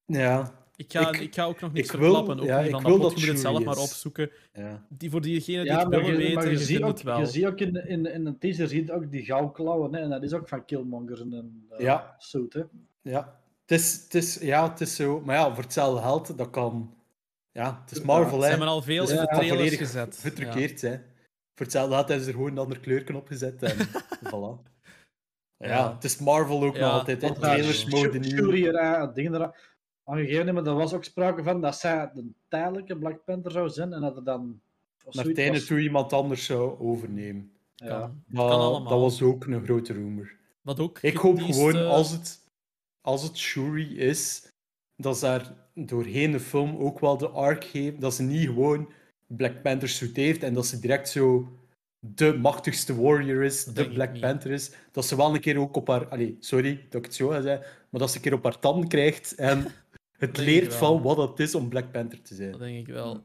ja, 0.07 0.61
Ik 0.77 0.93
ga, 0.93 1.09
Ik- 1.13 1.21
ik, 1.21 1.35
ga 1.35 1.45
ook 1.45 1.61
nog 1.61 1.73
niks 1.73 1.87
ik 1.93 1.93
wil- 1.97 2.03
verklappen. 2.03 2.41
Ook 2.41 2.47
ja, 2.47 2.57
niet 2.59 2.67
ik 2.67 2.73
van 2.73 2.83
wil 2.83 2.99
dat 2.99 3.11
dat 3.11 3.21
je 3.21 3.27
moet 3.27 3.35
het 3.35 3.41
zelf 3.45 3.65
maar 3.65 3.77
opzoeken. 3.79 4.31
ja. 4.53 4.87
Die, 4.89 5.11
voor 5.11 5.21
diegenen 5.21 5.63
die 5.63 5.73
Ja, 5.73 5.79
het 5.79 5.89
maar 5.91 5.99
willen 6.01 6.13
je, 6.15 6.19
weten, 6.19 6.35
maar 6.35 6.51
je, 6.51 6.59
ziet 6.59 6.83
ook, 6.83 6.89
het 6.89 7.03
wel. 7.03 7.19
je 7.19 7.27
ziet 7.27 7.45
ook 7.47 7.59
in, 7.59 7.89
in, 7.89 8.07
in 8.07 8.27
een 8.27 8.39
teaser 8.39 8.69
zie 8.69 8.85
je 8.87 8.93
ook 8.93 9.11
die 9.11 9.25
goudklauwen, 9.25 9.95
hè, 9.95 10.01
en 10.01 10.11
dat 10.11 10.23
is 10.23 10.33
ook 10.33 10.49
van 10.49 10.65
Killmonger 10.65 11.21
een 11.21 11.67
eh, 11.71 11.79
Ja. 11.81 12.15
suit. 12.19 12.53
Hè. 12.53 12.63
ja. 13.03 13.41
Het 13.67 13.81
is, 13.81 13.93
het 14.05 14.15
is, 14.15 14.35
ja, 14.41 14.71
het 14.71 14.81
is 14.81 14.97
zo. 14.97 15.21
Maar 15.21 15.37
ja, 15.37 15.55
voor 15.55 15.63
hetzelfde 15.63 16.03
geld, 16.03 16.39
dat 16.39 16.51
kan. 16.51 16.95
Ja, 17.53 17.81
het 17.83 17.91
is 17.91 17.99
Ja, 17.99 18.05
Marvel, 18.05 18.37
Ze 18.39 18.43
hè. 18.45 18.51
hebben 18.51 18.69
al 18.69 18.83
veel 18.83 19.01
Dus 19.05 19.11
in 19.11 19.17
de 19.17 19.23
ja, 19.23 19.27
trailers 19.29 19.57
volledig 19.59 19.79
gezet. 19.79 20.19
Getruckeerd, 20.21 20.81
hè. 20.81 20.91
Voor 21.55 21.67
hetzelfde 21.67 21.95
geld 21.95 22.07
hebben 22.09 22.25
ze 22.25 22.31
er 22.31 22.37
gewoon 22.37 22.51
een 22.53 22.59
ander 22.59 22.81
kleurken 22.81 23.15
op 23.15 23.27
gezet. 23.27 23.63
En 23.63 23.77
voilà. 24.31 24.72
Ja, 25.63 25.69
Ja. 25.69 25.95
het 25.95 26.05
is 26.05 26.19
Marvel 26.19 26.63
ook 26.65 26.77
Ja, 26.77 26.81
nog 26.87 26.93
altijd. 26.93 27.23
Hè. 27.23 27.35
Trailers 27.35 27.85
mogen 27.85 28.25
Shuri 28.25 28.61
niet. 28.63 28.75
er 28.75 29.15
dingen 29.15 29.35
eraan. 29.35 29.53
Op 30.05 30.15
een 30.15 30.25
gegeven 30.25 30.47
moment 30.47 30.67
er 30.67 30.75
was 30.75 30.93
ook 30.95 31.05
sprake 31.05 31.43
van 31.43 31.61
dat 31.61 31.77
zij 31.77 32.11
de 32.15 32.31
tijdelijke 32.49 32.99
Black 32.99 33.25
Panther 33.25 33.51
zou 33.51 33.69
zijn 33.69 33.93
en 33.93 34.01
dat 34.01 34.17
er 34.17 34.25
dan. 34.25 34.61
of 35.05 35.15
Naar 35.15 35.25
het 35.25 35.39
einde 35.39 35.59
was. 35.59 35.67
toe 35.67 35.81
iemand 35.81 36.13
anders 36.13 36.45
zou 36.45 36.79
overnemen. 36.79 37.51
Ja. 37.75 37.99
Dat, 37.99 38.11
kan 38.49 38.51
allemaal. 38.61 38.91
dat 38.91 39.01
was 39.01 39.23
ook 39.23 39.45
een 39.47 39.65
grote 39.65 39.93
rumor. 39.93 40.33
Wat 40.63 40.81
ook 40.81 40.99
Ik 41.03 41.17
hoop 41.17 41.41
gewoon, 41.41 41.77
eh, 41.77 41.89
als 41.89 42.11
het, 42.11 42.39
als 43.01 43.23
het 43.23 43.39
Shuri 43.39 43.99
is, 43.99 44.53
dat 44.97 45.19
ze 45.19 45.25
daar 45.25 45.53
doorheen 45.75 46.33
de 46.33 46.41
film 46.41 46.77
ook 46.77 47.01
wel 47.01 47.17
de 47.17 47.29
arc 47.29 47.65
geven. 47.65 48.01
Dat 48.01 48.15
ze 48.15 48.23
niet 48.23 48.47
gewoon 48.47 48.89
Black 49.27 49.63
Panther 49.63 49.89
suit 49.89 50.17
heeft 50.17 50.43
en 50.43 50.55
dat 50.55 50.67
ze 50.67 50.81
direct 50.81 51.09
zo 51.09 51.49
de 52.05 52.33
machtigste 52.39 53.01
warrior 53.01 53.43
is, 53.43 53.65
Dat 53.65 53.75
de 53.75 53.93
Black. 53.93 54.21
Panther 54.21 54.51
is. 54.51 54.73
Dat 54.93 55.05
ze 55.07 55.17
wel 55.17 55.35
een 55.35 55.41
keer 55.41 55.59
ook 55.59 55.77
op 55.77 55.89
haar... 55.89 56.09
Allee, 56.09 56.37
sorry 56.41 56.77
dat 56.85 56.95
ik 56.95 57.05
het 57.05 57.15
zo 57.15 57.29
ga 57.29 57.41
zeggen, 57.41 57.67
maar 57.91 58.01
dat 58.01 58.11
ze 58.11 58.17
een 58.17 58.23
keer 58.23 58.33
op 58.35 58.43
haar 58.45 58.59
tanden 58.59 58.89
krijgt 58.89 59.35
en 59.35 59.67
het 60.19 60.37
leert 60.37 60.75
van 60.75 61.03
wat 61.03 61.17
het 61.17 61.41
is 61.41 61.55
om 61.55 61.69
Black 61.69 61.93
Panther 61.93 62.23
te 62.23 62.35
zijn. 62.35 62.51
Dat 62.51 62.61
denk 62.61 62.79
ik 62.89 62.95
wel. 62.95 63.17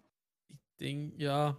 Ik 0.48 0.58
denk, 0.76 1.14
ja. 1.18 1.58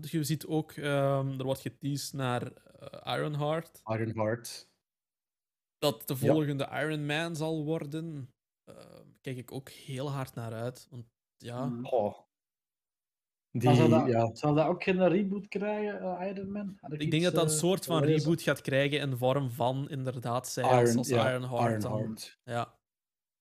Je 0.00 0.24
ziet 0.24 0.46
ook, 0.46 0.72
ehm, 0.72 1.38
er 1.38 1.44
wordt 1.44 1.60
geteased 1.60 2.12
naar 2.12 2.52
eh, 2.52 3.14
Ironheart. 3.16 3.80
Ironheart. 3.84 4.68
Dat 5.78 6.08
de 6.08 6.14
Ja. 6.18 6.32
volgende 6.32 6.68
Iron 6.72 7.06
Man 7.06 7.36
zal 7.36 7.64
worden. 7.64 8.30
Eh, 8.64 9.00
kijk 9.20 9.36
ik 9.36 9.52
ook 9.52 9.68
heel 9.68 10.10
hard 10.10 10.34
naar 10.34 10.52
uit. 10.52 10.86
Want 10.90 11.04
ja, 11.36 11.64
Mm. 11.66 11.86
Oh. 11.86 12.18
Die, 13.56 13.74
zou, 13.74 13.88
dat, 13.88 14.06
ja. 14.06 14.30
zou 14.34 14.54
dat 14.54 14.66
ook 14.66 14.82
geen 14.82 15.08
reboot 15.08 15.48
krijgen, 15.48 16.00
eh, 16.00 16.28
Iron 16.28 16.52
Man? 16.52 16.78
Ik 16.88 17.00
iets, 17.00 17.10
denk 17.10 17.22
dat 17.22 17.34
dat 17.34 17.44
een 17.44 17.50
eh, 17.50 17.56
soort 17.56 17.84
van 17.84 18.02
reboot 18.02 18.42
gaat 18.42 18.60
krijgen 18.60 19.00
in 19.00 19.10
de 19.10 19.16
vorm 19.16 19.50
van 19.50 19.88
inderdaad 19.90 20.48
zij 20.48 20.64
als, 20.64 20.82
Iron, 20.82 20.98
als 20.98 21.08
ja, 21.08 21.30
Ironheart. 21.30 22.38
Ja, 22.44 22.74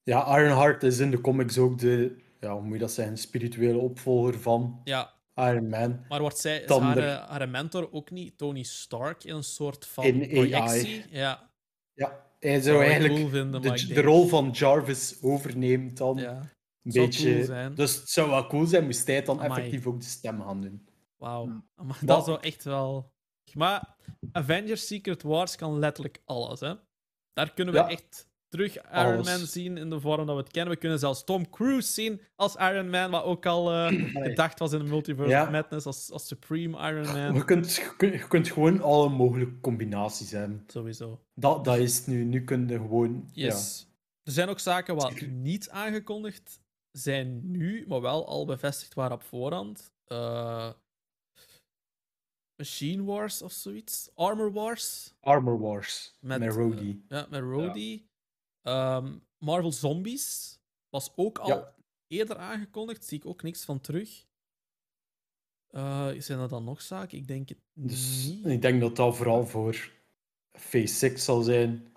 Ja, 0.04 0.40
Ironheart 0.40 0.84
is 0.84 1.00
in 1.00 1.12
de 1.12 1.22
comics 1.22 1.58
ook 1.58 1.80
de, 1.80 2.16
ja, 2.40 2.54
hoe 2.54 2.62
moet 2.62 2.74
je 2.74 2.80
dat 2.80 2.92
zeggen, 2.92 3.18
spirituele 3.18 3.78
opvolger 3.78 4.40
van 4.40 4.82
ja, 4.84 5.14
Iron 5.36 5.70
Man. 5.70 6.06
maar 6.10 6.22
wordt 6.22 6.38
zij, 6.38 6.60
is 6.60 6.68
Dan 6.68 6.82
haar, 6.82 6.98
eh, 6.98 7.30
haar 7.30 7.50
mentor 7.50 7.92
ook 7.92 8.12
niet 8.12 8.38
Tony 8.38 8.64
Stark 8.64 9.24
in 9.24 9.36
een 9.36 9.44
soort 9.44 9.86
van 9.86 10.04
In 10.04 10.22
AI. 10.22 10.28
projectie? 10.28 11.06
Ja, 11.10 11.52
Ja, 11.94 12.26
hij 12.40 12.62
zou 12.62 12.84
eigenlijk 12.84 13.16
cool 13.16 13.30
vinden, 13.30 13.62
de, 13.62 13.94
de 13.94 14.02
rol 14.02 14.28
van 14.28 14.50
Jarvis 14.50 15.18
overneemt 15.22 15.98
dan. 15.98 16.18
ja. 16.18 16.52
Een 16.84 16.92
beetje. 16.92 17.34
cool 17.34 17.46
zijn. 17.46 17.76
Dus 17.76 17.96
het 17.96 18.10
zou 18.10 18.30
wel 18.30 18.48
cool 18.48 18.66
zijn, 18.66 18.86
moest 18.86 19.08
hij 19.08 19.22
dan 19.24 19.40
Amai. 19.42 19.50
effectief 19.60 19.88
ook 19.88 20.00
de 20.00 20.06
stem 20.08 20.42
gaan 20.42 20.62
doen. 20.62 20.88
Wauw. 21.18 21.46
Maar 21.76 22.00
dat 22.02 22.26
zou 22.26 22.40
echt 22.42 22.64
wel. 22.64 23.12
Maar 23.54 23.96
Avengers 24.32 24.88
Secret 24.88 25.22
Wars 25.22 25.56
kan 25.56 25.80
letterlijk 25.80 26.22
alles, 26.26 26.60
hè? 26.60 26.74
Daar 27.34 27.54
kunnen 27.54 27.74
we 27.74 27.80
Ja. 27.80 27.90
echt 27.90 28.32
terug 28.48 28.76
Iron 28.76 28.92
Alles. 28.92 29.28
Man 29.28 29.40
zien 29.48 29.78
in 29.78 29.90
de 29.90 30.00
vorm 30.00 30.26
dat 30.26 30.36
we 30.36 30.42
het 30.42 30.52
kennen. 30.52 30.74
We 30.74 30.80
kunnen 30.80 31.00
zelfs 31.00 31.24
Tom 31.24 31.50
Cruise 31.50 31.92
zien 31.92 32.22
als 32.36 32.56
Iron 32.56 32.90
Man, 32.90 33.12
wat 33.12 33.24
ook 33.24 33.46
al 33.46 33.72
eh, 33.74 33.88
gedacht 34.14 34.60
was 34.60 34.72
in 34.72 34.80
de 34.80 34.86
Multiverse 34.86 35.32
Ja. 35.32 35.44
of 35.44 35.50
Madness 35.50 35.86
als, 35.86 36.12
als 36.12 36.28
Supreme 36.28 36.78
Iron 36.90 37.06
Man. 37.14 37.34
Je 37.34 37.46
kunt, 37.46 37.76
je 37.76 37.94
kunt- 37.98 38.14
je 38.14 38.28
kunt 38.28 38.52
gewoon 38.52 38.82
alle 38.82 39.10
mogelijke 39.10 39.60
combinaties 39.60 40.32
hebben. 40.32 40.64
Sowieso. 40.68 41.22
Dat, 41.36 41.66
dat 41.66 41.78
is 41.78 41.98
het 41.98 42.08
nu. 42.08 42.24
Nu 42.24 42.44
kun 42.44 42.68
je 42.68 42.78
gewoon... 42.78 43.30
Yes. 43.32 43.88
Er 44.24 44.32
zijn 44.32 44.50
ook 44.50 44.60
zaken 44.60 44.96
wat 44.96 45.22
niet 45.30 45.70
aangekondigd 45.70 46.62
zijn 46.98 47.52
nu, 47.52 47.86
maar 47.88 48.02
wel 48.02 48.28
al 48.28 48.46
bevestigd 48.46 48.94
waren 48.94 49.16
op 49.16 49.24
voorhand. 49.24 49.92
Eh, 50.06 50.72
Machine 52.56 53.04
Wars 53.04 53.42
of 53.42 53.52
zoiets. 53.52 54.10
Armor 54.16 54.52
Wars. 54.52 55.14
Armor 55.20 55.60
Wars. 55.60 56.16
Met, 56.20 56.40
Met, 56.40 56.54
Rhodey. 56.54 57.02
Ja, 57.08 57.28
met 57.30 57.42
Rhodey. 57.42 58.08
Ehm, 58.62 59.18
Marvel 59.38 59.72
Zombies 59.72 60.60
was 60.90 61.12
ook 61.16 61.38
al 61.40 61.48
Ja. 61.50 61.76
eerder 62.08 62.38
aangekondigd. 62.38 63.06
Zie 63.06 63.18
ik 63.18 63.26
ook 63.26 63.44
niks 63.44 63.66
van 63.66 63.82
terug. 63.82 64.26
Eh, 65.68 66.10
zijn 66.18 66.40
er 66.40 66.50
dan 66.50 66.64
nog 66.64 66.82
zaken? 66.82 67.18
Ik 67.18 67.28
denk 67.28 67.50
het 67.50 67.58
Dus 67.74 68.26
niet. 68.26 68.46
ik 68.46 68.62
denk 68.62 68.82
dat 68.82 68.96
dat 68.96 69.16
vooral 69.16 69.46
voor 69.48 69.92
Phase 70.60 70.94
6 70.94 71.24
zal 71.24 71.42
zijn. 71.42 71.88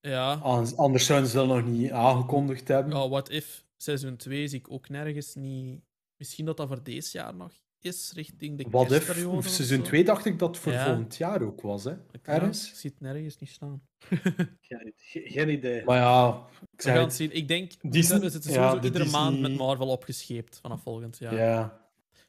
Ja. 0.00 0.32
An- 0.34 0.76
Anders 0.76 1.06
zouden 1.06 1.30
ze 1.30 1.36
dat 1.36 1.46
nog 1.46 1.64
niet 1.64 1.90
aangekondigd 1.90 2.68
hebben. 2.68 2.96
Ja, 2.96 3.08
What 3.08 3.28
If 3.30 3.63
seizoen 3.84 4.16
2 4.16 4.46
zie 4.48 4.58
ik 4.58 4.70
ook 4.70 4.88
nergens 4.88 5.34
niet. 5.34 5.80
Misschien 6.16 6.44
dat 6.44 6.56
dat 6.56 6.68
voor 6.68 6.82
deze 6.82 7.18
jaar 7.18 7.34
nog 7.34 7.52
is, 7.80 8.12
richting 8.14 8.58
de 8.58 8.66
Wat 8.70 8.86
kerstperiode 8.88 9.36
of 9.36 9.46
Seizoen 9.48 9.78
zo. 9.78 9.84
2 9.84 10.04
dacht 10.04 10.24
ik 10.24 10.38
dat 10.38 10.48
het 10.48 10.58
voor 10.58 10.72
Ja. 10.72 10.84
volgend 10.84 11.16
jaar 11.16 11.42
ook 11.42 11.60
was, 11.60 11.84
hè? 11.84 11.92
Ergens. 12.22 12.68
ik 12.68 12.74
zie 12.76 12.90
het 12.90 13.00
nergens 13.00 13.38
niet 13.38 13.50
staan. 13.50 13.82
Geen, 14.60 14.92
ge- 14.96 15.22
geen 15.30 15.48
idee. 15.48 15.84
Maar 15.84 15.96
ja, 15.98 16.46
ik 16.72 16.82
We 16.82 16.88
gaan 16.90 16.98
het. 17.02 17.14
zien. 17.14 17.32
Ik 17.34 17.48
denk, 17.48 17.72
Disney- 17.80 18.20
we 18.20 18.30
zitten 18.30 18.50
ja, 18.50 18.56
sowieso 18.56 18.78
de 18.80 18.86
iedere 18.86 19.10
maand 19.10 19.40
met 19.40 19.50
Disney- 19.50 19.66
Marvel 19.66 19.88
opgescheept 19.88 20.58
vanaf 20.62 20.82
volgend 20.82 21.18
jaar. 21.18 21.34
Ja. 21.34 21.82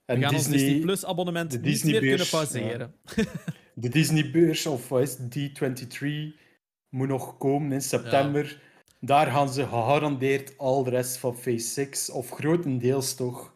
En 0.05 0.15
we 0.15 0.21
gaan 0.23 0.33
Disney, 0.33 0.53
ons 0.53 0.63
Disney 0.63 0.81
Plus 0.81 1.05
abonnement 1.05 1.51
de 1.51 1.57
niet 1.57 1.65
Disney 1.65 1.91
meer 1.91 1.99
kunnen 1.99 2.17
beurs, 2.17 2.29
pauzeren. 2.29 2.95
De 3.73 3.89
Disney-beurs, 3.89 4.65
of 4.65 4.89
wat 4.89 5.01
is 5.01 5.17
het, 5.17 5.35
D23, 5.37 6.07
moet 6.89 7.07
nog 7.07 7.37
komen 7.37 7.71
in 7.71 7.81
september. 7.81 8.61
Daar 8.99 9.27
gaan 9.27 9.49
ze 9.49 9.61
gegarandeerd 9.61 10.57
al 10.57 10.83
de 10.83 10.89
rest 10.89 11.17
van 11.17 11.35
Phase 11.35 11.67
6, 11.67 12.09
of 12.09 12.29
grotendeels 12.29 13.15
toch, 13.15 13.53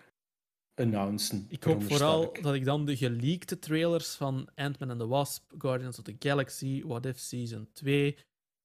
announcen. 0.76 1.46
Ik 1.50 1.64
hoop 1.64 1.84
vooral 1.84 2.34
dat 2.42 2.54
ik 2.54 2.66
dan 2.66 2.86
de 2.86 2.98
geleakte 2.98 3.60
trailers 3.60 4.16
van 4.16 4.50
Ant-Man 4.56 4.90
and 4.90 5.00
the 5.00 5.08
Wasp, 5.08 5.52
Guardians 5.58 5.98
of 5.98 6.04
the 6.04 6.16
Galaxy, 6.20 6.84
What 6.86 7.06
If 7.06 7.18
Season 7.18 7.70
2 7.74 8.18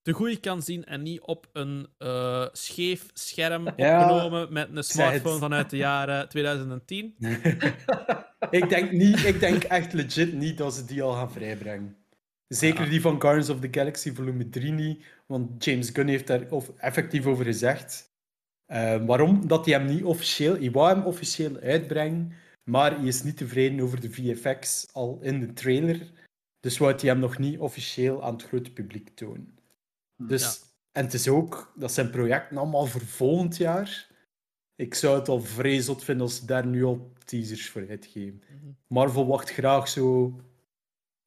te 0.04 0.12
goeie 0.12 0.36
kan 0.36 0.62
zien 0.62 0.84
en 0.84 1.02
niet 1.02 1.20
op 1.20 1.48
een 1.52 1.88
eh, 1.98 2.46
scheef 2.52 3.10
scherm 3.12 3.68
Ja, 3.76 4.02
opgenomen 4.02 4.52
met 4.52 4.68
een 4.76 4.84
smartphone 4.84 5.38
vanuit 5.38 5.70
de 5.70 5.76
jaren 5.76 6.28
2010. 6.28 7.14
ik, 8.50 8.68
denk 8.68 8.92
niet, 8.92 9.24
ik 9.24 9.40
denk 9.40 9.62
echt 9.62 9.92
legit 9.92 10.32
niet 10.32 10.58
dat 10.58 10.74
ze 10.74 10.84
die 10.84 11.02
al 11.02 11.12
gaan 11.12 11.30
vrijbrengen. 11.30 11.96
Zeker 12.49 12.84
Ja. 12.84 12.90
die 12.90 13.01
van 13.01 13.20
Guardians 13.20 13.49
of 13.51 13.61
the 13.61 13.68
Galaxy 13.70 14.12
volume 14.12 14.49
3 14.49 14.72
niet, 14.72 15.05
want 15.26 15.64
James 15.64 15.90
Gunn 15.90 16.09
heeft 16.09 16.26
daar 16.26 16.51
of, 16.51 16.72
effectief 16.76 17.26
over 17.26 17.45
gezegd. 17.45 18.12
Eh, 18.64 19.07
waarom? 19.07 19.47
Dat 19.49 19.64
hij 19.66 19.74
hem 19.74 19.86
niet 19.86 20.05
officieel... 20.05 20.55
Hij 20.57 20.70
wou 20.70 20.95
hem 20.97 21.05
officieel 21.05 21.57
uitbrengen, 21.57 22.32
maar 22.70 22.97
hij 22.99 23.07
is 23.07 23.22
niet 23.22 23.36
tevreden 23.36 23.80
over 23.80 24.01
de 24.01 24.11
VFX 24.11 24.86
al 24.92 25.18
in 25.22 25.40
de 25.40 25.53
trailer. 25.53 26.11
Dus 26.61 26.78
wou 26.78 26.95
hij 26.95 27.09
hem 27.09 27.18
nog 27.18 27.38
niet 27.38 27.59
officieel 27.59 28.22
aan 28.24 28.32
het 28.32 28.42
grote 28.42 28.72
publiek 28.72 29.09
tonen. 29.14 29.59
Dus, 30.16 30.42
Ja. 30.42 30.72
En 30.92 31.05
het 31.05 31.14
is 31.14 31.28
ook... 31.28 31.72
Dat 31.76 31.92
zijn 31.92 32.11
projecten 32.11 32.57
allemaal 32.57 32.86
voor 32.86 33.01
volgend 33.01 33.57
jaar. 33.57 34.09
Ik 34.76 34.95
zou 34.95 35.18
het 35.18 35.28
al 35.28 35.40
vreselijk 35.40 36.01
vinden 36.03 36.26
als 36.26 36.36
ze 36.36 36.47
daar 36.47 36.66
nu 36.66 36.84
al 36.84 37.12
teasers 37.24 37.68
voor 37.70 37.86
uitgeven. 37.88 38.42
Mhm. 38.49 38.72
Marvel 38.86 39.26
wacht 39.26 39.51
graag 39.51 39.88
zo 39.88 40.34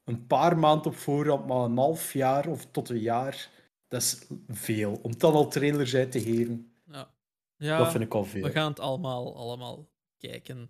een 0.08 0.28
paar 0.28 0.58
maanden 0.58 0.86
op 0.92 0.96
voorhand, 0.98 1.48
maar 1.48 1.58
een 1.58 1.78
half 1.78 2.14
jaar 2.14 2.48
of 2.48 2.66
tot 2.72 2.90
een 2.90 3.00
jaar, 3.00 3.50
dat 3.88 4.02
is 4.02 4.28
veel. 4.48 5.00
Om 5.02 5.18
dan 5.18 5.34
al 5.34 5.48
trailers 5.48 5.96
uit 5.96 6.12
te 6.12 6.22
geven, 6.22 6.72
Ja. 6.86 7.16
Ja, 7.58 7.78
dat 7.78 7.92
vind 7.92 8.04
ik 8.04 8.14
al 8.14 8.24
veel. 8.26 8.44
we 8.44 8.52
gaan 8.52 8.70
het 8.70 8.80
allemaal, 8.80 9.36
allemaal 9.36 9.90
kijken. 10.18 10.70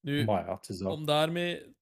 Nu, 0.00 0.24
Maar 0.24 0.44
ja, 0.46 0.54
het 0.54 0.68
is 0.68 0.78
dat. 0.78 0.92
om 0.92 1.04
daarmee 1.04 1.76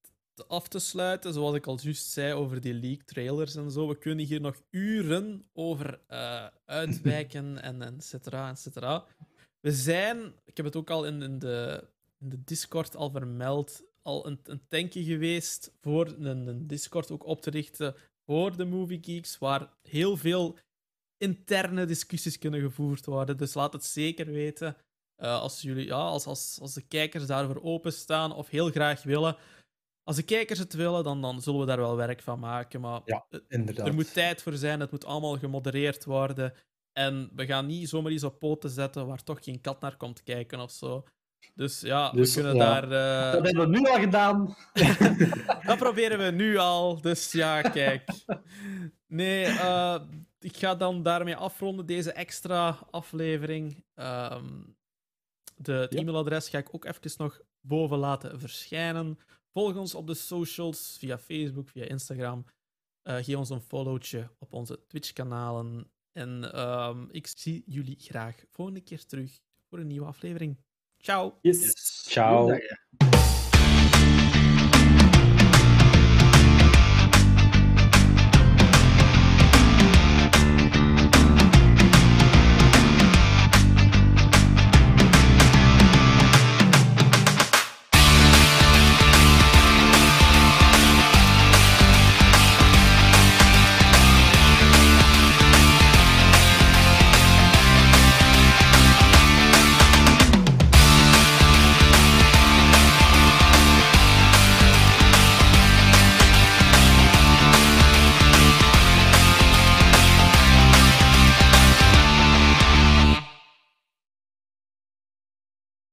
af 0.48 0.68
te 0.68 0.78
sluiten, 0.78 1.32
zoals 1.32 1.54
ik 1.54 1.66
al 1.66 1.78
juist 1.80 2.10
zei 2.10 2.32
over 2.32 2.60
die 2.60 2.74
leak 2.74 3.02
trailers 3.02 3.54
en 3.54 3.70
zo, 3.70 3.88
we 3.88 3.98
kunnen 3.98 4.24
hier 4.26 4.40
nog 4.40 4.62
uren 4.70 5.44
over 5.52 6.00
eh, 6.06 6.46
uitwijken 6.64 7.58
en 7.62 7.82
et 7.82 8.04
cetera, 8.04 8.50
et 8.50 8.58
cetera. 8.58 9.04
We 9.60 9.72
zijn, 9.72 10.32
ik 10.44 10.56
heb 10.56 10.66
het 10.66 10.76
ook 10.76 10.90
al 10.90 11.06
in, 11.06 11.22
in, 11.22 11.38
de, 11.38 11.88
in 12.20 12.28
de 12.28 12.44
Discord 12.44 12.96
al 12.96 13.10
vermeld, 13.10 13.82
al 14.06 14.26
een, 14.26 14.40
een 14.44 14.66
tankje 14.68 15.04
geweest 15.04 15.72
voor 15.80 16.06
een, 16.06 16.46
een 16.46 16.66
Discord 16.66 17.10
ook 17.10 17.26
op 17.26 17.40
te 17.40 17.50
richten 17.50 17.94
voor 18.26 18.56
de 18.56 18.64
Movie 18.64 18.98
Geeks, 19.02 19.38
waar 19.38 19.72
heel 19.82 20.16
veel 20.16 20.58
interne 21.16 21.84
discussies 21.84 22.38
kunnen 22.38 22.60
gevoerd 22.60 23.06
worden. 23.06 23.36
Dus 23.36 23.54
laat 23.54 23.72
het 23.72 23.84
zeker 23.84 24.26
weten. 24.26 24.76
Eh, 25.16 25.40
als, 25.40 25.62
jullie, 25.62 25.86
ja, 25.86 25.96
als, 25.96 26.26
als, 26.26 26.58
als 26.60 26.74
de 26.74 26.86
kijkers 26.86 27.26
daarvoor 27.26 27.62
openstaan 27.62 28.32
of 28.34 28.48
heel 28.48 28.70
graag 28.70 29.02
willen. 29.02 29.36
Als 30.02 30.16
de 30.16 30.22
kijkers 30.22 30.58
het 30.58 30.74
willen, 30.74 31.04
dan, 31.04 31.20
dan 31.20 31.42
zullen 31.42 31.60
we 31.60 31.66
daar 31.66 31.78
wel 31.78 31.96
werk 31.96 32.22
van 32.22 32.38
maken. 32.38 32.80
Maar 32.80 33.00
Ja, 33.04 33.26
inderdaad. 33.48 33.86
er 33.86 33.94
moet 33.94 34.12
tijd 34.12 34.42
voor 34.42 34.52
zijn, 34.56 34.80
het 34.80 34.90
moet 34.90 35.04
allemaal 35.04 35.38
gemodereerd 35.38 36.04
worden. 36.04 36.54
En 36.92 37.30
we 37.34 37.46
gaan 37.46 37.66
niet 37.66 37.88
zomaar 37.88 38.12
iets 38.12 38.24
op 38.24 38.38
poten 38.38 38.70
zetten 38.70 39.06
waar 39.06 39.22
toch 39.22 39.44
geen 39.44 39.60
kat 39.60 39.80
naar 39.80 39.96
komt 39.96 40.22
kijken 40.22 40.60
of 40.60 40.70
zo. 40.70 41.04
Dus 41.54 41.80
ja, 41.80 42.10
Dus, 42.10 42.34
we 42.34 42.40
kunnen 42.42 42.56
ja. 42.58 42.80
daar. 42.80 42.84
eh, 43.26 43.32
Dat 43.32 43.44
hebben 43.44 43.70
we 43.70 43.78
nu 43.78 43.86
al 43.86 43.98
gedaan. 44.00 44.56
dat 45.66 45.78
proberen 45.78 46.18
we 46.18 46.30
nu 46.30 46.56
al, 46.56 47.00
dus 47.00 47.32
ja, 47.32 47.62
kijk. 47.62 48.10
Nee, 49.06 49.44
eh, 49.44 50.00
ik 50.38 50.56
ga 50.56 50.74
dan 50.74 51.02
daarmee 51.02 51.36
afronden, 51.36 51.86
deze 51.86 52.12
extra 52.12 52.78
aflevering. 52.90 53.84
Ehm, 53.94 54.62
de, 55.56 55.72
het 55.72 55.92
Ja. 55.92 55.98
e-mailadres 56.00 56.48
ga 56.48 56.58
ik 56.58 56.74
ook 56.74 56.84
even 56.84 57.10
nog 57.16 57.40
boven 57.60 57.98
laten 57.98 58.40
verschijnen. 58.40 59.18
Volg 59.52 59.76
ons 59.76 59.94
op 59.94 60.06
de 60.06 60.14
socials, 60.14 60.96
via 60.98 61.18
Facebook, 61.18 61.68
via 61.68 61.84
Instagram. 61.84 62.44
Eh, 63.02 63.16
geef 63.16 63.36
ons 63.36 63.50
een 63.50 63.60
followtje 63.60 64.30
op 64.38 64.52
onze 64.52 64.86
Twitch-kanalen. 64.86 65.90
En 66.12 66.52
ehm, 66.52 67.06
ik 67.10 67.26
zie 67.26 67.62
jullie 67.66 67.96
graag 67.98 68.44
volgende 68.50 68.80
keer 68.80 69.04
terug 69.06 69.38
voor 69.68 69.78
een 69.78 69.86
nieuwe 69.86 70.06
aflevering. 70.06 70.64
Ciao! 71.02 71.38
Yes. 71.42 72.06
Ciao. 72.08 72.44
Goeiedag, 72.46 72.62
hè. 72.68 73.15